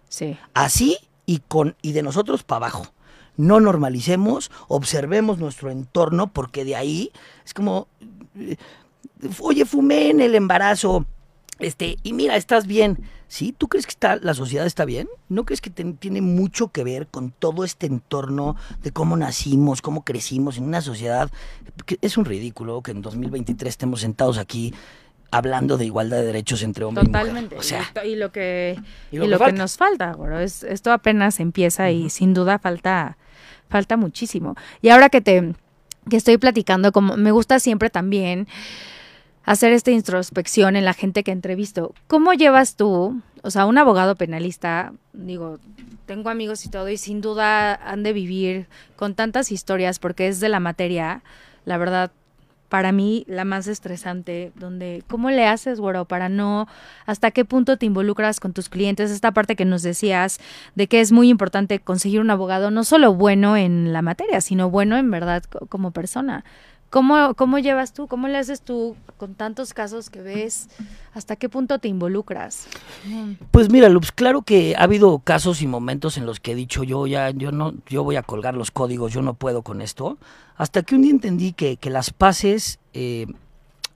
Sí. 0.08 0.38
Así 0.54 0.98
y 1.26 1.40
con 1.40 1.76
y 1.82 1.94
de 1.94 2.04
nosotros 2.04 2.44
para 2.44 2.68
abajo 2.68 2.93
no 3.38 3.60
normalicemos, 3.60 4.52
observemos 4.68 5.38
nuestro 5.38 5.72
entorno, 5.72 6.32
porque 6.32 6.66
de 6.66 6.76
ahí 6.76 7.12
es 7.46 7.54
como, 7.54 7.88
eh, 8.38 8.58
oye, 9.40 9.66
fumé 9.66 10.10
en 10.10 10.22
el 10.22 10.36
embarazo, 10.36 11.06
este, 11.60 11.98
y 12.04 12.14
mira, 12.14 12.36
estás 12.36 12.68
bien. 12.68 13.00
¿Sí? 13.28 13.52
¿Tú 13.58 13.68
crees 13.68 13.88
que 13.88 13.92
está, 13.92 14.18
la 14.18 14.36
sociedad 14.36 14.68
está 14.68 14.86
bien? 14.86 15.08
¿No 15.28 15.44
crees 15.44 15.60
que 15.60 15.72
tiene 15.72 16.22
mucho 16.22 16.68
que 16.68 16.84
ver 16.84 17.08
con 17.08 17.32
todo 17.32 17.64
este 17.64 17.88
entorno 17.88 18.56
de 18.84 18.92
cómo 18.92 19.18
nacimos, 19.18 19.82
cómo 19.82 20.04
crecimos 20.04 20.58
en 20.60 20.66
una 20.66 20.82
sociedad? 20.82 21.32
Que 21.88 21.98
es 22.02 22.16
un 22.16 22.26
ridículo 22.26 22.84
que 22.84 22.92
en 22.92 23.02
2023 23.02 23.72
estemos 23.72 24.02
sentados 24.02 24.38
aquí 24.38 24.76
hablando 25.34 25.78
de 25.78 25.86
igualdad 25.86 26.18
de 26.18 26.26
derechos 26.26 26.62
entre 26.64 26.84
hombres 26.84 27.08
y 27.08 27.12
mujeres. 27.12 27.60
O 27.60 27.64
sea, 27.64 27.92
y, 28.06 28.16
lo 28.16 28.32
que, 28.32 28.80
y 29.12 29.18
lo, 29.18 29.40
que, 29.40 29.52
nos 29.52 29.78
falta, 29.78 30.14
bueno, 30.16 30.40
es, 30.40 30.64
esto 30.64 30.92
apenas 30.92 31.40
empieza 31.40 31.90
y 31.92 32.10
sin 32.10 32.34
duda 32.34 32.60
falta 32.60 33.18
falta 33.70 33.98
muchísimo. 33.98 34.56
Y 34.82 34.90
ahora 34.90 35.10
que 35.10 35.22
te 35.22 35.54
que 36.10 36.18
estoy 36.18 36.38
platicando, 36.38 36.92
como 36.92 37.18
me 37.18 37.32
gusta 37.32 37.60
siempre 37.60 37.90
también 37.90 38.48
hacer 39.46 39.74
esta 39.74 39.92
introspección 39.92 40.76
en 40.76 40.86
la 40.86 40.94
gente 40.94 41.24
que 41.24 41.32
entrevisto. 41.32 41.94
¿Cómo 42.08 42.34
llevas 42.34 42.76
tú, 42.76 43.22
o 43.42 43.52
sea, 43.52 43.66
un 43.66 43.78
abogado 43.78 44.16
penalista, 44.16 44.94
digo, 45.12 45.60
tengo 46.06 46.30
amigos 46.30 46.66
y 46.66 46.70
todo, 46.70 46.90
y 46.90 46.98
sin 46.98 47.22
duda 47.22 47.76
han 47.76 48.04
de 48.04 48.14
vivir 48.14 48.68
con 48.96 49.16
tantas 49.16 49.52
historias 49.52 50.00
porque 50.00 50.28
es 50.28 50.40
de 50.40 50.50
la 50.50 50.60
materia, 50.60 51.24
la 51.66 51.78
verdad, 51.78 52.12
para 52.74 52.92
mí 52.92 53.24
la 53.28 53.46
más 53.46 53.68
estresante, 53.68 54.52
donde 54.56 55.04
cómo 55.08 55.30
le 55.30 55.46
haces, 55.46 55.80
güero, 55.80 56.06
para 56.06 56.28
no, 56.28 56.68
hasta 57.06 57.30
qué 57.30 57.46
punto 57.46 57.78
te 57.78 57.86
involucras 57.86 58.40
con 58.40 58.52
tus 58.52 58.68
clientes, 58.68 59.12
esta 59.12 59.32
parte 59.32 59.56
que 59.56 59.64
nos 59.64 59.84
decías 59.84 60.40
de 60.74 60.88
que 60.88 61.00
es 61.00 61.12
muy 61.12 61.30
importante 61.30 61.78
conseguir 61.78 62.20
un 62.20 62.32
abogado 62.32 62.72
no 62.72 62.84
solo 62.84 63.14
bueno 63.14 63.58
en 63.58 63.94
la 63.94 64.02
materia, 64.02 64.42
sino 64.42 64.72
bueno 64.72 64.98
en 64.98 65.12
verdad 65.12 65.44
como 65.70 65.92
persona. 65.92 66.46
¿Cómo, 66.94 67.34
¿Cómo 67.34 67.58
llevas 67.58 67.92
tú? 67.92 68.08
¿Cómo 68.08 68.28
le 68.28 68.38
haces 68.38 68.62
tú 68.62 68.96
con 69.18 69.34
tantos 69.34 69.74
casos 69.74 70.12
que 70.12 70.22
ves? 70.22 70.68
¿Hasta 71.16 71.36
qué 71.36 71.50
punto 71.50 71.80
te 71.80 71.88
involucras? 71.88 72.68
Pues 73.50 73.72
mira, 73.72 73.90
Luz, 73.90 74.12
claro 74.12 74.44
que 74.44 74.76
ha 74.78 74.84
habido 74.84 75.18
casos 75.18 75.64
y 75.64 75.66
momentos 75.66 76.20
en 76.20 76.28
los 76.28 76.40
que 76.40 76.52
he 76.52 76.56
dicho 76.56 76.84
yo 76.84 77.08
ya, 77.08 77.32
yo 77.32 77.52
no, 77.52 77.74
yo 77.88 78.04
voy 78.04 78.16
a 78.16 78.22
colgar 78.22 78.54
los 78.54 78.70
códigos, 78.70 79.12
yo 79.12 79.24
no 79.24 79.34
puedo 79.34 79.64
con 79.64 79.82
esto. 79.82 80.20
Hasta 80.56 80.84
que 80.84 80.94
un 80.94 81.02
día 81.02 81.10
entendí 81.10 81.54
que, 81.54 81.78
que 81.78 81.90
las 81.90 82.12
paces 82.12 82.78
eh, 82.94 83.26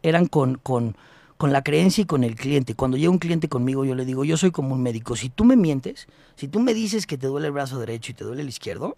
eran 0.01 0.25
con, 0.25 0.55
con, 0.55 0.97
con 1.37 1.53
la 1.53 1.61
creencia 1.61 2.01
y 2.01 2.05
con 2.05 2.23
el 2.23 2.33
cliente. 2.33 2.73
Cuando 2.73 2.97
llega 2.97 3.11
un 3.11 3.19
cliente 3.19 3.47
conmigo, 3.47 3.85
yo 3.85 3.93
le 3.93 4.05
digo, 4.05 4.25
yo 4.25 4.37
soy 4.37 4.49
como 4.49 4.73
un 4.73 4.81
médico. 4.81 5.15
Si 5.15 5.29
tú 5.29 5.45
me 5.45 5.55
mientes, 5.55 6.07
si 6.35 6.47
tú 6.47 6.59
me 6.59 6.73
dices 6.73 7.05
que 7.05 7.19
te 7.19 7.27
duele 7.27 7.45
el 7.45 7.53
brazo 7.53 7.77
derecho 7.77 8.11
y 8.11 8.15
te 8.15 8.23
duele 8.23 8.41
el 8.41 8.49
izquierdo, 8.49 8.95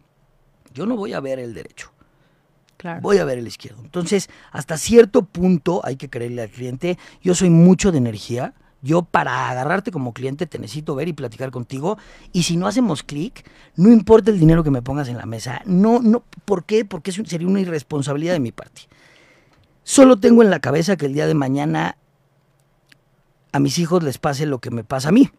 yo 0.73 0.85
no 0.85 0.95
voy 0.95 1.11
a 1.11 1.19
ver 1.19 1.39
el 1.39 1.53
derecho. 1.53 1.91
Voy 3.01 3.17
a 3.17 3.25
ver 3.25 3.37
el 3.37 3.47
izquierdo. 3.47 3.81
Entonces, 3.83 4.29
hasta 4.51 4.77
cierto 4.77 5.23
punto 5.23 5.81
hay 5.83 5.95
que 5.95 6.09
creerle 6.09 6.43
al 6.43 6.49
cliente. 6.49 6.97
Yo 7.21 7.35
soy 7.35 7.49
mucho 7.49 7.91
de 7.91 7.97
energía. 7.97 8.53
Yo 8.81 9.01
para 9.01 9.49
agarrarte 9.49 9.91
como 9.91 10.13
cliente 10.13 10.45
te 10.45 10.57
necesito 10.57 10.95
ver 10.95 11.09
y 11.09 11.13
platicar 11.13 11.51
contigo. 11.51 11.97
Y 12.31 12.43
si 12.43 12.55
no 12.55 12.67
hacemos 12.67 13.03
clic, 13.03 13.45
no 13.75 13.91
importa 13.91 14.31
el 14.31 14.39
dinero 14.39 14.63
que 14.63 14.71
me 14.71 14.81
pongas 14.81 15.09
en 15.09 15.17
la 15.17 15.25
mesa. 15.25 15.61
No, 15.65 15.99
no, 15.99 16.23
¿por 16.45 16.63
qué? 16.63 16.85
Porque 16.85 17.11
eso 17.11 17.21
sería 17.25 17.47
una 17.47 17.59
irresponsabilidad 17.59 18.33
de 18.33 18.39
mi 18.39 18.51
parte. 18.51 18.83
Solo 19.83 20.17
tengo 20.17 20.43
en 20.43 20.49
la 20.49 20.59
cabeza 20.59 20.95
que 20.95 21.07
el 21.07 21.13
día 21.13 21.27
de 21.27 21.33
mañana 21.33 21.97
a 23.51 23.59
mis 23.59 23.79
hijos 23.79 24.03
les 24.03 24.17
pase 24.17 24.45
lo 24.45 24.59
que 24.59 24.71
me 24.71 24.83
pasa 24.83 25.09
a 25.09 25.11
mí. 25.11 25.29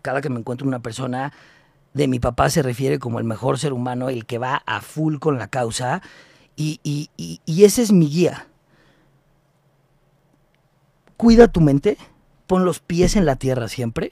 Cada 0.00 0.22
que 0.22 0.30
me 0.30 0.38
encuentro 0.38 0.66
una 0.66 0.78
persona 0.78 1.32
de 1.92 2.08
mi 2.08 2.18
papá 2.18 2.48
se 2.50 2.62
refiere 2.62 2.98
como 2.98 3.18
el 3.18 3.24
mejor 3.24 3.58
ser 3.58 3.72
humano, 3.72 4.08
el 4.08 4.26
que 4.26 4.38
va 4.38 4.62
a 4.64 4.80
full 4.80 5.18
con 5.18 5.38
la 5.38 5.48
causa. 5.48 6.02
Y, 6.56 6.80
y, 6.84 7.10
y, 7.16 7.40
y 7.46 7.64
ese 7.64 7.82
es 7.82 7.92
mi 7.92 8.08
guía. 8.08 8.46
Cuida 11.16 11.48
tu 11.48 11.60
mente, 11.60 11.96
pon 12.46 12.64
los 12.64 12.80
pies 12.80 13.16
en 13.16 13.24
la 13.26 13.36
tierra 13.36 13.68
siempre. 13.68 14.10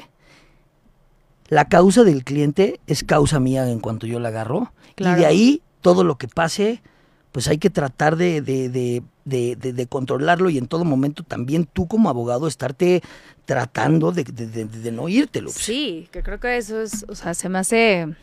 La 1.48 1.68
causa 1.68 2.04
del 2.04 2.24
cliente 2.24 2.80
es 2.86 3.04
causa 3.04 3.38
mía 3.40 3.68
en 3.68 3.80
cuanto 3.80 4.06
yo 4.06 4.18
la 4.20 4.28
agarro. 4.28 4.72
Claro. 4.94 5.16
Y 5.16 5.20
de 5.20 5.26
ahí 5.26 5.62
todo 5.80 6.04
lo 6.04 6.16
que 6.16 6.28
pase, 6.28 6.80
pues 7.32 7.48
hay 7.48 7.58
que 7.58 7.70
tratar 7.70 8.16
de, 8.16 8.40
de, 8.40 8.68
de, 8.70 9.02
de, 9.56 9.86
controlarlo 9.86 10.48
y 10.48 10.58
en 10.58 10.68
todo 10.68 10.84
momento 10.84 11.22
también 11.24 11.66
tú 11.70 11.88
como 11.88 12.08
abogado 12.08 12.46
estarte 12.46 13.02
tratando 13.44 14.12
de, 14.12 14.24
de- 14.24 14.46
de- 14.46 14.64
de 14.64 14.92
no 14.92 15.08
irte, 15.08 15.40
Lupis. 15.40 15.60
Sí, 15.62 16.08
que 16.12 16.22
creo 16.22 16.38
que 16.40 16.56
eso 16.56 16.80
es, 16.80 17.04
o 17.08 17.14
sea, 17.14 17.34
se 17.34 17.48
me 17.48 17.58
hace, 17.58 18.14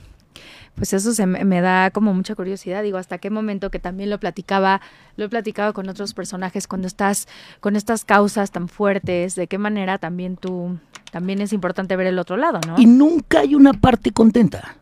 pues 0.79 0.93
eso 0.93 1.13
se 1.13 1.27
me, 1.27 1.45
me 1.45 1.61
da 1.61 1.91
como 1.91 2.13
mucha 2.13 2.33
curiosidad, 2.33 2.81
digo, 2.81 2.97
hasta 2.97 3.19
qué 3.19 3.29
momento 3.29 3.69
que 3.69 3.77
también 3.79 4.09
lo 4.09 4.19
platicaba, 4.19 4.81
lo 5.17 5.25
he 5.25 5.29
platicado 5.29 5.73
con 5.73 5.87
otros 5.89 6.13
personajes 6.15 6.65
cuando 6.67 6.87
estás 6.87 7.27
con 7.59 7.75
estas 7.75 8.03
causas 8.05 8.49
tan 8.49 8.67
fuertes, 8.67 9.35
de 9.35 9.45
qué 9.47 9.57
manera 9.59 9.97
también 9.99 10.35
tú, 10.37 10.79
también 11.11 11.41
es 11.41 11.53
importante 11.53 11.95
ver 11.95 12.07
el 12.07 12.17
otro 12.17 12.35
lado, 12.37 12.59
¿no? 12.65 12.75
Y 12.79 12.87
nunca 12.87 13.41
hay 13.41 13.53
una 13.53 13.73
parte 13.73 14.11
contenta. 14.11 14.77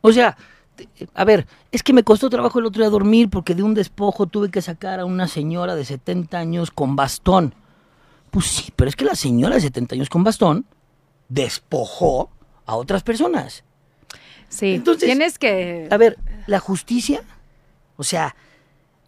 O 0.00 0.12
sea, 0.12 0.36
te- 0.76 0.88
a 1.14 1.24
ver, 1.24 1.46
es 1.72 1.82
que 1.82 1.92
me 1.92 2.04
costó 2.04 2.30
trabajo 2.30 2.58
el 2.58 2.66
otro 2.66 2.82
día 2.82 2.88
dormir 2.90 3.28
porque 3.28 3.54
de 3.54 3.62
un 3.62 3.74
despojo 3.74 4.26
tuve 4.26 4.50
que 4.50 4.62
sacar 4.62 5.00
a 5.00 5.04
una 5.04 5.28
señora 5.28 5.74
de 5.74 5.84
70 5.84 6.38
años 6.38 6.70
con 6.70 6.96
bastón. 6.96 7.54
Pues 8.30 8.46
sí, 8.46 8.72
pero 8.76 8.88
es 8.88 8.96
que 8.96 9.04
la 9.04 9.14
señora 9.16 9.56
de 9.56 9.60
70 9.60 9.96
años 9.96 10.08
con 10.08 10.22
bastón 10.24 10.64
despojó 11.28 12.30
a 12.66 12.76
otras 12.76 13.02
personas. 13.02 13.64
Sí, 14.50 14.74
entonces, 14.74 15.06
tienes 15.06 15.38
que, 15.38 15.88
A 15.90 15.96
ver, 15.96 16.18
la 16.46 16.60
justicia, 16.60 17.22
o 17.96 18.04
sea, 18.04 18.36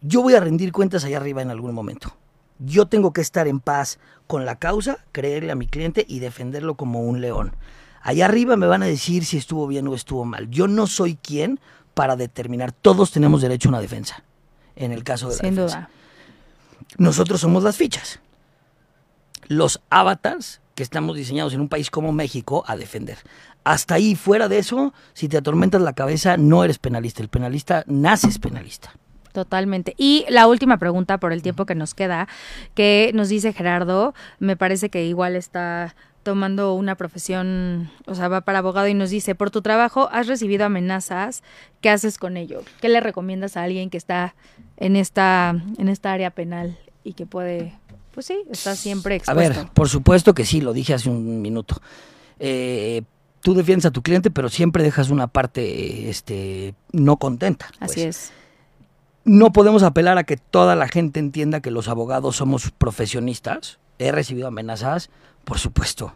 yo 0.01 0.23
voy 0.23 0.35
a 0.35 0.41
rendir 0.41 0.73
cuentas 0.73 1.05
allá 1.05 1.19
arriba 1.19 1.43
en 1.43 1.51
algún 1.51 1.75
momento. 1.75 2.17
Yo 2.59 2.87
tengo 2.87 3.13
que 3.13 3.21
estar 3.21 3.47
en 3.49 3.61
paz 3.61 3.99
con 4.27 4.47
la 4.47 4.57
causa, 4.57 5.05
creerle 5.13 5.53
a 5.53 5.55
mi 5.55 5.67
cliente 5.67 6.05
y 6.09 6.21
defenderlo 6.21 6.77
como 6.77 7.03
un 7.03 7.21
león. 7.21 7.55
Allá 8.03 8.25
arriba 8.25 8.57
me 8.57 8.67
van 8.67 8.83
a 8.83 8.87
decir 8.87 9.25
si 9.25 9.37
estuvo 9.37 9.67
bien 9.67 9.87
o 9.87 9.95
estuvo 9.95 10.25
mal. 10.25 10.49
Yo 10.51 10.67
no 10.67 10.87
soy 10.87 11.17
quien 11.17 11.61
para 11.95 12.17
determinar. 12.17 12.73
Todos 12.73 13.13
tenemos 13.13 13.43
derecho 13.43 13.69
a 13.69 13.71
una 13.71 13.81
defensa. 13.81 14.25
En 14.75 14.93
el 14.93 15.05
caso 15.05 15.29
de 15.29 15.35
la 15.35 15.41
sin 15.41 15.55
defensa. 15.55 15.77
duda. 15.77 15.91
Nosotros 16.99 17.41
somos 17.41 17.63
las 17.63 17.77
fichas. 17.77 18.21
Los 19.47 19.81
avatars 19.91 20.61
que 20.75 20.83
estamos 20.83 21.17
diseñados 21.17 21.55
en 21.55 21.61
un 21.61 21.69
país 21.69 21.91
como 21.91 22.13
México 22.13 22.65
a 22.67 22.77
defender. 22.77 23.19
Hasta 23.65 23.95
ahí, 23.95 24.15
fuera 24.15 24.49
de 24.49 24.59
eso, 24.59 24.93
si 25.13 25.29
te 25.29 25.37
atormentas 25.37 25.81
la 25.81 25.93
cabeza, 25.93 26.37
no 26.37 26.65
eres 26.65 26.79
penalista. 26.79 27.23
El 27.23 27.29
penalista 27.29 27.85
naces 27.87 28.39
penalista. 28.39 28.93
Totalmente. 29.33 29.95
Y 29.97 30.27
la 30.29 30.47
última 30.47 30.79
pregunta 30.79 31.19
por 31.19 31.33
el 31.33 31.43
tiempo 31.43 31.65
que 31.65 31.75
nos 31.75 31.95
queda, 31.95 32.29
que 32.75 33.13
nos 33.15 33.29
dice 33.29 33.53
Gerardo, 33.53 34.15
me 34.39 34.57
parece 34.57 34.91
que 34.91 35.07
igual 35.07 35.37
está 35.37 35.95
tomando 36.23 36.75
una 36.75 36.97
profesión, 36.97 37.91
o 38.07 38.15
sea, 38.15 38.29
va 38.29 38.43
para 38.43 38.59
abogado 38.59 38.87
y 38.89 38.95
nos 38.95 39.11
dice, 39.11 39.35
por 39.35 39.51
tu 39.51 39.63
trabajo 39.63 40.09
has 40.13 40.27
recibido 40.29 40.65
amenazas, 40.67 41.43
¿qué 41.81 41.91
haces 41.91 42.19
con 42.19 42.37
ello? 42.37 42.63
¿Qué 42.81 42.89
le 42.89 43.01
recomiendas 43.01 43.57
a 43.57 43.63
alguien 43.63 43.91
que 43.91 43.97
está 43.97 44.35
en 44.77 44.95
esta, 44.97 45.55
en 45.79 45.89
esta 45.89 46.13
área 46.13 46.31
penal 46.31 46.79
y 47.03 47.15
que 47.15 47.27
puede, 47.27 47.75
pues 48.15 48.27
sí, 48.27 48.37
está 48.51 48.77
siempre 48.77 49.15
A 49.15 49.17
expuesto? 49.17 49.61
ver, 49.63 49.73
por 49.73 49.89
supuesto 49.89 50.35
que 50.35 50.45
sí, 50.45 50.61
lo 50.61 50.73
dije 50.73 50.95
hace 50.95 51.11
un 51.11 51.43
minuto. 51.43 51.81
Eh, 52.39 53.03
tú 53.43 53.55
defiendes 53.55 53.85
a 53.87 53.91
tu 53.91 54.03
cliente, 54.03 54.31
pero 54.31 54.49
siempre 54.49 54.83
dejas 54.83 55.11
una 55.11 55.27
parte 55.27 56.09
este, 56.09 56.75
no 56.93 57.17
contenta. 57.19 57.67
Así 57.81 58.01
pues. 58.03 58.07
es. 58.07 58.33
No 59.25 59.53
podemos 59.53 59.83
apelar 59.83 60.19
a 60.19 60.25
que 60.25 60.37
toda 60.37 60.75
la 60.75 60.89
gente 60.89 61.21
entienda 61.21 61.61
que 61.61 61.71
los 61.71 61.89
abogados 61.89 62.37
somos 62.37 62.71
profesionistas. 62.71 63.79
He 63.99 64.11
recibido 64.11 64.49
amenazas, 64.49 65.11
por 65.45 65.59
supuesto. 65.59 66.15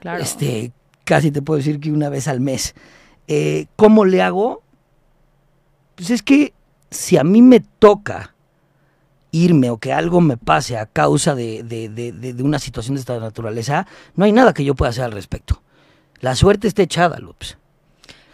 Claro. 0.00 0.22
Este, 0.22 0.72
casi 1.04 1.30
te 1.30 1.40
puedo 1.40 1.56
decir 1.58 1.80
que 1.80 1.90
una 1.90 2.08
vez 2.10 2.28
al 2.28 2.40
mes. 2.40 2.74
Eh, 3.28 3.66
¿Cómo 3.76 4.04
le 4.04 4.20
hago? 4.20 4.62
Pues 5.94 6.10
es 6.10 6.22
que 6.22 6.52
si 6.90 7.16
a 7.16 7.24
mí 7.24 7.40
me 7.40 7.60
toca 7.60 8.34
irme 9.30 9.70
o 9.70 9.78
que 9.78 9.92
algo 9.92 10.20
me 10.20 10.36
pase 10.36 10.76
a 10.76 10.86
causa 10.86 11.34
de, 11.34 11.62
de- 11.62 11.88
de- 11.88 12.12
de- 12.12 12.34
de 12.34 12.42
una 12.42 12.58
situación 12.58 12.94
de 12.94 13.00
esta 13.00 13.18
naturaleza, 13.18 13.86
no 14.16 14.24
hay 14.26 14.32
nada 14.32 14.52
que 14.52 14.64
yo 14.64 14.74
pueda 14.74 14.90
hacer 14.90 15.04
al 15.04 15.12
respecto. 15.12 15.62
La 16.20 16.34
suerte 16.34 16.68
está 16.68 16.82
echada, 16.82 17.18
Lups. 17.18 17.56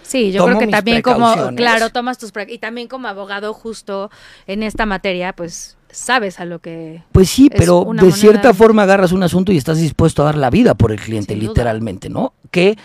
Sí, 0.02 0.32
yo 0.32 0.38
Tomo 0.42 0.56
creo 0.56 0.66
que 0.68 0.72
también 0.72 1.02
como, 1.02 1.32
claro, 1.54 1.90
tomas 1.90 2.18
tus 2.18 2.32
y 2.48 2.58
también 2.58 2.88
como 2.88 3.06
abogado 3.06 3.52
justo 3.54 4.10
en 4.48 4.64
esta 4.64 4.84
materia, 4.84 5.32
pues 5.34 5.76
sabes 5.90 6.40
a 6.40 6.44
lo 6.44 6.58
que 6.58 7.04
Pues 7.12 7.30
sí, 7.30 7.48
pero 7.48 7.80
de 7.80 7.86
moneda- 7.86 8.10
cierta 8.12 8.52
forma 8.54 8.82
agarras 8.82 9.12
un 9.12 9.22
asunto 9.22 9.52
y 9.52 9.56
estás 9.56 9.78
dispuesto 9.78 10.22
a 10.22 10.26
dar 10.26 10.36
la 10.36 10.50
vida 10.50 10.74
por 10.74 10.90
el 10.90 10.98
cliente, 11.00 11.34
Sin 11.34 11.40
duda. 11.40 11.50
literalmente, 11.50 12.08
¿no? 12.08 12.32
¿Qué, 12.50 12.76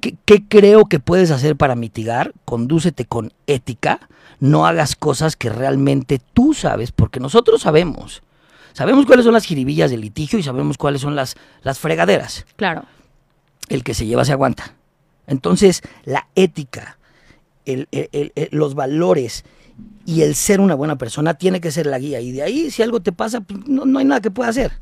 qué, 0.00 0.14
qué 0.26 0.44
creo 0.46 0.84
que 0.84 1.00
puedes 1.00 1.30
hacer 1.30 1.56
para 1.56 1.74
mitigar? 1.74 2.32
Condúcete 2.44 3.06
con 3.06 3.32
ética, 3.46 4.00
no 4.40 4.66
hagas 4.66 4.94
cosas 4.94 5.36
que 5.36 5.48
realmente 5.48 6.20
tú 6.34 6.52
sabes, 6.52 6.92
porque 6.92 7.18
nosotros 7.18 7.62
sabemos. 7.62 8.22
Sabemos 8.74 9.06
cuáles 9.06 9.24
son 9.24 9.32
las 9.34 9.46
jiribillas 9.46 9.90
del 9.90 10.02
litigio 10.02 10.38
y 10.38 10.42
sabemos 10.42 10.76
cuáles 10.76 11.00
son 11.00 11.16
las, 11.16 11.34
las 11.62 11.78
fregaderas. 11.78 12.44
Claro. 12.56 12.82
El 13.68 13.82
que 13.84 13.94
se 13.94 14.06
lleva 14.06 14.24
se 14.24 14.32
aguanta. 14.32 14.74
Entonces, 15.26 15.82
la 16.04 16.26
ética, 16.34 16.98
el- 17.64 17.88
el- 17.92 18.32
el- 18.34 18.48
los 18.50 18.74
valores 18.74 19.44
y 20.06 20.22
el 20.22 20.34
ser 20.34 20.60
una 20.60 20.74
buena 20.74 20.96
persona 20.98 21.34
tiene 21.34 21.60
que 21.60 21.70
ser 21.72 21.86
la 21.86 21.98
guía. 21.98 22.20
Y 22.20 22.32
de 22.32 22.42
ahí, 22.42 22.70
si 22.70 22.82
algo 22.82 23.00
te 23.00 23.12
pasa, 23.12 23.40
pues, 23.40 23.66
no, 23.66 23.84
no 23.86 23.98
hay 23.98 24.04
nada 24.04 24.20
que 24.20 24.30
pueda 24.30 24.50
hacer. 24.50 24.72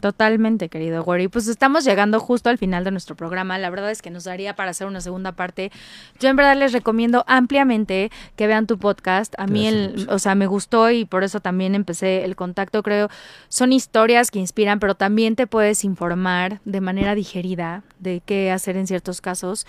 Totalmente, 0.00 0.70
querido 0.70 1.04
Gori. 1.04 1.28
Pues 1.28 1.46
estamos 1.46 1.84
llegando 1.84 2.20
justo 2.20 2.48
al 2.48 2.56
final 2.56 2.84
de 2.84 2.90
nuestro 2.90 3.16
programa. 3.16 3.58
La 3.58 3.68
verdad 3.68 3.90
es 3.90 4.00
que 4.00 4.10
nos 4.10 4.24
daría 4.24 4.56
para 4.56 4.70
hacer 4.70 4.86
una 4.86 5.02
segunda 5.02 5.32
parte. 5.32 5.70
Yo 6.18 6.30
en 6.30 6.36
verdad 6.36 6.56
les 6.56 6.72
recomiendo 6.72 7.22
ampliamente 7.26 8.10
que 8.34 8.46
vean 8.46 8.66
tu 8.66 8.78
podcast. 8.78 9.34
A 9.36 9.46
mí, 9.46 9.68
el, 9.68 10.06
o 10.08 10.18
sea, 10.18 10.34
me 10.34 10.46
gustó 10.46 10.90
y 10.90 11.04
por 11.04 11.22
eso 11.22 11.40
también 11.40 11.74
empecé 11.74 12.24
el 12.24 12.34
contacto. 12.34 12.82
Creo 12.82 13.10
son 13.48 13.72
historias 13.72 14.30
que 14.30 14.38
inspiran, 14.38 14.80
pero 14.80 14.94
también 14.94 15.36
te 15.36 15.46
puedes 15.46 15.84
informar 15.84 16.60
de 16.64 16.80
manera 16.80 17.14
digerida 17.14 17.82
de 17.98 18.22
qué 18.24 18.50
hacer 18.50 18.78
en 18.78 18.86
ciertos 18.86 19.20
casos. 19.20 19.66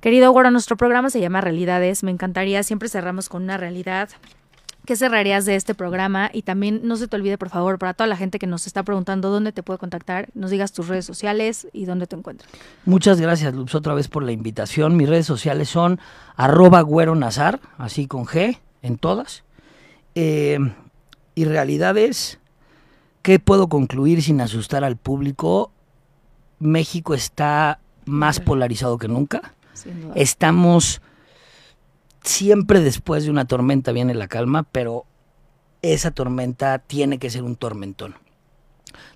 Querido 0.00 0.30
Goro, 0.30 0.52
nuestro 0.52 0.76
programa 0.76 1.10
se 1.10 1.20
llama 1.20 1.40
Realidades. 1.40 2.04
Me 2.04 2.12
encantaría, 2.12 2.62
siempre 2.62 2.88
cerramos 2.88 3.28
con 3.28 3.42
una 3.42 3.56
realidad. 3.56 4.08
¿Qué 4.88 4.96
cerrarías 4.96 5.44
de 5.44 5.54
este 5.54 5.74
programa? 5.74 6.30
Y 6.32 6.40
también 6.40 6.80
no 6.82 6.96
se 6.96 7.08
te 7.08 7.16
olvide, 7.16 7.36
por 7.36 7.50
favor, 7.50 7.78
para 7.78 7.92
toda 7.92 8.06
la 8.06 8.16
gente 8.16 8.38
que 8.38 8.46
nos 8.46 8.66
está 8.66 8.84
preguntando 8.84 9.28
dónde 9.28 9.52
te 9.52 9.62
puede 9.62 9.78
contactar, 9.78 10.30
nos 10.32 10.50
digas 10.50 10.72
tus 10.72 10.88
redes 10.88 11.04
sociales 11.04 11.68
y 11.74 11.84
dónde 11.84 12.06
te 12.06 12.16
encuentras. 12.16 12.50
Muchas 12.86 13.20
gracias, 13.20 13.52
Lups, 13.52 13.74
otra 13.74 13.92
vez 13.92 14.08
por 14.08 14.22
la 14.22 14.32
invitación. 14.32 14.96
Mis 14.96 15.06
redes 15.06 15.26
sociales 15.26 15.68
son 15.68 16.00
arroba 16.36 16.80
güero 16.80 17.14
nazar, 17.14 17.60
así 17.76 18.06
con 18.06 18.24
G, 18.24 18.60
en 18.80 18.96
todas. 18.96 19.44
Eh, 20.14 20.58
y 21.34 21.44
realidades, 21.44 22.38
¿qué 23.20 23.38
puedo 23.38 23.68
concluir 23.68 24.22
sin 24.22 24.40
asustar 24.40 24.84
al 24.84 24.96
público? 24.96 25.70
México 26.60 27.12
está 27.12 27.78
más 28.06 28.40
polarizado 28.40 28.96
que 28.96 29.08
nunca. 29.08 29.52
Estamos 30.14 31.02
siempre 32.28 32.80
después 32.80 33.24
de 33.24 33.30
una 33.30 33.46
tormenta 33.46 33.92
viene 33.92 34.14
la 34.14 34.28
calma, 34.28 34.64
pero 34.64 35.06
esa 35.82 36.10
tormenta 36.10 36.78
tiene 36.78 37.18
que 37.18 37.30
ser 37.30 37.42
un 37.42 37.56
tormentón. 37.56 38.14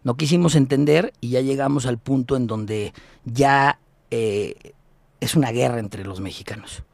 No 0.04 0.16
quisimos 0.16 0.54
entender 0.54 1.12
y 1.20 1.30
ya 1.30 1.40
llegamos 1.40 1.86
al 1.86 1.98
punto 1.98 2.36
en 2.36 2.46
donde 2.46 2.92
ya 3.24 3.78
eh, 4.10 4.74
es 5.20 5.34
una 5.34 5.50
guerra 5.50 5.78
entre 5.78 6.04
los 6.04 6.20
mexicanos. 6.20 6.84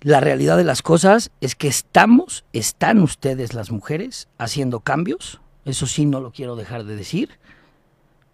La 0.00 0.20
realidad 0.20 0.56
de 0.56 0.64
las 0.64 0.82
cosas 0.82 1.30
es 1.40 1.54
que 1.54 1.68
estamos, 1.68 2.44
están 2.52 3.00
ustedes 3.00 3.52
las 3.52 3.70
mujeres 3.70 4.28
haciendo 4.38 4.80
cambios. 4.80 5.40
eso 5.64 5.86
sí 5.86 6.06
no 6.06 6.20
lo 6.20 6.32
quiero 6.32 6.56
dejar 6.56 6.84
de 6.84 6.96
decir, 6.96 7.38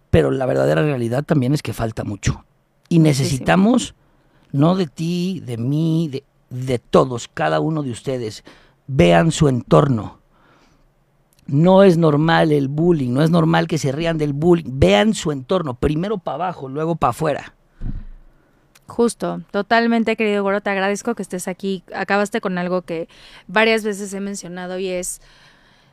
pero 0.09 0.31
la 0.31 0.45
verdadera 0.45 0.81
realidad 0.81 1.23
también 1.23 1.53
es 1.53 1.61
que 1.61 1.73
falta 1.73 2.05
mucho. 2.05 2.45
Y 2.87 2.99
necesitamos, 2.99 3.95
no 4.53 4.75
de 4.75 4.87
ti, 4.87 5.41
de 5.45 5.57
mí, 5.57 6.07
de, 6.09 6.23
de 6.49 6.79
todos, 6.79 7.27
cada 7.27 7.59
uno 7.59 7.83
de 7.83 7.91
ustedes, 7.91 8.43
vean 8.87 9.31
su 9.31 9.47
entorno. 9.47 10.19
No 11.45 11.83
es 11.83 11.97
normal 11.97 12.51
el 12.51 12.67
bullying, 12.67 13.13
no 13.13 13.23
es 13.23 13.29
normal 13.29 13.67
que 13.67 13.77
se 13.77 13.91
rían 13.91 14.17
del 14.17 14.33
bullying. 14.33 14.65
Vean 14.67 15.13
su 15.13 15.31
entorno, 15.31 15.75
primero 15.75 16.17
para 16.17 16.35
abajo, 16.35 16.67
luego 16.67 16.95
para 16.95 17.11
afuera. 17.11 17.53
Justo, 18.85 19.41
totalmente 19.51 20.15
querido 20.15 20.43
Goro, 20.43 20.61
te 20.61 20.69
agradezco 20.69 21.15
que 21.15 21.21
estés 21.21 21.47
aquí. 21.47 21.83
Acabaste 21.93 22.41
con 22.41 22.57
algo 22.57 22.83
que 22.83 23.07
varias 23.47 23.83
veces 23.83 24.13
he 24.13 24.19
mencionado 24.19 24.79
y 24.79 24.87
es 24.87 25.21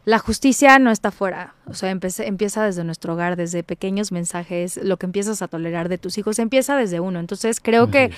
la 0.05 0.19
justicia 0.19 0.79
no 0.79 0.91
está 0.91 1.11
fuera, 1.11 1.55
o 1.67 1.75
sea, 1.75 1.91
empieza 1.91 2.65
desde 2.65 2.85
nuestro 2.85 3.15
hogar, 3.15 3.37
desde 3.37 3.62
pequeños 3.62 4.12
mensajes, 4.12 4.79
lo 4.83 4.97
que 4.99 5.07
empiezas 5.07 5.41
a 5.43 5.49
tolerar 5.49 5.89
de 5.89 5.99
tus 5.99 6.19
hijos 6.19 6.39
empieza 6.39 6.77
desde 6.77 7.01
uno. 7.01 7.21
Entonces 7.21 7.61
creo 7.61 7.91
que 7.91 8.11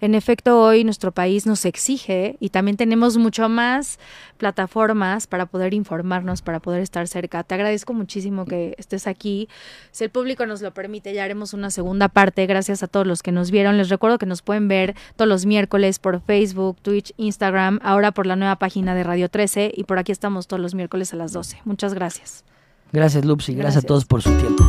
en 0.00 0.14
efecto 0.14 0.60
hoy 0.60 0.84
nuestro 0.84 1.12
país 1.12 1.46
nos 1.46 1.64
exige 1.64 2.36
y 2.40 2.50
también 2.50 2.76
tenemos 2.76 3.18
mucho 3.18 3.48
más 3.48 3.98
plataformas 4.38 5.26
para 5.26 5.46
poder 5.46 5.74
informarnos, 5.74 6.40
para 6.40 6.60
poder 6.60 6.80
estar 6.82 7.06
cerca. 7.06 7.42
Te 7.42 7.54
agradezco 7.54 7.92
muchísimo 7.92 8.46
que 8.46 8.74
estés 8.78 9.06
aquí. 9.06 9.48
Si 9.90 10.04
el 10.04 10.10
público 10.10 10.46
nos 10.46 10.62
lo 10.62 10.72
permite, 10.72 11.12
ya 11.12 11.24
haremos 11.24 11.52
una 11.52 11.70
segunda 11.70 12.08
parte. 12.08 12.46
Gracias 12.46 12.82
a 12.82 12.86
todos 12.86 13.06
los 13.06 13.22
que 13.22 13.32
nos 13.32 13.50
vieron. 13.50 13.76
Les 13.76 13.90
recuerdo 13.90 14.18
que 14.18 14.26
nos 14.26 14.42
pueden 14.42 14.68
ver 14.68 14.94
todos 15.16 15.28
los 15.28 15.44
miércoles 15.44 15.98
por 15.98 16.22
Facebook, 16.22 16.78
Twitch, 16.80 17.12
Instagram, 17.18 17.78
ahora 17.82 18.12
por 18.12 18.26
la 18.26 18.36
nueva 18.36 18.56
página 18.56 18.94
de 18.94 19.04
Radio 19.04 19.28
13 19.28 19.72
y 19.74 19.84
por 19.84 19.98
aquí 19.98 20.12
estamos 20.12 20.46
todos 20.46 20.60
los 20.60 20.74
miércoles 20.74 21.12
a 21.12 21.16
las 21.16 21.32
12. 21.32 21.60
Muchas 21.64 21.92
gracias. 21.92 22.44
Gracias, 22.92 23.24
Lups, 23.24 23.48
y 23.48 23.54
gracias 23.54 23.84
a 23.84 23.86
todos 23.86 24.04
por 24.04 24.22
su 24.22 24.30
tiempo. 24.36 24.64